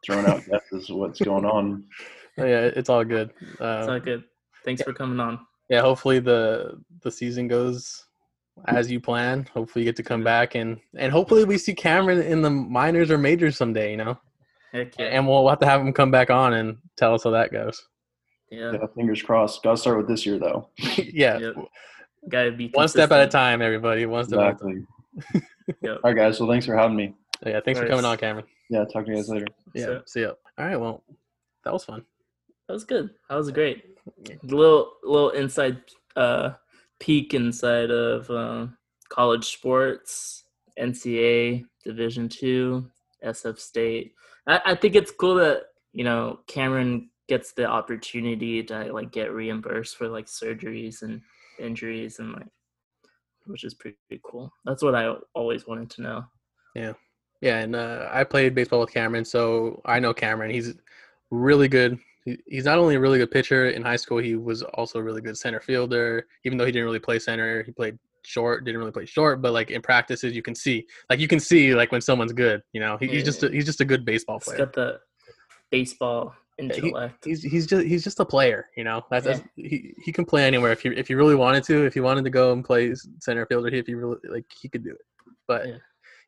throwing 0.05 0.27
out 0.27 0.45
guesses 0.47 0.91
of 0.91 0.97
what's 0.97 1.21
going 1.21 1.45
on. 1.45 1.85
Oh, 2.39 2.47
yeah, 2.47 2.63
it's 2.75 2.89
all 2.89 3.05
good. 3.05 3.31
Uh, 3.61 3.81
It's 3.81 3.89
all 3.89 4.01
good. 4.01 4.25
Thanks 4.65 4.81
for 4.83 4.95
coming 4.95 5.21
on. 5.21 5.39
yeah, 5.69 5.83
hopefully 5.83 6.19
the 6.19 6.81
the 7.03 7.11
season 7.11 7.47
goes 7.47 8.07
as 8.67 8.91
you 8.91 9.01
plan. 9.01 9.49
Hopefully 9.55 9.85
you 9.85 9.89
get 9.89 9.97
to 9.97 10.03
come 10.03 10.23
back 10.25 10.55
and 10.55 10.79
and 10.97 11.11
hopefully 11.13 11.45
we 11.45 11.59
see 11.59 11.75
Cameron 11.75 12.21
in 12.23 12.43
the 12.43 12.51
minors 12.51 13.11
or 13.11 13.19
majors 13.19 13.57
someday. 13.57 13.91
You 13.93 13.97
know, 13.99 14.19
Heck 14.73 14.99
yeah. 14.99 15.07
and 15.07 15.27
we'll 15.27 15.49
have 15.49 15.59
to 15.61 15.67
have 15.67 15.81
him 15.81 15.93
come 15.93 16.11
back 16.11 16.31
on 16.31 16.55
and 16.55 16.79
tell 16.97 17.15
us 17.15 17.25
how 17.25 17.31
that 17.31 17.53
goes. 17.53 17.83
Yeah. 18.51 18.73
Yeah, 18.73 18.87
fingers 18.95 19.23
crossed. 19.23 19.63
Got 19.63 19.73
to 19.73 19.77
start 19.79 19.97
with 19.99 20.09
this 20.09 20.27
year 20.27 20.39
though. 20.39 20.69
yeah, 20.79 21.39
Yep. 21.39 21.55
Gotta 22.29 22.53
be 22.53 22.69
one 22.73 22.87
step 22.89 23.11
at 23.11 23.27
a 23.27 23.31
time, 23.31 23.63
everybody. 23.63 24.07
One 24.07 24.25
step 24.25 24.39
at 24.39 24.55
a 24.55 24.59
time. 24.65 24.87
Exactly. 25.17 25.43
Yep. 25.83 26.01
All 26.05 26.11
right, 26.13 26.17
guys. 26.17 26.39
Well, 26.39 26.49
thanks 26.51 26.67
for 26.67 26.77
having 26.77 26.97
me. 26.97 27.15
Yeah, 27.45 27.61
thanks 27.65 27.81
for 27.81 27.89
coming 27.89 28.05
on, 28.05 28.17
Cameron. 28.19 28.47
Yeah, 28.71 28.85
talk 28.85 29.05
to 29.07 29.11
you 29.11 29.17
guys 29.17 29.29
later. 29.29 29.47
Yeah, 29.75 29.85
So- 29.87 30.03
see 30.07 30.21
ya. 30.23 30.33
All 30.59 30.67
right, 30.67 30.77
well, 30.81 31.03
that 31.65 31.73
was 31.73 31.85
fun. 31.85 32.05
That 32.69 32.75
was 32.75 32.85
good. 32.85 33.11
That 33.29 33.37
was 33.37 33.51
great. 33.51 33.85
A 34.29 34.47
little 34.47 34.93
little 35.03 35.31
inside 35.31 35.79
uh 36.17 36.51
peek 37.03 37.35
inside 37.35 37.91
of 37.91 38.31
uh, 38.31 38.69
college 39.09 39.53
sports, 39.53 40.45
NCAA 40.79 41.65
Division 41.85 42.29
Two, 42.29 42.89
SF 43.25 43.59
State. 43.59 44.13
I, 44.47 44.61
I 44.65 44.75
think 44.77 44.95
it's 44.95 45.11
cool 45.11 45.35
that 45.35 45.65
you 45.93 46.05
know 46.05 46.39
Cameron 46.47 47.11
gets 47.29 47.53
the 47.53 47.67
opportunity 47.67 48.63
to 48.63 48.93
like 48.93 49.11
get 49.11 49.33
reimbursed 49.33 49.97
for 49.97 50.09
like 50.09 50.27
surgeries 50.27 51.03
and 51.03 51.21
injuries 51.59 52.21
and 52.21 52.33
like 52.33 52.49
which 53.47 53.65
is 53.65 53.75
pretty 53.75 53.97
cool. 54.23 54.53
That's 54.65 54.85
what 54.85 54.95
I 54.95 55.13
always 55.35 55.67
wanted 55.67 55.91
to 55.91 56.03
know. 56.03 56.25
Yeah. 56.77 56.93
Yeah, 57.41 57.59
and 57.59 57.75
uh, 57.75 58.09
I 58.13 58.23
played 58.23 58.55
baseball 58.55 58.79
with 58.79 58.93
Cameron, 58.93 59.25
so 59.25 59.83
I 59.85 59.99
know 59.99 60.15
Cameron. 60.15 60.53
He's 60.53 60.75
really 61.33 61.67
good. 61.67 61.99
He, 62.25 62.39
he's 62.47 62.65
not 62.65 62.79
only 62.79 62.95
a 62.95 63.01
really 63.01 63.19
good 63.19 63.31
pitcher 63.31 63.71
in 63.71 63.83
high 63.83 63.97
school, 63.97 64.19
he 64.19 64.37
was 64.37 64.63
also 64.63 64.99
a 64.99 65.03
really 65.03 65.21
good 65.21 65.37
center 65.37 65.61
fielder. 65.61 66.27
Even 66.45 66.59
though 66.59 66.67
he 66.67 66.73
didn't 66.73 66.85
really 66.85 66.99
play 66.99 67.19
center, 67.19 67.63
he 67.63 67.73
played 67.73 67.99
short. 68.25 68.65
Didn't 68.65 68.79
really 68.79 68.93
play 68.93 69.07
short, 69.07 69.43
but 69.43 69.53
like 69.53 69.71
in 69.71 69.83
practices, 69.83 70.35
you 70.35 70.43
can 70.43 70.55
see, 70.55 70.87
like 71.11 71.21
you 71.21 71.29
can 71.29 71.41
see, 71.41 71.75
like 71.75 71.93
when 71.93 72.01
someone's 72.01 72.33
good. 72.33 72.63
You 72.73 72.81
know, 72.81 72.97
he, 72.99 73.09
he's 73.09 73.25
just 73.25 73.43
a, 73.43 73.49
mm. 73.49 73.55
he's 73.55 73.67
just 73.67 73.81
a 73.81 73.85
good 73.85 74.05
baseball 74.05 74.41
player. 74.41 74.57
He's 74.59 74.65
got 74.65 74.73
the 74.75 75.01
baseball 75.71 76.35
he- 76.59 76.65
intellect. 76.65 77.25
He's 77.25 77.43
he's 77.43 77.67
just 77.67 77.87
he's 77.87 78.05
just 78.05 78.21
a 78.21 78.25
player. 78.25 78.69
You 78.77 78.85
know, 78.85 79.05
that's, 79.11 79.27
that's 79.27 79.41
he 79.57 79.95
he 80.03 80.13
can 80.13 80.25
play 80.25 80.45
anywhere 80.45 80.73
if 80.73 80.85
you 80.85 80.93
if 80.93 81.11
you 81.11 81.17
really 81.17 81.35
wanted 81.35 81.65
to. 81.65 81.85
If 81.85 81.97
you 81.97 82.03
wanted 82.03 82.25
to 82.25 82.31
go 82.31 82.53
and 82.53 82.65
play 82.65 82.95
center 83.21 83.47
fielder, 83.47 83.69
if 83.69 83.89
you 83.89 83.99
really 83.99 84.19
like, 84.29 84.47
he 84.61 84.69
could 84.69 84.85
do 84.85 84.91
it. 84.91 85.05
But 85.47 85.67
Yeah. 85.67 85.77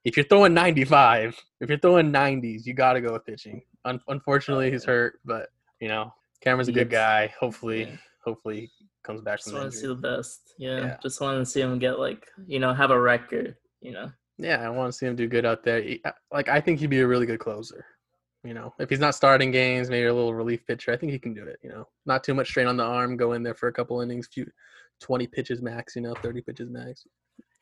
if 0.05 0.17
you're 0.17 0.27
throwing 0.27 0.55
95, 0.55 1.41
if 1.61 1.69
you're 1.69 1.79
throwing 1.79 2.13
90s, 2.13 2.67
you 2.67 2.75
got 2.75 2.95
to 2.95 3.01
go 3.01 3.13
with 3.13 3.25
pitching. 3.25 3.63
Un- 3.85 4.01
unfortunately, 4.09 4.71
he's 4.71 4.85
hurt, 4.85 5.21
but 5.25 5.51
you 5.85 5.91
know, 5.91 6.11
Cameron's 6.41 6.69
a 6.69 6.73
good 6.73 6.89
guy. 6.89 7.31
Hopefully, 7.39 7.83
yeah. 7.83 7.97
hopefully 8.25 8.61
he 8.79 8.87
comes 9.03 9.21
back 9.21 9.37
Just 9.39 9.53
want 9.53 9.71
to 9.71 9.79
see 9.79 9.87
the 9.87 9.95
best. 9.95 10.55
Yeah, 10.59 10.81
Yeah. 10.81 10.97
Just 11.03 11.21
want 11.21 11.39
to 11.39 11.45
see 11.45 11.61
him 11.61 11.79
get 11.79 11.99
like 11.99 12.27
you 12.47 12.59
know 12.59 12.73
have 12.73 12.91
a 12.91 12.99
record. 12.99 13.55
You 13.83 13.93
know. 13.93 14.11
Yeah, 14.39 14.67
I 14.67 14.71
want 14.71 14.91
to 14.91 14.97
see 14.99 15.05
him 15.05 15.15
do 15.15 15.29
good 15.29 15.45
out 15.45 15.63
there. 15.63 15.83
He- 15.83 16.03
Like 16.33 16.49
I 16.49 16.59
think 16.59 16.81
he'd 16.81 16.89
be 16.89 17.01
a 17.01 17.07
really 17.07 17.27
good 17.27 17.39
closer. 17.39 17.85
You 18.45 18.55
know, 18.55 18.73
if 18.79 18.89
he's 18.89 18.99
not 18.99 19.15
starting 19.15 19.51
games, 19.51 19.91
maybe 19.91 20.07
a 20.07 20.15
little 20.15 20.33
relief 20.35 20.67
pitcher. 20.67 20.91
I 20.91 20.97
think 20.97 21.13
he 21.13 21.19
can 21.19 21.35
do 21.35 21.45
it. 21.45 21.59
You 21.63 21.69
know, 21.69 21.87
not 22.07 22.25
too 22.25 22.33
much 22.33 22.49
strain 22.49 22.67
on 22.67 22.79
the 22.79 22.85
arm. 22.85 23.19
Go 23.19 23.35
in 23.35 23.43
there 23.43 23.55
for 23.55 23.69
a 23.69 23.73
couple 23.73 24.01
innings, 24.01 24.29
few, 24.33 24.47
twenty 25.01 25.27
pitches 25.27 25.61
max. 25.61 25.97
You 25.97 26.03
know, 26.03 26.15
thirty 26.15 26.41
pitches 26.41 26.71
max. 26.71 27.07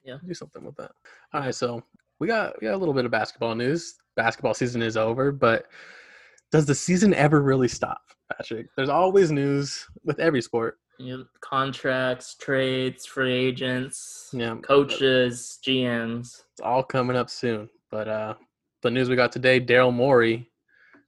Yeah. 0.04 0.18
do 0.24 0.34
something 0.34 0.64
with 0.64 0.76
that. 0.76 0.92
All 1.32 1.40
right, 1.40 1.54
so 1.54 1.82
we 2.20 2.28
got 2.28 2.54
we 2.60 2.68
got 2.68 2.74
a 2.74 2.82
little 2.82 2.94
bit 2.94 3.04
of 3.04 3.10
basketball 3.10 3.56
news. 3.56 3.96
Basketball 4.14 4.54
season 4.54 4.80
is 4.80 4.96
over, 4.96 5.32
but 5.32 5.66
does 6.52 6.66
the 6.66 6.74
season 6.74 7.14
ever 7.14 7.42
really 7.42 7.66
stop, 7.66 8.02
Patrick? 8.30 8.68
There's 8.76 8.90
always 8.90 9.32
news 9.32 9.86
with 10.04 10.20
every 10.20 10.42
sport. 10.42 10.78
You 10.98 11.18
know, 11.18 11.24
contracts, 11.40 12.34
trades, 12.34 13.06
free 13.06 13.32
agents, 13.32 14.30
Yeah, 14.32 14.56
coaches, 14.56 15.58
GMs. 15.66 16.42
It's 16.52 16.60
all 16.62 16.84
coming 16.84 17.16
up 17.16 17.30
soon. 17.30 17.68
But 17.90 18.06
uh, 18.06 18.34
the 18.82 18.90
news 18.90 19.08
we 19.08 19.16
got 19.16 19.32
today: 19.32 19.60
Daryl 19.60 19.92
Morey, 19.92 20.50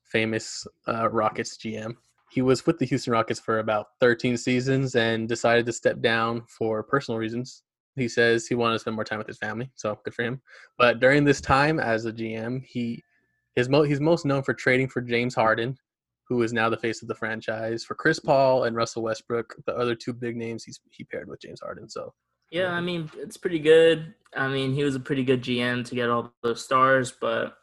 famous 0.02 0.66
uh, 0.88 1.08
Rockets 1.10 1.58
GM, 1.58 1.94
he 2.30 2.42
was 2.42 2.66
with 2.66 2.78
the 2.78 2.86
Houston 2.86 3.12
Rockets 3.12 3.38
for 3.38 3.60
about 3.60 3.88
13 4.00 4.36
seasons 4.36 4.96
and 4.96 5.28
decided 5.28 5.66
to 5.66 5.72
step 5.72 6.00
down 6.00 6.42
for 6.48 6.82
personal 6.82 7.18
reasons. 7.18 7.62
He 7.94 8.08
says 8.08 8.46
he 8.46 8.56
wanted 8.56 8.74
to 8.74 8.78
spend 8.80 8.96
more 8.96 9.04
time 9.04 9.18
with 9.18 9.28
his 9.28 9.38
family, 9.38 9.70
so 9.76 9.96
good 10.04 10.14
for 10.14 10.24
him. 10.24 10.40
But 10.76 10.98
during 10.98 11.22
this 11.22 11.40
time 11.40 11.78
as 11.78 12.06
a 12.06 12.12
GM, 12.12 12.64
he 12.64 13.04
his 13.56 13.68
mo- 13.68 13.82
he's 13.82 14.00
most 14.00 14.24
known 14.24 14.42
for 14.42 14.54
trading 14.54 14.88
for 14.88 15.00
James 15.00 15.34
Harden, 15.34 15.76
who 16.28 16.42
is 16.42 16.52
now 16.52 16.68
the 16.68 16.76
face 16.76 17.02
of 17.02 17.08
the 17.08 17.14
franchise, 17.14 17.84
for 17.84 17.94
Chris 17.94 18.18
Paul 18.18 18.64
and 18.64 18.74
Russell 18.76 19.02
Westbrook, 19.02 19.54
the 19.66 19.76
other 19.76 19.94
two 19.94 20.12
big 20.12 20.36
names 20.36 20.64
he's 20.64 20.80
he 20.90 21.04
paired 21.04 21.28
with 21.28 21.40
James 21.40 21.60
Harden. 21.60 21.88
So 21.88 22.12
Yeah, 22.50 22.70
I 22.72 22.80
mean 22.80 23.10
it's 23.16 23.36
pretty 23.36 23.58
good. 23.58 24.14
I 24.36 24.48
mean 24.48 24.72
he 24.74 24.84
was 24.84 24.94
a 24.96 25.00
pretty 25.00 25.24
good 25.24 25.42
GM 25.42 25.84
to 25.86 25.94
get 25.94 26.10
all 26.10 26.32
those 26.42 26.64
stars, 26.64 27.12
but 27.20 27.56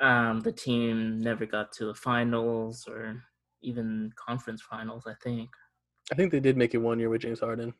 um, 0.00 0.40
the 0.40 0.52
team 0.52 1.18
never 1.20 1.46
got 1.46 1.72
to 1.72 1.86
the 1.86 1.94
finals 1.94 2.86
or 2.86 3.22
even 3.62 4.12
conference 4.16 4.60
finals. 4.62 5.04
I 5.06 5.14
think 5.22 5.48
I 6.12 6.14
think 6.14 6.30
they 6.32 6.40
did 6.40 6.56
make 6.56 6.74
it 6.74 6.78
one 6.78 6.98
year 6.98 7.08
with 7.08 7.22
James 7.22 7.40
Harden. 7.40 7.72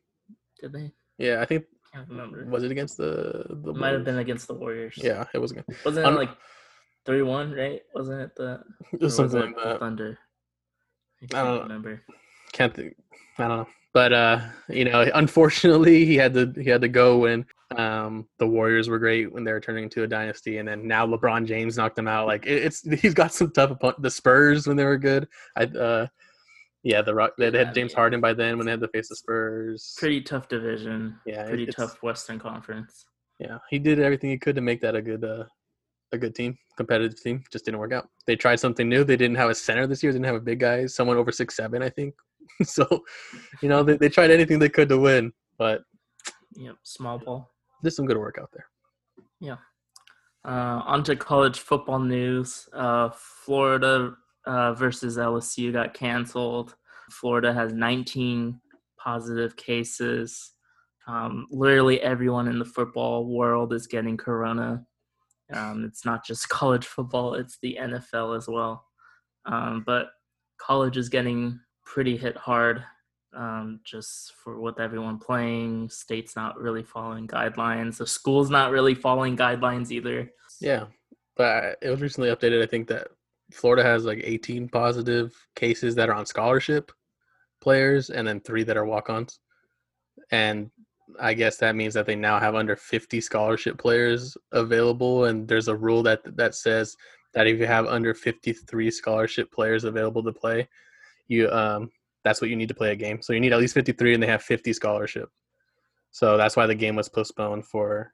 did 0.61 0.73
they? 0.73 0.93
Yeah, 1.19 1.41
I 1.43 1.45
think 1.45 1.65
Can't 1.93 2.09
remember. 2.09 2.45
was 2.47 2.63
it 2.63 2.71
against 2.71 2.97
the 2.97 3.45
the 3.63 3.71
It 3.73 3.77
might 3.77 3.93
have 3.93 4.05
been 4.05 4.19
against 4.19 4.47
the 4.49 4.55
Warriors. 4.55 4.95
yeah 4.97 5.25
it 5.35 5.39
was 5.39 5.53
good 5.53 5.65
Wasn't 5.85 6.07
it 6.07 6.11
like 6.11 6.31
three 7.07 7.23
one? 7.23 7.53
Right? 7.53 7.81
Wasn't 7.95 8.21
it 8.21 8.31
the 8.37 9.09
something 9.09 9.41
like 9.41 9.57
that 9.65 9.81
Thunder? 9.81 10.19
I 11.23 11.25
I 11.25 11.27
can't 11.29 11.45
don't 11.47 11.55
know. 11.57 11.63
remember. 11.63 12.03
can't 12.53 12.75
think 12.75 12.95
I 13.39 13.49
don't 13.49 13.57
know 13.59 13.67
but 13.95 14.13
uh 14.13 14.41
you 14.69 14.85
know 14.85 15.01
unfortunately 15.15 16.05
he 16.05 16.17
had 16.17 16.35
to 16.35 16.53
he 16.61 16.69
had 16.69 16.83
to 16.83 16.89
go 16.89 17.19
when 17.19 17.45
um 17.77 18.29
the 18.39 18.47
Warriors 18.47 18.89
were 18.89 18.99
great 18.99 19.33
when 19.33 19.43
they 19.45 19.53
were 19.53 19.61
turning 19.61 19.85
into 19.85 20.03
a 20.03 20.07
dynasty 20.07 20.59
and 20.59 20.69
then 20.69 20.87
now 20.87 21.07
LeBron 21.07 21.47
James 21.47 21.77
knocked 21.79 21.97
them 21.97 22.07
out 22.09 22.27
like 22.27 22.47
it, 22.47 22.63
it's 22.65 22.83
he's 23.01 23.15
got 23.15 23.33
some 23.33 23.51
tough 23.51 23.71
opponent 23.71 24.03
the 24.03 24.11
Spurs 24.11 24.67
when 24.67 24.77
they 24.77 24.85
were 24.85 24.99
good 24.99 25.27
I 25.57 25.65
uh 25.65 26.07
yeah 26.83 27.03
the 27.03 27.15
Rock 27.15 27.33
they 27.39 27.51
Yeah, 27.51 27.65
had 27.65 27.75
James 27.75 27.93
yeah. 27.93 27.97
Harden 27.99 28.21
by 28.21 28.35
then 28.35 28.57
when 28.59 28.67
they 28.67 28.73
had 28.73 28.81
to 28.81 28.89
face 28.89 29.09
the 29.09 29.17
Spurs 29.17 29.95
Pretty 29.99 30.21
tough 30.21 30.49
division. 30.49 31.19
yeah 31.27 31.45
Pretty 31.47 31.67
tough 31.67 32.03
Western 32.03 32.39
Conference. 32.39 33.07
Yeah, 33.39 33.59
he 33.71 33.79
did 33.79 33.99
everything 34.01 34.31
he 34.31 34.39
could 34.39 34.55
to 34.57 34.63
make 34.63 34.81
that 34.83 34.95
a 34.95 35.03
good 35.03 35.25
uh, 35.25 35.45
a 36.13 36.19
good 36.19 36.35
team, 36.35 36.57
competitive 36.77 37.21
team. 37.21 37.43
Just 37.51 37.65
didn't 37.65 37.81
work 37.81 37.93
out. 37.93 38.09
They 38.27 38.37
tried 38.37 38.61
something 38.61 38.89
new. 38.89 39.05
They 39.05 39.17
didn't 39.17 39.37
have 39.37 39.51
a 39.51 39.55
center 39.55 39.87
this 39.87 40.03
year. 40.03 40.13
Didn't 40.13 40.27
have 40.27 40.35
a 40.37 40.41
big 40.41 40.61
guy. 40.61 40.87
Someone 40.87 41.17
over 41.17 41.33
six 41.33 41.57
seven, 41.57 41.83
I 41.83 41.91
think. 41.91 42.15
so, 42.63 42.87
you 43.63 43.69
know, 43.69 43.83
they, 43.83 43.97
they 43.97 44.09
tried 44.09 44.31
anything 44.31 44.59
they 44.59 44.69
could 44.69 44.89
to 44.89 44.99
win, 44.99 45.33
but 45.59 45.83
Yep, 46.55 46.77
small 46.85 47.19
ball. 47.19 47.51
there's 47.83 47.97
some 47.97 48.07
good 48.07 48.17
work 48.19 48.39
out 48.41 48.51
there. 48.53 48.67
Yeah. 49.41 49.57
Uh, 50.45 50.81
on 50.87 51.03
to 51.05 51.17
college 51.17 51.59
football 51.59 51.99
news. 51.99 52.69
Uh, 52.73 53.11
Florida 53.13 54.15
uh, 54.47 54.73
versus 54.75 55.17
LSU 55.19 55.73
got 55.73 55.93
canceled. 55.93 56.77
Florida 57.11 57.53
has 57.53 57.73
19 57.73 58.61
positive 58.99 59.57
cases. 59.57 60.53
Um, 61.09 61.47
literally 61.51 62.01
everyone 62.01 62.49
in 62.49 62.59
the 62.59 62.65
football 62.65 63.27
world 63.27 63.73
is 63.73 63.87
getting 63.87 64.17
corona. 64.17 64.85
Um, 65.53 65.85
it's 65.85 66.05
not 66.05 66.25
just 66.25 66.49
college 66.51 66.87
football; 66.87 67.35
it's 67.35 67.59
the 67.63 67.79
NFL 67.81 68.37
as 68.37 68.49
well. 68.49 68.85
Um, 69.45 69.85
but 69.87 70.09
college 70.59 70.97
is 70.97 71.09
getting 71.09 71.61
pretty 71.85 72.17
hit 72.17 72.37
hard, 72.37 72.83
um, 73.37 73.81
just 73.85 74.33
for 74.43 74.61
with 74.61 74.81
everyone 74.81 75.19
playing. 75.19 75.89
State's 75.89 76.37
not 76.37 76.59
really 76.59 76.83
following 76.83 77.27
guidelines. 77.27 77.99
The 77.99 78.07
school's 78.07 78.51
not 78.51 78.71
really 78.71 78.95
following 78.95 79.37
guidelines 79.37 79.91
either. 79.91 80.31
Yeah, 80.61 80.87
but 81.37 81.79
it 81.83 81.91
was 81.91 82.01
recently 82.01 82.31
updated. 82.31 82.63
I 82.63 82.67
think 82.67 82.89
that 82.89 83.09
Florida 83.53 83.83
has 83.83 84.05
like 84.05 84.21
18 84.25 84.69
positive 84.69 85.35
cases 85.55 85.95
that 85.95 86.09
are 86.09 86.15
on 86.15 86.27
scholarship 86.27 86.91
players, 87.61 88.11
and 88.11 88.27
then 88.27 88.41
three 88.41 88.65
that 88.65 88.77
are 88.77 88.85
walk-ons. 88.85 89.39
And 90.31 90.71
I 91.21 91.35
guess 91.35 91.57
that 91.59 91.77
means 91.77 91.95
that 91.95 92.07
they 92.07 92.17
now 92.17 92.39
have 92.41 92.55
under 92.55 92.75
50 92.77 93.21
scholarship 93.21 93.79
players 93.79 94.37
available, 94.53 95.27
and 95.27 95.47
there's 95.47 95.69
a 95.69 95.75
rule 95.77 96.03
that 96.03 96.21
that 96.37 96.55
says 96.55 96.97
that 97.35 97.47
if 97.47 97.59
you 97.59 97.67
have 97.67 97.87
under 97.87 98.13
53 98.15 98.91
scholarship 98.91 99.53
players 99.53 99.85
available 99.85 100.23
to 100.25 100.33
play, 100.33 100.69
you 101.29 101.51
um 101.51 101.91
that's 102.25 102.41
what 102.41 102.51
you 102.51 102.57
need 102.57 102.69
to 102.69 102.75
play 102.75 102.91
a 102.91 102.97
game. 102.97 103.23
So 103.23 103.33
you 103.33 103.41
need 103.41 103.53
at 103.53 103.61
least 103.61 103.75
53, 103.75 104.15
and 104.15 104.23
they 104.23 104.27
have 104.27 104.43
50 104.43 104.73
scholarship. 104.73 105.29
So 106.11 106.37
that's 106.37 106.57
why 106.57 106.67
the 106.67 106.75
game 106.75 106.97
was 106.97 107.09
postponed 107.09 107.67
for 107.67 108.13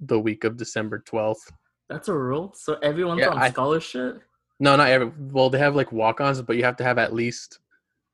the 0.00 0.18
week 0.18 0.44
of 0.44 0.58
December 0.58 1.02
12th. 1.06 1.50
That's 1.88 2.08
a 2.08 2.14
rule. 2.14 2.52
So 2.54 2.74
everyone's 2.82 3.20
Yeah, 3.20 3.28
on 3.30 3.38
I- 3.38 3.50
scholarship. 3.50 4.20
No, 4.58 4.76
not 4.76 4.90
every. 4.90 5.10
Well, 5.18 5.48
they 5.48 5.58
have 5.58 5.74
like 5.74 5.90
walk-ons, 5.90 6.42
but 6.42 6.56
you 6.56 6.64
have 6.64 6.76
to 6.76 6.84
have 6.84 6.98
at 6.98 7.14
least 7.14 7.60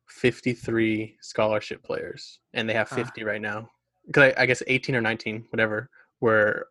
53 0.07 1.17
scholarship 1.21 1.83
players, 1.83 2.39
and 2.55 2.69
they 2.69 2.75
have 2.75 2.89
Ah. 2.93 2.95
50 2.95 3.25
right 3.25 3.41
now. 3.41 3.69
Because 4.07 4.33
I, 4.37 4.43
I 4.43 4.47
guess 4.47 4.63
18 4.67 4.95
or 4.95 5.01
19, 5.01 5.47
whatever, 5.51 5.91
were 6.21 6.69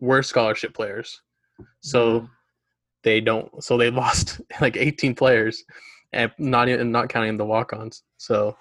were 0.00 0.22
scholarship 0.22 0.74
players. 0.74 1.20
So 1.80 2.20
Mhm. 2.20 2.30
they 3.02 3.20
don't. 3.20 3.62
So 3.62 3.76
they 3.76 3.90
lost 4.04 4.40
like 4.60 4.76
18 4.76 5.14
players, 5.14 5.62
and 6.12 6.32
not 6.38 6.68
even 6.68 6.90
not 6.92 7.08
counting 7.08 7.36
the 7.36 7.44
walk-ons. 7.46 8.02
So 8.16 8.56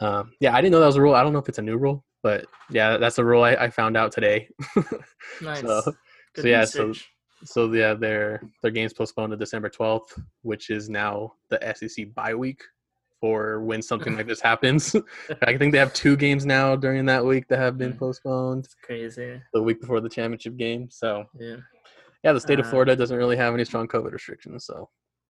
um, 0.00 0.32
yeah, 0.40 0.54
I 0.54 0.60
didn't 0.60 0.72
know 0.72 0.80
that 0.80 0.86
was 0.86 0.96
a 0.96 1.02
rule. 1.02 1.14
I 1.14 1.22
don't 1.22 1.32
know 1.32 1.38
if 1.38 1.48
it's 1.48 1.58
a 1.58 1.62
new 1.62 1.76
rule, 1.78 2.04
but 2.22 2.46
yeah, 2.70 2.96
that's 2.98 3.18
a 3.18 3.24
rule 3.24 3.42
I, 3.42 3.52
I 3.54 3.70
found 3.70 3.96
out 3.96 4.12
today. 4.12 4.48
nice. 5.40 5.60
so- 5.60 5.82
so 6.36 6.46
yeah, 6.48 6.64
so-. 6.66 6.92
So 7.44 7.70
yeah, 7.72 7.92
their 7.94 8.40
their 8.62 8.70
game's 8.70 8.94
postponed 8.94 9.30
to 9.30 9.36
December 9.36 9.68
twelfth, 9.68 10.18
which 10.42 10.70
is 10.70 10.88
now 10.88 11.34
the 11.50 11.58
SEC 11.76 12.12
bye 12.14 12.34
week 12.34 12.62
for 13.26 13.60
when 13.60 13.82
something 13.82 14.16
like 14.16 14.26
this 14.28 14.40
happens. 14.40 14.94
I 15.42 15.56
think 15.56 15.72
they 15.72 15.78
have 15.78 15.92
two 15.92 16.16
games 16.16 16.46
now 16.46 16.76
during 16.76 17.04
that 17.06 17.24
week 17.24 17.48
that 17.48 17.58
have 17.58 17.76
been 17.76 17.94
postponed. 17.94 18.64
it's 18.66 18.76
crazy. 18.82 19.40
The 19.52 19.62
week 19.62 19.80
before 19.80 20.00
the 20.00 20.08
championship 20.08 20.56
game. 20.56 20.88
So 20.90 21.24
Yeah. 21.38 21.56
yeah, 22.22 22.32
the 22.32 22.40
state 22.40 22.60
of 22.60 22.66
Uh, 22.66 22.70
Florida 22.70 22.94
doesn't 22.94 23.16
really 23.16 23.36
have 23.36 23.52
any 23.54 23.64
strong 23.64 23.88
COVID 23.88 24.12
restrictions. 24.12 24.64
So 24.66 24.88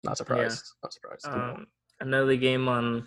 not 0.03 0.17
surprised. 0.19 0.65
Not 0.83 0.93
surprised. 0.93 1.27
Um, 1.27 1.67
another 2.01 2.37
game 2.37 2.69
on 2.69 3.07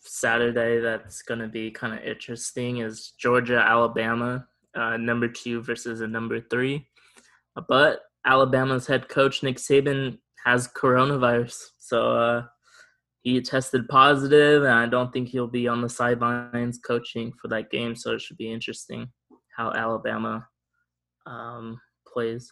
Saturday 0.00 0.78
that's 0.80 1.22
going 1.22 1.40
to 1.40 1.48
be 1.48 1.70
kind 1.70 1.94
of 1.94 2.00
interesting 2.00 2.78
is 2.78 3.12
Georgia 3.18 3.60
Alabama, 3.66 4.46
uh, 4.74 4.96
number 4.98 5.28
two 5.28 5.62
versus 5.62 6.00
a 6.02 6.06
number 6.06 6.40
three. 6.40 6.86
But 7.68 8.00
Alabama's 8.26 8.86
head 8.86 9.08
coach 9.08 9.42
Nick 9.42 9.56
Saban 9.56 10.18
has 10.44 10.68
coronavirus, 10.68 11.58
so 11.78 11.98
uh, 12.16 12.42
he 13.22 13.40
tested 13.40 13.88
positive, 13.88 14.62
and 14.62 14.72
I 14.72 14.86
don't 14.86 15.12
think 15.12 15.28
he'll 15.28 15.46
be 15.46 15.68
on 15.68 15.82
the 15.82 15.88
sidelines 15.88 16.78
coaching 16.78 17.32
for 17.40 17.48
that 17.48 17.70
game. 17.70 17.94
So 17.94 18.12
it 18.12 18.22
should 18.22 18.38
be 18.38 18.50
interesting 18.50 19.08
how 19.56 19.72
Alabama 19.72 20.46
um, 21.26 21.80
plays. 22.06 22.50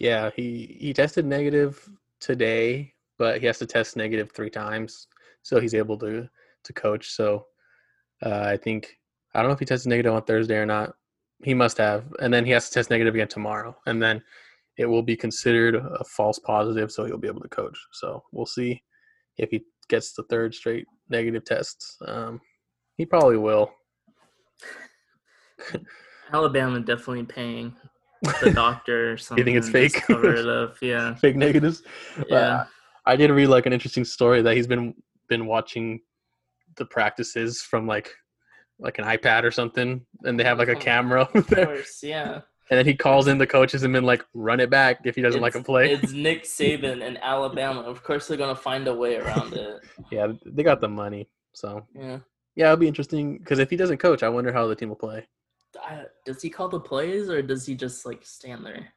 Yeah, 0.00 0.30
he 0.34 0.76
he 0.80 0.92
tested 0.92 1.26
negative 1.26 1.88
today, 2.20 2.92
but 3.18 3.40
he 3.40 3.46
has 3.46 3.58
to 3.58 3.66
test 3.66 3.96
negative 3.96 4.32
three 4.32 4.50
times, 4.50 5.08
so 5.42 5.60
he's 5.60 5.74
able 5.74 5.98
to 5.98 6.28
to 6.64 6.72
coach. 6.72 7.10
So 7.10 7.46
uh, 8.24 8.44
I 8.46 8.56
think 8.56 8.96
I 9.34 9.40
don't 9.40 9.48
know 9.48 9.54
if 9.54 9.60
he 9.60 9.66
tested 9.66 9.90
negative 9.90 10.14
on 10.14 10.22
Thursday 10.22 10.56
or 10.56 10.66
not. 10.66 10.94
He 11.44 11.54
must 11.54 11.76
have, 11.78 12.04
and 12.20 12.32
then 12.32 12.44
he 12.44 12.52
has 12.52 12.68
to 12.68 12.74
test 12.74 12.90
negative 12.90 13.14
again 13.14 13.28
tomorrow, 13.28 13.76
and 13.86 14.02
then 14.02 14.22
it 14.78 14.86
will 14.86 15.02
be 15.02 15.16
considered 15.16 15.74
a 15.74 16.04
false 16.04 16.38
positive, 16.38 16.90
so 16.90 17.04
he'll 17.04 17.18
be 17.18 17.28
able 17.28 17.42
to 17.42 17.48
coach. 17.48 17.78
So 17.92 18.22
we'll 18.32 18.46
see 18.46 18.82
if 19.36 19.50
he 19.50 19.64
gets 19.88 20.12
the 20.12 20.22
third 20.24 20.54
straight 20.54 20.86
negative 21.08 21.44
test. 21.44 21.96
Um, 22.06 22.40
he 22.96 23.06
probably 23.06 23.36
will. 23.36 23.72
Alabama 26.32 26.80
definitely 26.80 27.24
paying 27.24 27.74
the 28.42 28.50
doctor 28.54 29.12
or 29.12 29.16
something. 29.16 29.38
You 29.38 29.44
think 29.44 29.58
it's 29.58 29.68
fake? 29.68 29.94
Cover 30.06 30.34
it 30.34 30.48
up. 30.48 30.76
Yeah. 30.82 31.14
Fake 31.14 31.36
negatives. 31.36 31.82
Yeah. 32.28 32.64
I 33.04 33.16
did 33.16 33.30
read 33.30 33.48
like 33.48 33.66
an 33.66 33.72
interesting 33.72 34.04
story 34.04 34.42
that 34.42 34.56
he's 34.56 34.66
been 34.66 34.94
been 35.28 35.46
watching 35.46 36.00
the 36.76 36.84
practices 36.84 37.62
from 37.62 37.86
like 37.86 38.10
like 38.78 38.98
an 38.98 39.04
iPad 39.04 39.44
or 39.44 39.50
something, 39.50 40.04
and 40.24 40.38
they 40.38 40.44
have 40.44 40.58
like 40.58 40.68
a 40.68 40.74
camera 40.74 41.28
Of 41.34 41.46
there, 41.48 41.66
course. 41.66 42.00
Yeah. 42.02 42.40
And 42.72 42.78
then 42.78 42.86
he 42.86 42.94
calls 42.94 43.28
in 43.28 43.36
the 43.36 43.46
coaches 43.46 43.82
and 43.82 43.94
then 43.94 44.02
like, 44.02 44.24
"Run 44.32 44.58
it 44.58 44.70
back 44.70 45.00
if 45.04 45.14
he 45.14 45.20
doesn't 45.20 45.42
like 45.42 45.54
a 45.54 45.62
play." 45.62 45.92
It's 45.92 46.12
Nick 46.12 46.44
Saban 46.44 47.06
and 47.06 47.18
Alabama. 47.22 47.82
Of 47.82 48.02
course, 48.02 48.26
they're 48.26 48.38
gonna 48.38 48.56
find 48.56 48.88
a 48.88 48.94
way 48.94 49.16
around 49.16 49.52
it. 49.52 49.82
yeah, 50.10 50.28
they 50.46 50.62
got 50.62 50.80
the 50.80 50.88
money, 50.88 51.28
so 51.52 51.86
Yeah. 51.94 52.20
yeah, 52.56 52.66
it'll 52.66 52.78
be 52.78 52.88
interesting 52.88 53.36
because 53.36 53.58
if 53.58 53.68
he 53.68 53.76
doesn't 53.76 53.98
coach, 53.98 54.22
I 54.22 54.30
wonder 54.30 54.50
how 54.54 54.66
the 54.66 54.74
team 54.74 54.88
will 54.88 54.96
play. 54.96 55.28
I, 55.82 56.04
does 56.24 56.40
he 56.40 56.48
call 56.48 56.70
the 56.70 56.80
plays 56.80 57.28
or 57.28 57.42
does 57.42 57.66
he 57.66 57.74
just 57.74 58.06
like 58.06 58.24
stand 58.24 58.64
there? 58.64 58.88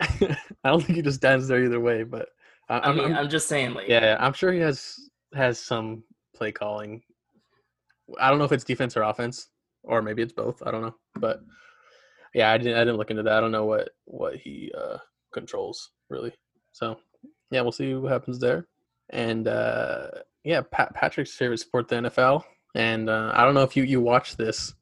I 0.00 0.70
don't 0.70 0.82
think 0.82 0.96
he 0.96 1.02
just 1.02 1.18
stands 1.18 1.46
there 1.46 1.62
either 1.62 1.80
way, 1.80 2.04
but 2.04 2.30
I, 2.70 2.78
I 2.78 2.88
I'm, 2.88 2.96
mean, 2.96 3.04
I'm- 3.06 3.16
I'm 3.16 3.28
just 3.28 3.48
saying, 3.48 3.74
like, 3.74 3.86
yeah, 3.88 4.16
I'm 4.18 4.32
sure 4.32 4.50
he 4.50 4.60
has 4.60 4.98
has 5.34 5.58
some 5.58 6.04
play 6.34 6.52
calling. 6.52 7.02
I 8.18 8.30
don't 8.30 8.38
know 8.38 8.44
if 8.46 8.52
it's 8.52 8.64
defense 8.64 8.96
or 8.96 9.02
offense, 9.02 9.48
or 9.82 10.00
maybe 10.00 10.22
it's 10.22 10.32
both. 10.32 10.62
I 10.64 10.70
don't 10.70 10.80
know, 10.82 10.94
but 11.16 11.40
yeah, 12.34 12.50
I 12.50 12.58
didn't 12.58 12.74
I 12.74 12.80
didn't 12.80 12.96
look 12.96 13.10
into 13.10 13.22
that. 13.22 13.32
I 13.32 13.40
don't 13.40 13.52
know 13.52 13.64
what 13.64 13.90
what 14.04 14.36
he 14.36 14.72
uh, 14.76 14.98
controls 15.32 15.90
really. 16.10 16.32
So 16.72 16.98
yeah, 17.50 17.60
we'll 17.60 17.72
see 17.72 17.94
what 17.94 18.12
happens 18.12 18.38
there. 18.38 18.66
And 19.10 19.46
uh, 19.46 20.08
yeah, 20.42 20.62
Pat, 20.70 20.94
Patrick's 20.94 21.34
favorite 21.34 21.60
sport, 21.60 21.88
the 21.88 21.96
NFL. 21.96 22.42
And 22.74 23.08
uh, 23.08 23.32
I 23.34 23.44
don't 23.44 23.54
know 23.54 23.62
if 23.62 23.76
you 23.76 23.84
you 23.84 24.00
watch 24.00 24.36
this, 24.36 24.74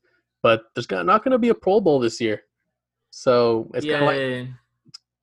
but 0.43 0.63
there's 0.75 0.87
gonna, 0.87 1.05
not 1.05 1.23
going 1.25 1.33
to 1.33 1.39
be 1.39 1.51
a 1.51 1.55
Pro 1.55 1.81
Bowl 1.81 2.01
this 2.01 2.21
year. 2.21 2.43
So 3.11 3.71
it's 3.75 3.85
kind 3.85 3.97
of 3.97 4.49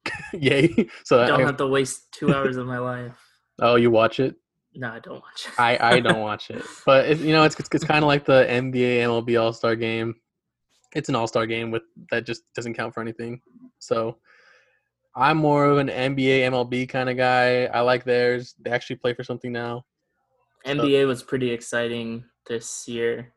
like 0.03 0.13
yay. 0.41 0.87
So 1.03 1.23
I 1.23 1.27
don't 1.27 1.41
I, 1.41 1.45
have 1.45 1.57
to 1.57 1.67
waste 1.67 2.11
two 2.11 2.33
hours 2.33 2.57
of 2.57 2.67
my 2.67 2.77
life. 2.77 3.13
oh, 3.59 3.75
you 3.75 3.89
watch 3.89 4.19
it. 4.19 4.35
No, 4.75 4.89
I 4.89 4.99
don't 4.99 5.15
watch 5.15 5.47
it. 5.47 5.59
I, 5.59 5.95
I 5.95 5.99
don't 5.99 6.19
watch 6.21 6.51
it, 6.51 6.63
but 6.85 7.09
it, 7.09 7.17
you 7.17 7.33
know 7.33 7.43
it's 7.43 7.59
it's, 7.59 7.69
it's 7.73 7.83
kind 7.83 8.03
of 8.03 8.07
like 8.07 8.25
the 8.25 8.45
NBA 8.47 8.99
MLB 8.99 9.41
All 9.41 9.51
Star 9.51 9.75
Game. 9.75 10.15
It's 10.95 11.09
an 11.09 11.15
All 11.15 11.27
Star 11.27 11.45
game 11.45 11.71
with 11.71 11.83
that 12.11 12.25
just 12.25 12.43
doesn't 12.53 12.73
count 12.73 12.93
for 12.93 13.01
anything. 13.01 13.41
So 13.79 14.17
I'm 15.15 15.37
more 15.37 15.65
of 15.65 15.77
an 15.77 15.89
NBA 15.89 16.41
MLB 16.49 16.87
kind 16.87 17.09
of 17.09 17.17
guy. 17.17 17.65
I 17.65 17.81
like 17.81 18.03
theirs. 18.03 18.55
They 18.59 18.71
actually 18.71 18.97
play 18.97 19.13
for 19.13 19.23
something 19.23 19.51
now. 19.51 19.85
NBA 20.65 21.07
was 21.07 21.23
pretty 21.23 21.51
exciting 21.51 22.23
this 22.47 22.87
year, 22.87 23.33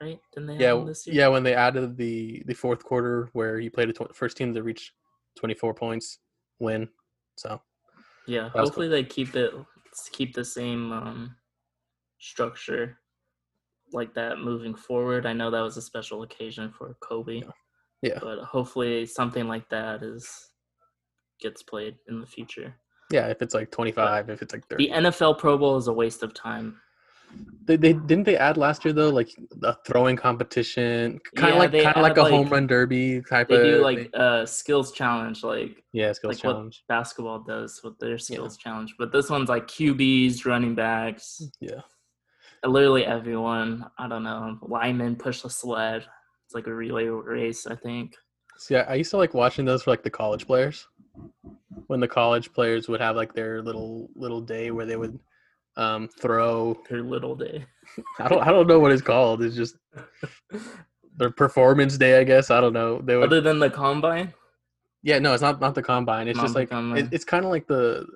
right? 0.00 0.18
Didn't 0.32 0.48
they 0.48 0.64
Yeah, 0.64 0.82
this 0.84 1.06
yeah. 1.06 1.28
When 1.28 1.42
they 1.42 1.54
added 1.54 1.96
the 1.96 2.42
the 2.46 2.54
fourth 2.54 2.84
quarter 2.84 3.30
where 3.32 3.58
you 3.58 3.70
played 3.70 3.88
the 3.88 3.92
tw- 3.92 4.14
first 4.14 4.36
team 4.36 4.52
to 4.54 4.62
reach 4.62 4.92
24 5.38 5.74
points 5.74 6.18
win. 6.58 6.88
So 7.36 7.60
Yeah, 8.26 8.48
hopefully 8.50 8.88
they 8.88 9.04
keep 9.04 9.34
it 9.36 9.52
keep 10.12 10.34
the 10.34 10.44
same 10.44 10.92
um, 10.92 11.36
structure 12.18 12.98
like 13.94 14.12
that 14.14 14.38
moving 14.40 14.74
forward. 14.74 15.24
I 15.26 15.32
know 15.32 15.50
that 15.50 15.60
was 15.60 15.76
a 15.76 15.82
special 15.82 16.22
occasion 16.22 16.72
for 16.76 16.96
Kobe. 17.00 17.42
Yeah. 18.02 18.18
But 18.20 18.40
hopefully 18.40 19.06
something 19.06 19.48
like 19.48 19.68
that 19.70 20.02
is 20.02 20.28
gets 21.40 21.62
played 21.62 21.96
in 22.08 22.20
the 22.20 22.26
future. 22.26 22.74
yeah, 23.10 23.26
if 23.28 23.40
it's 23.42 23.54
like 23.54 23.70
25, 23.70 24.28
if 24.30 24.42
it's 24.42 24.52
like 24.52 24.66
30. 24.68 24.86
The 24.86 24.92
NFL 24.92 25.38
Pro 25.38 25.56
Bowl 25.58 25.76
is 25.76 25.86
a 25.88 25.92
waste 25.92 26.22
of 26.22 26.34
time. 26.34 26.80
They, 27.64 27.76
they 27.76 27.94
didn't 27.94 28.24
they 28.24 28.36
add 28.36 28.56
last 28.56 28.84
year 28.84 28.94
though 28.94 29.08
like 29.08 29.28
a 29.64 29.74
throwing 29.86 30.14
competition, 30.16 31.18
kind 31.34 31.48
of 31.50 31.54
Yeah, 31.56 31.58
like 31.58 31.72
kind 31.84 31.96
of 31.96 32.02
like 32.02 32.16
a 32.16 32.22
like- 32.22 32.30
home 32.32 32.48
run 32.48 32.66
derby 32.68 33.22
type 33.28 33.50
of. 33.50 33.58
They 33.60 33.70
do 33.70 33.82
like 33.82 33.98
thing. 34.12 34.14
uh 34.14 34.46
skills 34.46 34.92
challenge 34.92 35.42
like 35.42 35.82
yeah 35.92 36.12
skills 36.12 36.36
like 36.36 36.44
what 36.44 36.52
challenge. 36.52 36.84
basketball 36.88 37.40
does 37.40 37.80
with 37.82 37.98
their 37.98 38.18
skills 38.18 38.56
challenge. 38.56 38.94
But 38.98 39.10
this 39.10 39.30
one's 39.30 39.48
like 39.48 39.66
QBs, 39.66 40.44
running 40.46 40.76
backs, 40.76 41.42
Yeah, 41.60 41.80
literally 42.66 43.04
everyone. 43.04 43.86
I 43.98 44.08
don't 44.08 44.22
know. 44.22 44.58
Linemen 44.62 45.16
push 45.16 45.42
the 45.42 45.50
sled. 45.50 46.04
It's 46.46 46.54
like 46.54 46.66
a 46.66 46.74
relay 46.74 47.06
race, 47.06 47.66
I 47.66 47.74
think. 47.76 48.16
see, 48.58 48.76
I, 48.76 48.82
I 48.82 48.94
used 48.94 49.10
to 49.10 49.16
like 49.16 49.34
watching 49.34 49.64
those 49.64 49.82
for 49.82 49.90
like 49.90 50.02
the 50.02 50.10
college 50.10 50.46
players. 50.46 50.86
When 51.86 52.00
the 52.00 52.08
college 52.08 52.52
players 52.52 52.88
would 52.88 53.00
have 53.00 53.16
like 53.16 53.34
their 53.34 53.62
little 53.62 54.08
little 54.14 54.40
day 54.40 54.70
where 54.70 54.86
they 54.86 54.96
would 54.96 55.18
um, 55.76 56.08
throw. 56.20 56.80
Their 56.88 57.02
little 57.02 57.34
day. 57.34 57.64
I 58.18 58.28
don't 58.28 58.42
I 58.42 58.50
don't 58.50 58.66
know 58.66 58.78
what 58.78 58.92
it's 58.92 59.02
called. 59.02 59.42
It's 59.42 59.56
just 59.56 59.76
their 61.16 61.30
performance 61.30 61.96
day, 61.96 62.18
I 62.18 62.24
guess. 62.24 62.50
I 62.50 62.60
don't 62.60 62.72
know. 62.72 63.00
They 63.00 63.16
would 63.16 63.26
Other 63.26 63.40
than 63.40 63.58
the 63.58 63.70
combine, 63.70 64.32
Yeah, 65.02 65.18
no, 65.18 65.32
it's 65.32 65.42
not 65.42 65.60
not 65.60 65.74
the 65.74 65.82
combine. 65.82 66.28
It's 66.28 66.36
Not 66.36 66.44
just 66.44 66.54
like 66.54 66.68
it, 66.72 67.08
it's 67.12 67.24
kind 67.24 67.44
of 67.44 67.50
like 67.50 67.66
the 67.66 68.06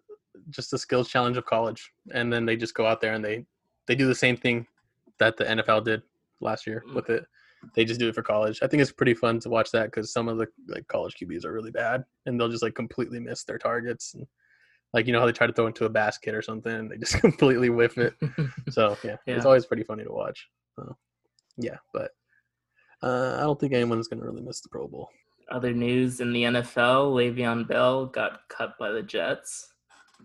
just 0.50 0.70
the 0.70 0.78
skills 0.78 1.08
challenge 1.08 1.36
of 1.36 1.44
college, 1.44 1.92
and 2.14 2.32
then 2.32 2.46
they 2.46 2.56
just 2.56 2.74
go 2.74 2.86
out 2.86 3.00
there 3.00 3.12
and 3.14 3.24
they 3.24 3.44
they 3.88 3.96
do 3.96 4.06
the 4.06 4.14
same 4.14 4.36
thing 4.36 4.66
that 5.18 5.36
the 5.36 5.44
NFL 5.44 5.84
did 5.84 6.02
last 6.40 6.66
year 6.66 6.84
Mm. 6.86 6.94
with 6.94 7.10
it. 7.10 7.26
They 7.74 7.84
just 7.84 7.98
do 7.98 8.08
it 8.08 8.14
for 8.14 8.22
college. 8.22 8.60
I 8.62 8.68
think 8.68 8.80
it's 8.82 8.92
pretty 8.92 9.14
fun 9.14 9.40
to 9.40 9.48
watch 9.48 9.72
that 9.72 9.86
because 9.86 10.12
some 10.12 10.28
of 10.28 10.38
the 10.38 10.46
like 10.68 10.86
college 10.86 11.16
QBs 11.20 11.44
are 11.44 11.52
really 11.52 11.72
bad, 11.72 12.04
and 12.26 12.38
they'll 12.38 12.48
just 12.48 12.62
like 12.62 12.76
completely 12.76 13.18
miss 13.18 13.42
their 13.42 13.58
targets. 13.58 14.14
And, 14.14 14.24
like 14.94 15.06
you 15.06 15.12
know 15.12 15.18
how 15.20 15.26
they 15.26 15.32
try 15.32 15.46
to 15.46 15.52
throw 15.52 15.66
into 15.66 15.84
a 15.84 15.90
basket 15.90 16.34
or 16.34 16.40
something, 16.42 16.72
and 16.72 16.88
they 16.90 16.96
just 16.98 17.14
completely 17.20 17.68
whiff 17.70 17.98
it. 17.98 18.14
So 18.70 18.96
yeah, 19.02 19.16
it's 19.26 19.44
always 19.44 19.66
pretty 19.66 19.82
funny 19.82 20.04
to 20.04 20.12
watch. 20.12 20.48
So, 20.76 20.96
yeah, 21.56 21.78
but 21.92 22.12
uh, 23.02 23.34
I 23.38 23.40
don't 23.40 23.58
think 23.58 23.72
anyone's 23.72 24.06
gonna 24.08 24.24
really 24.24 24.40
miss 24.42 24.60
the 24.60 24.68
Pro 24.68 24.86
Bowl. 24.86 25.08
Other 25.50 25.72
news 25.72 26.20
in 26.20 26.32
the 26.32 26.44
NFL: 26.44 27.12
Le'Veon 27.12 27.66
Bell 27.66 28.06
got 28.06 28.48
cut 28.48 28.78
by 28.78 28.90
the 28.92 29.02
Jets. 29.02 29.74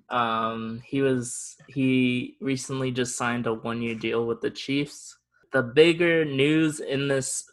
Um, 0.09 0.81
he 0.85 1.01
was 1.01 1.55
he 1.67 2.37
recently 2.41 2.91
just 2.91 3.17
signed 3.17 3.47
a 3.47 3.53
one-year 3.53 3.95
deal 3.95 4.25
with 4.25 4.41
the 4.41 4.51
Chiefs. 4.51 5.17
The 5.51 5.63
bigger 5.63 6.25
news 6.25 6.79
in 6.79 7.07
this 7.07 7.43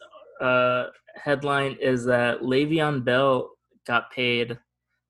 uh, 0.41 0.87
headline 1.15 1.77
is 1.81 2.05
that 2.05 2.41
Le'Veon 2.41 3.03
Bell 3.03 3.51
got 3.85 4.11
paid. 4.11 4.51
I 4.51 4.57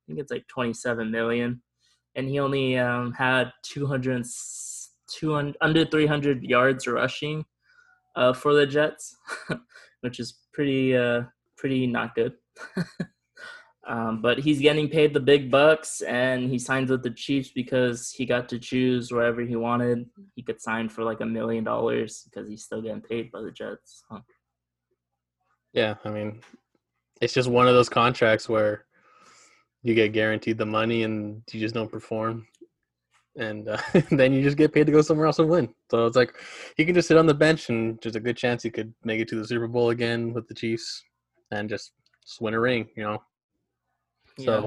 think 0.08 0.20
it's 0.20 0.32
like 0.32 0.48
twenty-seven 0.48 1.12
million, 1.12 1.62
and 2.16 2.28
he 2.28 2.40
only 2.40 2.78
um, 2.78 3.14
had 3.14 3.52
200, 3.64 4.26
200 5.08 5.58
under 5.62 5.86
three 5.86 6.08
hundred 6.08 6.44
yards 6.44 6.88
rushing 6.88 7.46
uh, 8.16 8.34
for 8.34 8.54
the 8.54 8.66
Jets, 8.66 9.16
which 10.02 10.20
is 10.20 10.40
pretty 10.54 10.96
uh, 10.96 11.24
pretty 11.58 11.88
not 11.88 12.16
good. 12.16 12.34
um, 13.88 14.22
but 14.22 14.40
he's 14.40 14.60
getting 14.60 14.90
paid 14.90 15.14
the 15.14 15.20
big 15.20 15.50
bucks, 15.50 16.02
and 16.02 16.50
he 16.50 16.60
signs 16.60 16.92
with 16.92 17.04
the 17.04 17.10
Chiefs 17.10 17.50
because 17.50 18.12
he 18.12 18.26
got 18.26 18.48
to 18.50 18.60
choose 18.60 19.12
wherever 19.12 19.42
he 19.42 19.56
wanted. 19.56 20.08
He 20.36 20.44
could 20.44 20.62
sign 20.62 20.90
for 20.90 21.04
like 21.04 21.22
a 21.22 21.26
million 21.26 21.64
dollars 21.64 22.24
because 22.26 22.48
he's 22.48 22.64
still 22.64 22.82
getting 22.82 23.02
paid 23.02 23.32
by 23.32 23.42
the 23.42 23.52
Jets. 23.52 24.04
Huh. 24.10 24.20
Yeah, 25.74 25.96
I 26.04 26.10
mean, 26.10 26.42
it's 27.22 27.34
just 27.34 27.50
one 27.50 27.68
of 27.68 27.74
those 27.74 27.90
contracts 27.90 28.48
where 28.48 28.86
you 29.84 29.96
get 29.96 30.14
guaranteed 30.14 30.58
the 30.58 30.66
money 30.66 31.04
and 31.04 31.42
you 31.52 31.60
just 31.60 31.74
don't 31.74 31.92
perform 31.92 32.46
and 33.36 33.70
uh, 33.70 33.78
then 34.12 34.34
you 34.34 34.44
just 34.44 34.58
get 34.58 34.74
paid 34.74 34.86
to 34.86 34.92
go 34.92 35.02
somewhere 35.02 35.28
else 35.28 35.40
and 35.40 35.50
win. 35.50 35.74
So 35.90 36.06
it's 36.06 36.16
like 36.16 36.34
he 36.78 36.86
can 36.86 36.96
just 36.96 37.08
sit 37.08 37.18
on 37.18 37.26
the 37.26 37.34
bench, 37.34 37.70
and 37.70 38.00
there's 38.02 38.16
a 38.16 38.20
good 38.20 38.38
chance 38.38 38.64
he 38.64 38.70
could 38.70 38.94
make 39.04 39.20
it 39.20 39.28
to 39.30 39.36
the 39.36 39.48
Super 39.48 39.68
Bowl 39.68 39.90
again 39.90 40.34
with 40.34 40.48
the 40.48 40.54
Chiefs 40.54 41.04
and 41.52 41.70
just, 41.70 41.92
just 42.26 42.42
win 42.42 42.54
a 42.54 42.60
ring. 42.60 42.88
You 42.96 43.04
know. 43.04 43.24
So, 44.40 44.62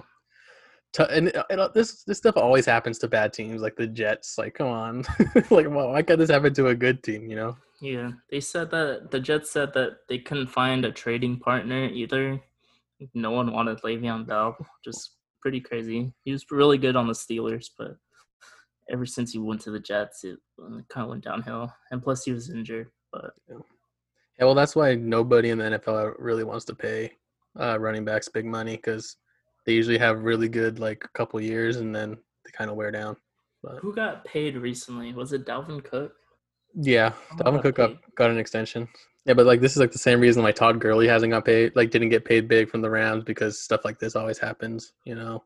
yeah. 0.96 1.06
t- 1.06 1.14
and 1.14 1.28
uh, 1.28 1.44
it, 1.50 1.54
it, 1.54 1.58
uh, 1.58 1.68
this 1.68 2.04
this 2.04 2.18
stuff 2.18 2.36
always 2.36 2.66
happens 2.66 2.98
to 3.00 3.08
bad 3.08 3.32
teams 3.32 3.62
like 3.62 3.76
the 3.76 3.86
Jets. 3.86 4.36
Like, 4.38 4.54
come 4.54 4.68
on, 4.68 5.04
like, 5.50 5.68
well, 5.68 5.90
why 5.90 6.02
can't 6.02 6.18
this 6.18 6.30
happen 6.30 6.54
to 6.54 6.68
a 6.68 6.74
good 6.74 7.02
team? 7.02 7.28
You 7.28 7.36
know. 7.36 7.56
Yeah, 7.80 8.12
they 8.30 8.40
said 8.40 8.70
that 8.70 9.10
the 9.10 9.20
Jets 9.20 9.50
said 9.50 9.74
that 9.74 9.98
they 10.08 10.18
couldn't 10.18 10.46
find 10.46 10.84
a 10.84 10.92
trading 10.92 11.38
partner 11.38 11.84
either. 11.86 12.40
No 13.12 13.32
one 13.32 13.52
wanted 13.52 13.82
Le'Veon 13.82 14.26
Bell, 14.26 14.56
just 14.84 15.16
pretty 15.42 15.60
crazy. 15.60 16.12
He 16.24 16.32
was 16.32 16.46
really 16.50 16.78
good 16.78 16.96
on 16.96 17.06
the 17.06 17.12
Steelers, 17.12 17.68
but 17.76 17.96
ever 18.90 19.04
since 19.04 19.32
he 19.32 19.38
went 19.38 19.60
to 19.62 19.70
the 19.70 19.80
Jets, 19.80 20.24
it 20.24 20.38
uh, 20.62 20.80
kind 20.88 21.04
of 21.04 21.08
went 21.08 21.24
downhill. 21.24 21.72
And 21.90 22.02
plus, 22.02 22.24
he 22.24 22.32
was 22.32 22.50
injured. 22.50 22.88
But 23.12 23.32
yeah, 23.48 23.56
yeah 24.38 24.44
well, 24.44 24.54
that's 24.54 24.76
why 24.76 24.94
nobody 24.94 25.50
in 25.50 25.58
the 25.58 25.64
NFL 25.64 26.14
really 26.18 26.44
wants 26.44 26.64
to 26.66 26.74
pay 26.74 27.12
uh, 27.58 27.78
running 27.78 28.04
backs 28.04 28.28
big 28.28 28.46
money 28.46 28.76
because 28.76 29.16
they 29.64 29.72
usually 29.72 29.98
have 29.98 30.24
really 30.24 30.48
good 30.48 30.78
like 30.78 31.04
a 31.04 31.08
couple 31.08 31.40
years 31.40 31.76
and 31.76 31.94
then 31.94 32.16
they 32.44 32.50
kind 32.52 32.70
of 32.70 32.76
wear 32.76 32.90
down. 32.90 33.16
But, 33.62 33.78
Who 33.78 33.94
got 33.94 34.24
paid 34.24 34.56
recently? 34.56 35.12
Was 35.14 35.32
it 35.32 35.46
Dalvin 35.46 35.82
Cook? 35.82 36.12
Yeah, 36.74 37.12
Dalvin 37.38 37.62
Cook 37.62 37.76
got, 37.76 38.14
got 38.14 38.30
an 38.30 38.38
extension. 38.38 38.88
Yeah, 39.24 39.32
but 39.34 39.46
like 39.46 39.60
this 39.60 39.72
is 39.72 39.78
like 39.78 39.92
the 39.92 39.98
same 39.98 40.20
reason 40.20 40.42
why 40.42 40.52
Todd 40.52 40.80
Gurley 40.80 41.08
hasn't 41.08 41.32
got 41.32 41.46
paid, 41.46 41.74
like 41.74 41.90
didn't 41.90 42.10
get 42.10 42.26
paid 42.26 42.46
big 42.46 42.68
from 42.68 42.82
the 42.82 42.90
Rams 42.90 43.24
because 43.24 43.58
stuff 43.60 43.84
like 43.84 43.98
this 43.98 44.16
always 44.16 44.38
happens, 44.38 44.92
you 45.04 45.14
know. 45.14 45.42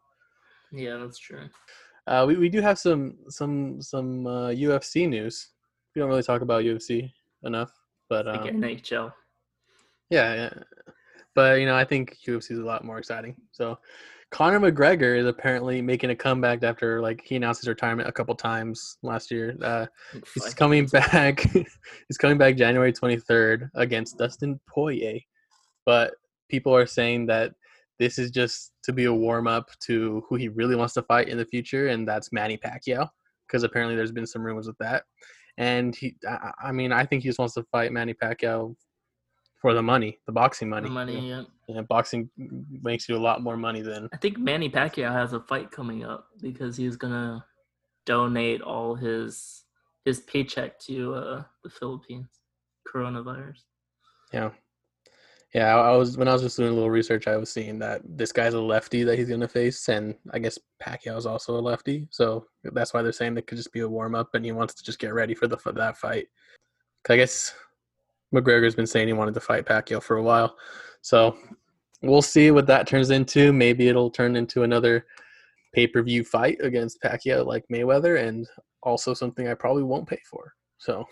Yeah, 0.73 0.97
that's 0.97 1.19
true. 1.19 1.49
Uh, 2.09 2.25
we, 2.27 2.37
we 2.37 2.49
do 2.49 2.61
have 2.61 2.79
some 2.79 3.19
some 3.29 3.81
some 3.81 4.27
uh, 4.27 4.49
UFC 4.49 5.09
news. 5.09 5.51
We 5.95 6.01
don't 6.01 6.09
really 6.09 6.23
talk 6.25 6.43
about 6.43 6.65
UFC 6.65 7.13
enough, 7.45 7.71
but 8.09 8.27
um, 8.27 8.41
like 8.41 8.53
NHL. 8.55 9.13
Yeah, 10.11 10.35
yeah, 10.35 10.51
but 11.39 11.61
you 11.61 11.67
know 11.67 11.77
I 11.77 11.85
think 11.85 12.17
UFC 12.27 12.51
is 12.51 12.59
a 12.59 12.65
lot 12.65 12.85
more 12.85 12.99
exciting. 12.99 13.37
So 13.53 13.79
Conor 14.33 14.59
McGregor 14.59 15.17
is 15.17 15.25
apparently 15.25 15.81
making 15.81 16.11
a 16.11 16.17
comeback 16.17 16.65
after 16.65 17.01
like 17.01 17.23
he 17.25 17.37
announced 17.37 17.61
his 17.61 17.69
retirement 17.69 18.09
a 18.09 18.13
couple 18.13 18.35
times 18.35 18.99
last 19.05 19.31
year. 19.31 19.57
Uh, 19.63 19.87
he's 20.35 20.53
coming 20.53 20.87
back. 20.93 21.43
he's 22.09 22.19
coming 22.19 22.39
back 22.39 22.57
January 22.57 22.93
23rd 22.93 23.71
against 23.77 24.19
Dustin 24.19 24.59
Poirier, 24.69 25.21
but 25.87 26.15
people 26.49 26.75
are 26.75 26.87
saying 26.87 27.27
that 27.27 27.53
this 28.01 28.19
is 28.19 28.33
just 28.33 28.73
to 28.83 28.93
be 28.93 29.05
a 29.05 29.15
warm 29.15 29.47
up 29.47 29.69
to 29.87 30.25
who 30.29 30.35
he 30.35 30.49
really 30.49 30.75
wants 30.75 30.95
to 30.95 31.03
fight 31.03 31.29
in 31.29 31.39
the 31.39 31.47
future, 31.47 31.87
and 31.87 32.07
that's 32.07 32.33
Manny 32.33 32.59
Pacquiao, 32.59 33.09
because 33.47 33.63
apparently 33.63 33.95
there's 33.95 34.11
been 34.11 34.27
some 34.27 34.43
rumors 34.43 34.67
with 34.67 34.79
that. 34.79 35.05
And 35.57 35.95
he, 35.95 36.17
I, 36.29 36.51
I, 36.65 36.73
mean, 36.73 36.91
I 36.91 37.05
think 37.05 37.23
he 37.23 37.29
just 37.29 37.39
wants 37.39 37.55
to 37.55 37.63
fight 37.71 37.93
Manny 37.93 38.15
Pacquiao 38.15 38.75
for 39.59 39.75
the 39.75 39.83
money, 39.83 40.19
the 40.27 40.33
boxing 40.33 40.69
money. 40.69 40.89
The 40.89 40.95
money, 40.95 41.29
yeah. 41.29 41.43
yeah. 41.69 41.83
Boxing 41.83 42.31
makes 42.37 43.09
you 43.09 43.17
a 43.17 43.19
lot 43.19 43.43
more 43.43 43.57
money 43.57 43.83
than. 43.83 44.09
I 44.13 44.17
think 44.17 44.39
Manny 44.39 44.71
Pacquiao 44.71 45.13
has 45.13 45.33
a 45.33 45.41
fight 45.41 45.71
coming 45.71 46.05
up 46.05 46.29
because 46.41 46.77
he's 46.77 46.97
gonna 46.97 47.45
donate 48.07 48.63
all 48.63 48.95
his 48.95 49.65
his 50.05 50.21
paycheck 50.21 50.79
to 50.81 51.15
uh, 51.15 51.43
the 51.65 51.71
Philippines 51.71 52.29
coronavirus. 52.87 53.59
Yeah, 54.33 54.51
yeah, 55.55 55.75
I 55.75 55.97
was 55.97 56.19
when 56.19 56.29
I 56.29 56.35
was 56.35 56.43
just 56.43 56.59
doing 56.59 56.71
a 56.71 56.75
little 56.75 56.91
research, 56.91 57.27
I 57.27 57.37
was 57.37 57.51
seeing 57.51 57.79
that 57.79 58.03
this 58.05 58.33
guy's 58.33 58.53
a 58.53 58.61
lefty 58.61 59.03
that 59.05 59.19
he's 59.19 59.31
gonna 59.31 59.49
face, 59.49 59.89
and 59.89 60.15
I 60.33 60.39
guess 60.39 60.59
Pacquiao 60.83 61.17
is 61.17 61.25
also 61.25 61.59
a 61.59 61.61
lefty, 61.61 62.07
so 62.11 62.47
that's 62.65 62.93
why 62.93 63.03
they're 63.03 63.13
saying 63.13 63.37
it 63.37 63.47
could 63.47 63.57
just 63.57 63.73
be 63.73 63.81
a 63.81 63.89
warm 63.89 64.15
up, 64.15 64.35
and 64.35 64.45
he 64.45 64.53
wants 64.53 64.75
to 64.75 64.85
just 64.85 64.99
get 64.99 65.15
ready 65.15 65.35
for 65.35 65.47
the 65.49 65.57
for 65.57 65.73
that 65.73 65.97
fight. 65.97 66.27
I 67.09 67.17
guess 67.17 67.55
McGregor's 68.35 68.75
been 68.75 68.87
saying 68.87 69.09
he 69.09 69.13
wanted 69.13 69.35
to 69.35 69.41
fight 69.41 69.67
Pacquiao 69.67 70.03
for 70.03 70.17
a 70.17 70.23
while, 70.23 70.57
so 71.01 71.37
we'll 72.03 72.23
see 72.23 72.51
what 72.51 72.67
that 72.67 72.87
turns 72.87 73.11
into. 73.11 73.53
Maybe 73.53 73.89
it'll 73.89 74.11
turn 74.11 74.37
into 74.37 74.63
another 74.63 75.07
pay 75.75 75.87
per 75.87 76.03
view 76.03 76.25
fight 76.25 76.59
against 76.61 77.03
Pacquiao 77.03 77.45
like 77.45 77.65
Mayweather, 77.73 78.23
and 78.27 78.47
also 78.83 79.15
something 79.15 79.49
I 79.49 79.55
probably 79.55 79.83
won't 79.83 80.09
pay 80.09 80.21
for. 80.31 80.53
So, 80.79 81.05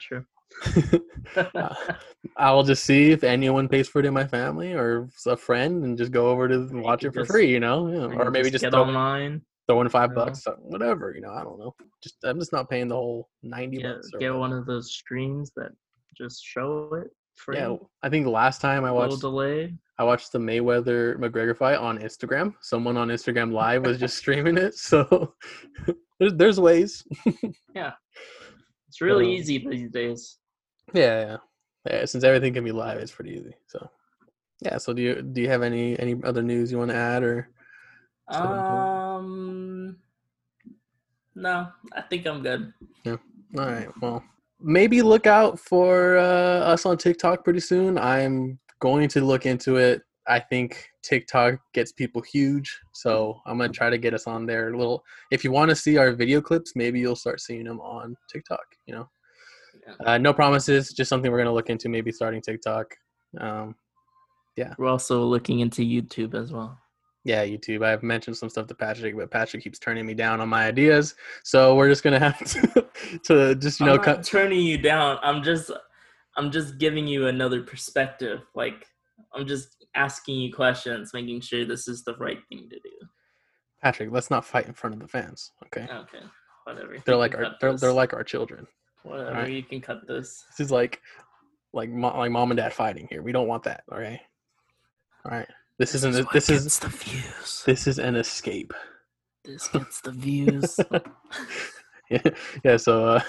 true. 0.00 0.24
I'll 2.36 2.62
just 2.62 2.84
see 2.84 3.10
if 3.10 3.24
anyone 3.24 3.68
pays 3.68 3.88
for 3.88 4.00
it 4.00 4.06
in 4.06 4.14
my 4.14 4.26
family 4.26 4.72
or 4.72 5.08
a 5.26 5.36
friend, 5.36 5.84
and 5.84 5.98
just 5.98 6.12
go 6.12 6.28
over 6.28 6.48
to 6.48 6.68
watch 6.72 7.04
it 7.04 7.12
for 7.12 7.20
just, 7.20 7.30
free. 7.30 7.50
You 7.50 7.60
know, 7.60 7.88
yeah. 7.88 8.16
or 8.16 8.30
maybe 8.30 8.50
just, 8.50 8.62
get 8.62 8.72
throw, 8.72 8.82
online, 8.82 9.42
throw 9.72 9.80
in 9.80 9.88
five 9.88 10.14
bucks, 10.14 10.46
uh, 10.46 10.52
whatever. 10.58 11.12
You 11.14 11.22
know, 11.22 11.32
I 11.32 11.42
don't 11.42 11.58
know. 11.58 11.74
Just 12.02 12.16
I'm 12.24 12.38
just 12.38 12.52
not 12.52 12.68
paying 12.68 12.88
the 12.88 12.94
whole 12.94 13.28
ninety 13.42 13.78
get, 13.78 13.94
bucks. 13.94 14.10
get 14.18 14.34
one 14.34 14.52
of 14.52 14.66
those 14.66 14.92
streams 14.92 15.50
that 15.56 15.70
just 16.16 16.44
show 16.44 16.90
it 16.94 17.10
free. 17.34 17.56
Yeah, 17.56 17.76
I 18.02 18.08
think 18.08 18.24
the 18.24 18.30
last 18.30 18.60
time 18.60 18.84
I 18.84 18.92
watched 18.92 19.20
delay. 19.20 19.74
I 19.98 20.04
watched 20.04 20.32
the 20.32 20.38
Mayweather 20.38 21.16
McGregor 21.16 21.56
fight 21.56 21.78
on 21.78 21.98
Instagram. 21.98 22.54
Someone 22.60 22.96
on 22.96 23.08
Instagram 23.08 23.52
Live 23.52 23.84
was 23.84 23.98
just 23.98 24.16
streaming 24.16 24.56
it. 24.56 24.74
So 24.74 25.34
there's 26.18 26.34
there's 26.34 26.60
ways. 26.60 27.04
yeah, 27.74 27.92
it's 28.88 29.00
really 29.00 29.26
um, 29.26 29.32
easy 29.32 29.58
these 29.58 29.90
days. 29.90 30.38
Yeah, 30.92 31.20
yeah, 31.20 31.36
yeah. 31.90 32.04
Since 32.04 32.24
everything 32.24 32.52
can 32.52 32.64
be 32.64 32.72
live, 32.72 32.98
it's 32.98 33.12
pretty 33.12 33.30
easy. 33.30 33.54
So, 33.68 33.88
yeah. 34.60 34.78
So, 34.78 34.92
do 34.92 35.00
you 35.00 35.22
do 35.22 35.40
you 35.40 35.48
have 35.48 35.62
any 35.62 35.98
any 35.98 36.16
other 36.24 36.42
news 36.42 36.70
you 36.70 36.78
want 36.78 36.90
to 36.90 36.96
add 36.96 37.22
or? 37.22 37.48
Um, 39.22 39.96
no, 41.34 41.68
I 41.94 42.02
think 42.02 42.26
I'm 42.26 42.42
good. 42.42 42.72
Yeah. 43.04 43.16
All 43.58 43.66
right. 43.66 43.88
Well, 44.00 44.22
maybe 44.60 45.02
look 45.02 45.26
out 45.26 45.58
for 45.58 46.18
uh, 46.18 46.60
us 46.72 46.86
on 46.86 46.98
TikTok 46.98 47.44
pretty 47.44 47.60
soon. 47.60 47.98
I'm 47.98 48.58
going 48.80 49.08
to 49.08 49.24
look 49.24 49.46
into 49.46 49.76
it. 49.76 50.02
I 50.28 50.38
think 50.38 50.88
TikTok 51.02 51.58
gets 51.74 51.90
people 51.90 52.22
huge, 52.22 52.78
so 52.92 53.40
I'm 53.44 53.58
gonna 53.58 53.72
try 53.72 53.90
to 53.90 53.98
get 53.98 54.14
us 54.14 54.26
on 54.26 54.46
there. 54.46 54.72
A 54.72 54.76
little. 54.76 55.02
If 55.32 55.42
you 55.42 55.50
want 55.50 55.70
to 55.70 55.76
see 55.76 55.96
our 55.96 56.12
video 56.12 56.40
clips, 56.40 56.74
maybe 56.76 57.00
you'll 57.00 57.16
start 57.16 57.40
seeing 57.40 57.64
them 57.64 57.80
on 57.80 58.16
TikTok. 58.32 58.64
You 58.86 58.94
know. 58.94 59.10
Uh, 60.06 60.16
no 60.16 60.32
promises, 60.32 60.92
just 60.92 61.08
something 61.08 61.32
we're 61.32 61.38
gonna 61.38 61.52
look 61.52 61.70
into, 61.70 61.88
maybe 61.88 62.12
starting 62.12 62.40
TikTok. 62.40 62.94
Um, 63.40 63.74
yeah. 64.56 64.74
We're 64.78 64.88
also 64.88 65.24
looking 65.24 65.58
into 65.60 65.82
YouTube 65.82 66.34
as 66.34 66.52
well. 66.52 66.78
Yeah, 67.24 67.44
YouTube. 67.44 67.84
I've 67.84 68.02
mentioned 68.02 68.36
some 68.36 68.48
stuff 68.48 68.66
to 68.66 68.74
Patrick, 68.74 69.16
but 69.16 69.30
Patrick 69.30 69.62
keeps 69.62 69.78
turning 69.78 70.04
me 70.06 70.14
down 70.14 70.40
on 70.40 70.48
my 70.48 70.66
ideas. 70.66 71.14
So 71.44 71.76
we're 71.76 71.88
just 71.88 72.02
gonna 72.02 72.18
have 72.18 72.38
to, 72.44 72.88
to 73.24 73.54
just 73.54 73.78
you 73.78 73.86
know 73.86 73.94
I'm 73.94 74.02
not 74.04 74.24
turning 74.24 74.60
you 74.60 74.78
down. 74.78 75.18
I'm 75.22 75.42
just 75.42 75.70
I'm 76.36 76.50
just 76.50 76.78
giving 76.78 77.06
you 77.06 77.28
another 77.28 77.62
perspective. 77.62 78.40
Like 78.54 78.86
I'm 79.34 79.46
just 79.46 79.86
asking 79.94 80.36
you 80.36 80.52
questions, 80.52 81.12
making 81.14 81.40
sure 81.42 81.64
this 81.64 81.86
is 81.86 82.02
the 82.04 82.16
right 82.16 82.38
thing 82.48 82.68
to 82.70 82.76
do. 82.76 82.90
Patrick, 83.82 84.10
let's 84.12 84.30
not 84.30 84.44
fight 84.44 84.66
in 84.66 84.72
front 84.74 84.94
of 84.94 85.00
the 85.00 85.08
fans, 85.08 85.52
okay? 85.66 85.88
Okay, 85.92 86.24
whatever. 86.64 86.96
They're 87.04 87.16
like 87.16 87.34
our 87.34 87.56
they're, 87.60 87.76
they're 87.76 87.92
like 87.92 88.14
our 88.14 88.24
children. 88.24 88.66
Whatever, 89.02 89.32
right. 89.32 89.52
you 89.52 89.62
can 89.64 89.80
cut 89.80 90.06
this. 90.06 90.44
This 90.50 90.66
is 90.66 90.70
like, 90.70 91.00
like, 91.72 91.90
mo- 91.90 92.16
like 92.16 92.30
mom 92.30 92.52
and 92.52 92.58
dad 92.58 92.72
fighting 92.72 93.08
here. 93.10 93.22
We 93.22 93.32
don't 93.32 93.48
want 93.48 93.64
that. 93.64 93.82
Okay. 93.92 94.20
All 95.24 95.32
right. 95.32 95.48
This, 95.82 95.92
this 95.92 96.04
isn't. 96.04 96.14
Is 96.14 96.26
this 96.32 96.50
is 96.50 96.78
the 96.78 96.88
views. 96.88 97.62
This 97.66 97.86
is 97.86 97.98
an 97.98 98.14
escape. 98.16 98.72
This 99.44 99.66
gets 99.68 100.00
the 100.00 100.12
views. 100.12 100.78
yeah. 102.10 102.22
Yeah. 102.64 102.76
So, 102.76 103.04
uh, 103.16 103.20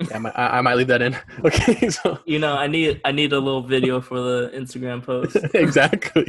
Yeah, 0.00 0.16
I 0.16 0.18
might, 0.18 0.32
I 0.38 0.58
I 0.58 0.60
might 0.60 0.74
leave 0.76 0.86
that 0.88 1.02
in. 1.02 1.16
Okay, 1.44 1.88
so 1.98 2.18
You 2.26 2.38
know, 2.40 2.54
I 2.56 2.66
need 2.66 3.00
I 3.04 3.12
need 3.12 3.32
a 3.32 3.38
little 3.38 3.62
video 3.62 4.00
for 4.00 4.20
the 4.20 4.50
Instagram 4.54 5.02
post. 5.02 5.36
exactly. 5.54 6.26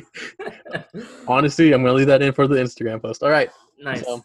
Honestly, 1.28 1.72
I'm 1.74 1.82
gonna 1.84 1.94
leave 1.94 2.08
that 2.08 2.22
in 2.22 2.34
for 2.34 2.48
the 2.48 2.56
Instagram 2.56 3.02
post. 3.02 3.24
All 3.24 3.30
right. 3.32 3.50
nice. 3.80 4.04
So, 4.04 4.24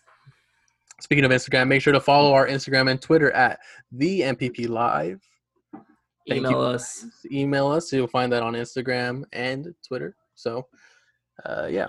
speaking 1.00 1.24
of 1.24 1.30
Instagram, 1.30 1.68
make 1.68 1.82
sure 1.82 1.92
to 1.92 2.00
follow 2.00 2.32
our 2.32 2.46
Instagram 2.46 2.90
and 2.90 3.00
Twitter 3.00 3.30
at 3.32 3.58
the 3.92 4.20
MPP 4.20 4.68
Live. 4.68 5.20
thank 6.28 6.40
Email 6.40 6.50
you. 6.52 6.58
us. 6.58 7.06
Email 7.30 7.68
us. 7.68 7.92
You'll 7.92 8.06
find 8.06 8.32
that 8.32 8.42
on 8.42 8.54
Instagram 8.54 9.24
and 9.32 9.74
Twitter. 9.86 10.16
So, 10.34 10.66
uh, 11.44 11.68
yeah. 11.70 11.88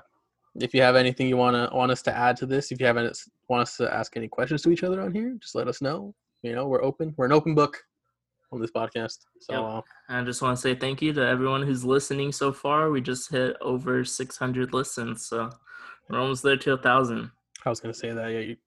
If 0.55 0.73
you 0.73 0.81
have 0.81 0.95
anything 0.95 1.27
you 1.27 1.37
wanna 1.37 1.69
want 1.73 1.91
us 1.91 2.01
to 2.03 2.15
add 2.15 2.37
to 2.37 2.45
this, 2.45 2.71
if 2.71 2.79
you 2.79 2.85
haven't 2.85 3.17
want 3.49 3.61
us 3.63 3.77
to 3.77 3.93
ask 3.93 4.15
any 4.15 4.27
questions 4.27 4.61
to 4.63 4.71
each 4.71 4.83
other 4.83 5.01
on 5.01 5.13
here, 5.13 5.35
just 5.39 5.55
let 5.55 5.67
us 5.67 5.81
know. 5.81 6.15
You 6.43 6.53
know, 6.53 6.67
we're 6.67 6.83
open. 6.83 7.13
We're 7.17 7.25
an 7.25 7.33
open 7.33 7.55
book 7.55 7.83
on 8.51 8.61
this 8.61 8.71
podcast. 8.71 9.19
So, 9.41 9.53
Yep. 9.53 9.61
uh, 9.63 9.81
I 10.09 10.23
just 10.23 10.41
want 10.41 10.55
to 10.55 10.61
say 10.61 10.75
thank 10.75 11.01
you 11.01 11.11
to 11.13 11.21
everyone 11.27 11.63
who's 11.63 11.83
listening 11.83 12.31
so 12.31 12.53
far. 12.53 12.89
We 12.89 13.01
just 13.01 13.29
hit 13.29 13.57
over 13.61 14.05
600 14.05 14.73
listens, 14.73 15.25
so 15.25 15.49
we're 16.09 16.19
almost 16.19 16.43
there 16.43 16.57
to 16.57 16.73
a 16.73 16.77
thousand. 16.77 17.31
I 17.65 17.69
was 17.69 17.79
gonna 17.79 17.95
say 17.95 18.11
that. 18.11 18.27
Yeah, 18.27 18.39
you, 18.39 18.57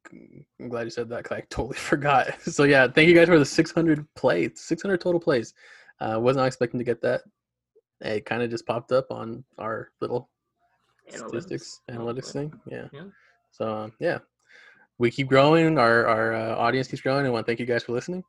I'm 0.58 0.68
glad 0.68 0.82
you 0.82 0.90
said 0.90 1.08
that 1.10 1.22
because 1.22 1.38
I 1.38 1.40
totally 1.50 1.76
forgot. 1.92 2.42
So 2.42 2.64
yeah, 2.64 2.88
thank 2.88 3.08
you 3.08 3.14
guys 3.14 3.28
for 3.28 3.38
the 3.38 3.44
600 3.44 4.04
plays, 4.14 4.50
600 4.56 5.00
total 5.00 5.20
plays. 5.20 5.54
Uh, 6.00 6.18
was 6.20 6.36
not 6.36 6.46
expecting 6.46 6.78
to 6.78 6.84
get 6.84 7.00
that. 7.02 7.22
It 8.00 8.24
kind 8.24 8.42
of 8.42 8.50
just 8.50 8.66
popped 8.66 8.92
up 8.92 9.10
on 9.10 9.44
our 9.58 9.88
little 10.00 10.28
statistics 11.08 11.80
analytics 11.90 12.32
thing. 12.32 12.52
Yeah. 12.70 12.88
Yeah. 12.92 13.04
So 13.50 13.76
um, 13.76 13.92
yeah, 13.98 14.18
we 14.98 15.10
keep 15.10 15.28
growing. 15.28 15.78
Our 15.78 16.06
our 16.06 16.34
uh, 16.34 16.56
audience 16.56 16.88
keeps 16.88 17.02
growing, 17.02 17.24
and 17.24 17.32
want 17.32 17.46
to 17.46 17.50
thank 17.50 17.60
you 17.60 17.66
guys 17.66 17.84
for 17.84 17.92
listening. 17.92 18.22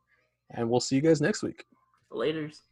And 0.50 0.68
we'll 0.68 0.80
see 0.80 0.96
you 0.96 1.02
guys 1.02 1.20
next 1.20 1.42
week. 1.42 1.64
Laters. 2.10 2.62